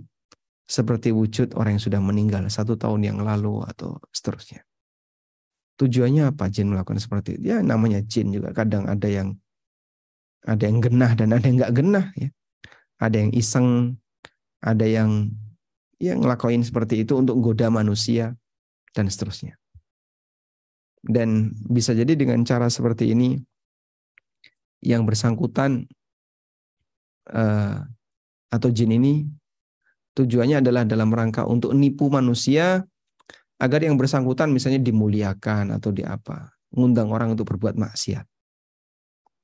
seperti 0.65 1.13
wujud 1.13 1.53
orang 1.57 1.77
yang 1.77 1.85
sudah 1.85 2.01
meninggal 2.01 2.45
satu 2.49 2.77
tahun 2.77 3.05
yang 3.05 3.19
lalu 3.21 3.65
atau 3.65 4.01
seterusnya. 4.13 4.65
Tujuannya 5.77 6.31
apa 6.31 6.47
jin 6.53 6.71
melakukan 6.71 7.03
seperti 7.03 7.41
itu? 7.41 7.51
Ya 7.53 7.59
namanya 7.61 7.99
jin 8.05 8.31
juga 8.31 8.55
kadang 8.55 8.87
ada 8.87 9.09
yang 9.11 9.35
ada 10.45 10.65
yang 10.69 10.79
genah 10.79 11.13
dan 11.17 11.33
ada 11.35 11.45
yang 11.45 11.57
nggak 11.59 11.75
genah 11.75 12.07
ya. 12.15 12.29
Ada 13.01 13.17
yang 13.27 13.33
iseng, 13.35 13.99
ada 14.63 14.87
yang 14.87 15.35
yang 15.99 16.23
ngelakuin 16.23 16.63
seperti 16.63 17.03
itu 17.03 17.19
untuk 17.19 17.41
goda 17.43 17.69
manusia 17.73 18.37
dan 18.95 19.11
seterusnya. 19.11 19.59
Dan 21.05 21.53
bisa 21.69 21.93
jadi 21.93 22.17
dengan 22.17 22.41
cara 22.49 22.73
seperti 22.73 23.13
ini 23.13 23.37
yang 24.85 25.05
bersangkutan 25.05 25.85
uh, 27.29 27.77
atau 28.49 28.69
jin 28.73 28.97
ini 28.97 29.25
tujuannya 30.15 30.65
adalah 30.65 30.89
dalam 30.89 31.11
rangka 31.13 31.45
untuk 31.45 31.75
nipu 31.77 32.09
manusia 32.09 32.85
agar 33.59 33.81
yang 33.83 33.97
bersangkutan 33.97 34.51
misalnya 34.51 34.81
dimuliakan 34.81 35.75
atau 35.77 35.91
di 35.91 36.03
apa, 36.05 36.53
ngundang 36.75 37.11
orang 37.11 37.35
untuk 37.35 37.49
berbuat 37.55 37.79
maksiat. 37.79 38.27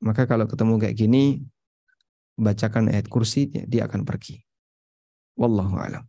Maka 0.00 0.24
kalau 0.24 0.48
ketemu 0.48 0.80
kayak 0.80 0.96
gini, 0.96 1.24
bacakan 2.40 2.88
ayat 2.88 3.06
kursi, 3.06 3.52
dia 3.52 3.84
akan 3.84 4.08
pergi. 4.08 4.40
Wallahu 5.36 5.76
a'lam. 5.76 6.04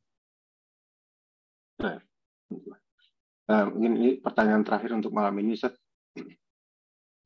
Uh, 3.51 3.67
mungkin 3.67 3.93
ini 3.99 4.09
pertanyaan 4.23 4.63
terakhir 4.63 4.95
untuk 4.95 5.11
malam 5.11 5.35
ini, 5.43 5.59
Ustaz. 5.59 5.75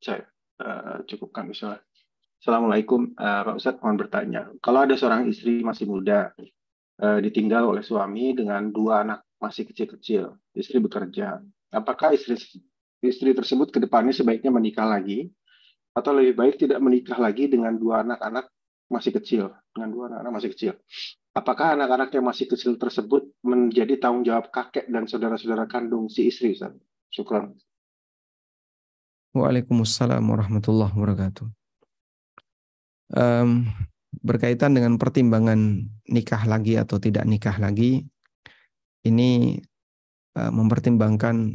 Saya 0.02 0.26
uh, 0.58 1.06
cukupkan 1.06 1.46
misalnya. 1.46 1.78
Assalamualaikum, 2.42 3.14
uh, 3.14 3.42
Pak 3.46 3.54
Ustadz 3.62 3.78
mohon 3.78 3.94
bertanya. 3.94 4.50
Kalau 4.58 4.82
ada 4.82 4.98
seorang 4.98 5.30
istri 5.30 5.62
masih 5.62 5.86
muda, 5.86 6.34
uh, 6.98 7.22
ditinggal 7.22 7.70
oleh 7.70 7.86
suami 7.86 8.34
dengan 8.34 8.74
dua 8.74 9.06
anak 9.06 9.22
masih 9.38 9.70
kecil-kecil, 9.70 10.34
istri 10.58 10.82
bekerja, 10.82 11.38
apakah 11.70 12.10
istri 12.10 12.34
istri 13.06 13.30
tersebut 13.30 13.70
ke 13.70 13.78
depannya 13.78 14.10
sebaiknya 14.10 14.50
menikah 14.50 14.88
lagi, 14.88 15.30
atau 15.94 16.10
lebih 16.10 16.34
baik 16.42 16.58
tidak 16.58 16.82
menikah 16.82 17.22
lagi 17.22 17.46
dengan 17.46 17.78
dua 17.78 18.02
anak-anak 18.02 18.50
masih 18.90 19.14
kecil, 19.14 19.54
dengan 19.70 19.94
dua 19.94 20.10
anak-anak 20.10 20.32
masih 20.42 20.50
kecil? 20.50 20.72
Apakah 21.36 21.76
anak-anak 21.76 22.16
yang 22.16 22.24
masih 22.24 22.48
kecil 22.48 22.80
tersebut 22.80 23.28
menjadi 23.44 24.00
tanggung 24.00 24.24
jawab 24.24 24.48
kakek 24.48 24.88
dan 24.88 25.04
saudara-saudara 25.04 25.68
kandung 25.68 26.08
si 26.08 26.32
istri? 26.32 26.56
Ustaz? 26.56 26.72
Syukran. 27.12 27.52
Waalaikumsalam 29.36 30.24
warahmatullahi 30.24 30.96
wabarakatuh. 30.96 31.44
Um, 33.12 33.68
berkaitan 34.24 34.72
dengan 34.72 34.96
pertimbangan 34.96 35.84
nikah 36.08 36.48
lagi 36.48 36.80
atau 36.80 36.96
tidak 36.96 37.28
nikah 37.28 37.60
lagi, 37.60 38.08
ini 39.04 39.60
uh, 40.40 40.48
mempertimbangkan 40.48 41.52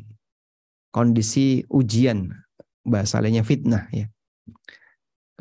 kondisi 0.94 1.66
ujian, 1.74 2.30
bahasa 2.86 3.18
lainnya 3.18 3.42
fitnah 3.42 3.90
ya. 3.90 4.06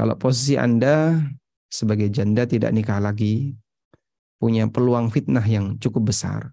Kalau 0.01 0.17
posisi 0.17 0.57
Anda 0.57 1.21
sebagai 1.69 2.09
janda 2.09 2.49
tidak 2.49 2.73
nikah 2.73 3.05
lagi, 3.05 3.53
punya 4.41 4.65
peluang 4.73 5.12
fitnah 5.12 5.45
yang 5.45 5.77
cukup 5.77 6.17
besar, 6.17 6.49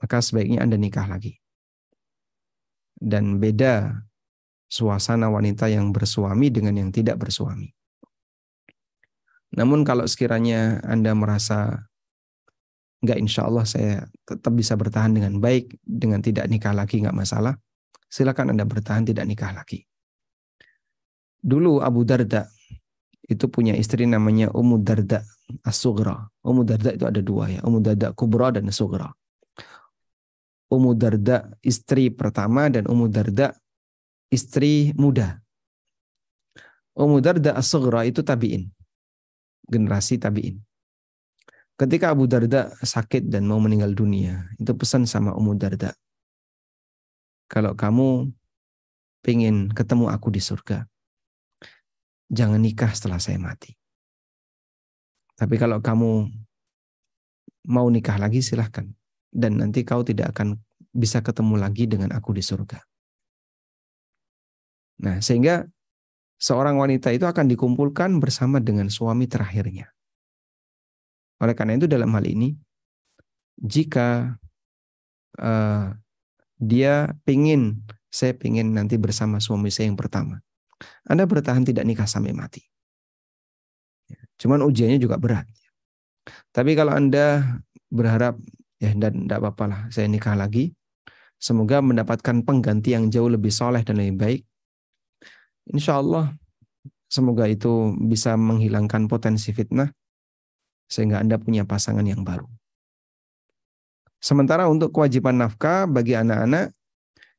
maka 0.00 0.24
sebaiknya 0.24 0.64
Anda 0.64 0.80
nikah 0.80 1.04
lagi. 1.04 1.36
Dan 2.96 3.36
beda 3.36 4.00
suasana 4.64 5.28
wanita 5.28 5.68
yang 5.68 5.92
bersuami 5.92 6.48
dengan 6.48 6.80
yang 6.80 6.88
tidak 6.88 7.20
bersuami. 7.20 7.68
Namun 9.54 9.84
kalau 9.84 10.08
sekiranya 10.08 10.80
Anda 10.88 11.12
merasa 11.12 11.84
enggak 13.04 13.20
insya 13.20 13.44
Allah 13.44 13.68
saya 13.68 14.08
tetap 14.24 14.56
bisa 14.56 14.72
bertahan 14.72 15.12
dengan 15.12 15.36
baik, 15.36 15.76
dengan 15.84 16.24
tidak 16.24 16.48
nikah 16.48 16.72
lagi 16.72 17.04
enggak 17.04 17.14
masalah, 17.14 17.60
silakan 18.08 18.56
Anda 18.56 18.64
bertahan 18.64 19.04
tidak 19.04 19.28
nikah 19.28 19.52
lagi. 19.52 19.84
Dulu 21.44 21.84
Abu 21.84 22.08
Darda 22.08 22.48
itu 23.28 23.52
punya 23.52 23.76
istri 23.76 24.08
namanya 24.08 24.48
Ummu 24.48 24.80
Darda 24.80 25.20
As-Sughra. 25.64 26.28
Ummu 26.44 26.64
Darda 26.64 26.90
itu 26.96 27.04
ada 27.04 27.20
dua 27.20 27.50
ya, 27.52 27.60
Ummu 27.64 27.80
Darda 27.84 28.12
Kubra 28.16 28.52
dan 28.52 28.68
Sughra. 28.72 29.12
Ummu 30.72 30.96
Darda 30.96 31.52
istri 31.60 32.08
pertama 32.08 32.72
dan 32.72 32.88
Ummu 32.88 33.06
Darda 33.12 33.52
istri 34.32 34.90
muda. 34.96 35.38
Ummu 36.96 37.20
Darda 37.20 37.54
As-Sughra 37.54 38.08
itu 38.08 38.24
tabi'in. 38.24 38.70
Generasi 39.68 40.18
tabi'in. 40.18 40.58
Ketika 41.74 42.14
Abu 42.14 42.30
Darda 42.30 42.70
sakit 42.78 43.26
dan 43.26 43.50
mau 43.50 43.58
meninggal 43.58 43.98
dunia, 43.98 44.46
itu 44.62 44.70
pesan 44.78 45.10
sama 45.10 45.34
Ummu 45.34 45.58
Darda. 45.58 45.90
Kalau 47.50 47.74
kamu 47.74 48.30
pengen 49.20 49.74
ketemu 49.74 50.06
aku 50.06 50.30
di 50.30 50.38
surga, 50.38 50.86
jangan 52.30 52.62
nikah 52.62 52.94
setelah 52.94 53.18
saya 53.18 53.42
mati. 53.42 53.74
Tapi 55.34 55.54
kalau 55.58 55.82
kamu 55.82 56.30
mau 57.68 57.86
nikah 57.88 58.20
lagi 58.20 58.44
silahkan. 58.44 58.86
Dan 59.34 59.58
nanti 59.58 59.82
kau 59.82 60.06
tidak 60.06 60.30
akan 60.36 60.62
bisa 60.94 61.18
ketemu 61.18 61.58
lagi 61.58 61.90
dengan 61.90 62.14
aku 62.14 62.30
di 62.30 62.42
surga. 62.44 62.78
Nah, 65.02 65.18
sehingga 65.18 65.66
seorang 66.38 66.78
wanita 66.78 67.10
itu 67.10 67.26
akan 67.26 67.50
dikumpulkan 67.50 68.22
bersama 68.22 68.62
dengan 68.62 68.86
suami 68.86 69.26
terakhirnya. 69.26 69.90
Oleh 71.42 71.54
karena 71.58 71.74
itu 71.74 71.90
dalam 71.90 72.14
hal 72.14 72.30
ini, 72.30 72.54
jika 73.58 74.38
uh, 75.42 75.90
dia 76.62 77.10
pingin, 77.26 77.82
saya 78.06 78.38
pingin 78.38 78.70
nanti 78.70 78.94
bersama 78.94 79.42
suami 79.42 79.74
saya 79.74 79.90
yang 79.90 79.98
pertama. 79.98 80.38
Anda 81.10 81.26
bertahan 81.26 81.66
tidak 81.66 81.82
nikah 81.82 82.06
sampai 82.06 82.30
mati. 82.30 82.62
Cuman 84.38 84.62
ujiannya 84.66 84.98
juga 84.98 85.16
berat. 85.18 85.46
Tapi 86.50 86.72
kalau 86.74 86.94
Anda 86.94 87.58
berharap 87.90 88.38
ya 88.80 88.90
dan 88.96 89.26
tidak 89.26 89.38
apa-apa 89.38 89.64
lah 89.70 89.80
saya 89.92 90.10
nikah 90.10 90.34
lagi, 90.34 90.74
semoga 91.38 91.78
mendapatkan 91.84 92.42
pengganti 92.42 92.96
yang 92.96 93.12
jauh 93.12 93.30
lebih 93.30 93.52
soleh 93.54 93.84
dan 93.86 94.00
lebih 94.00 94.16
baik. 94.18 94.40
Insya 95.70 96.00
Allah 96.00 96.34
semoga 97.08 97.46
itu 97.46 97.94
bisa 98.04 98.34
menghilangkan 98.34 99.06
potensi 99.06 99.54
fitnah 99.54 99.88
sehingga 100.90 101.22
Anda 101.22 101.40
punya 101.40 101.64
pasangan 101.64 102.04
yang 102.04 102.26
baru. 102.26 102.48
Sementara 104.20 104.66
untuk 104.72 104.92
kewajiban 104.92 105.36
nafkah 105.36 105.84
bagi 105.84 106.16
anak-anak, 106.16 106.72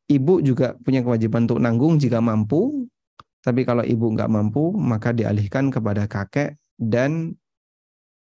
ibu 0.06 0.38
juga 0.46 0.78
punya 0.86 1.02
kewajiban 1.02 1.50
untuk 1.50 1.58
nanggung 1.58 1.98
jika 1.98 2.22
mampu 2.22 2.86
tapi 3.46 3.62
kalau 3.62 3.86
ibu 3.86 4.10
nggak 4.10 4.26
mampu, 4.26 4.74
maka 4.74 5.14
dialihkan 5.14 5.70
kepada 5.70 6.10
kakek 6.10 6.58
dan 6.80 7.36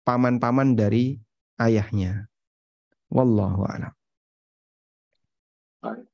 paman-paman 0.07 0.77
dari 0.77 1.19
ayahnya. 1.59 2.29
Wallahu 3.11 3.63
a'lam. 3.67 3.93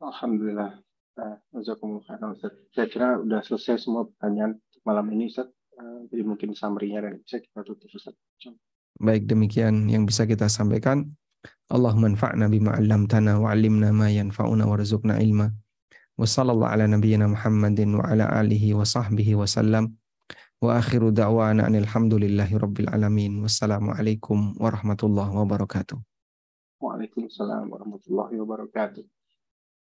Alhamdulillah. 0.01 0.76
Eh, 1.22 1.35
Saya 2.76 2.88
kira 2.88 3.19
sudah 3.19 3.41
selesai 3.43 3.88
semua 3.88 4.07
pertanyaan 4.07 4.59
malam 4.84 5.07
ini 5.11 5.31
Ustaz. 5.31 5.47
Eh, 5.80 5.99
jadi 6.11 6.23
mungkin 6.27 6.51
summary-nya 6.55 7.03
dan 7.03 7.19
bisa 7.23 7.39
kita 7.39 7.63
tutup 7.63 7.88
Ustaz. 7.91 8.15
Baik 8.99 9.26
demikian 9.26 9.88
yang 9.88 10.03
bisa 10.03 10.27
kita 10.27 10.51
sampaikan. 10.51 11.07
Allahumma 11.72 12.11
anfa'na 12.11 12.51
bima'allamtana 12.51 13.39
wa'allimna 13.39 13.95
ma 13.95 14.11
yanfa'una 14.11 14.68
warzuqna 14.68 15.23
ilma. 15.23 15.49
Wassallallahu 16.19 16.68
ala 16.69 16.85
nabiyyina 16.85 17.31
Muhammadin 17.31 17.97
wa 17.97 18.05
ala 18.05 18.27
alihi 18.30 18.76
wa 18.76 18.85
sahbihi 18.85 19.39
wa 19.39 19.47
sallam. 19.47 19.95
Wa 20.61 20.77
akhiru 20.77 21.09
da'wana 21.09 21.65
alhamdulillahi 21.65 22.53
rabbil 22.53 22.85
alamin. 22.93 23.41
Wassalamualaikum 23.41 24.61
warahmatullahi 24.61 25.33
wabarakatuh. 25.33 25.97
Waalaikumsalam 26.77 27.65
warahmatullahi 27.65 28.38
wabarakatuh. 28.38 29.01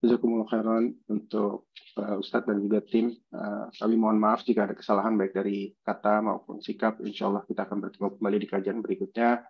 Jazakumullah 0.03 0.51
khairan 0.51 0.99
untuk 1.07 1.71
uh, 2.03 2.19
Ustadz 2.19 2.51
dan 2.51 2.59
juga 2.59 2.83
tim. 2.83 3.15
Uh, 3.31 3.71
kami 3.79 3.95
mohon 3.95 4.19
maaf 4.19 4.43
jika 4.43 4.67
ada 4.67 4.75
kesalahan 4.75 5.15
baik 5.15 5.39
dari 5.39 5.71
kata 5.87 6.19
maupun 6.27 6.59
sikap. 6.59 6.99
Insya 7.07 7.31
Allah 7.31 7.47
kita 7.47 7.63
akan 7.63 7.87
bertemu 7.87 8.19
kembali 8.19 8.37
di 8.43 8.49
kajian 8.51 8.83
berikutnya. 8.83 9.47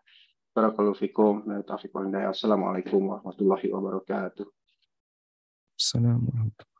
Barakalufikum. 0.52 1.48
Assalamualaikum 2.28 3.00
warahmatullahi 3.00 3.72
wabarakatuh. 3.72 4.44
Assalamualaikum 5.80 6.75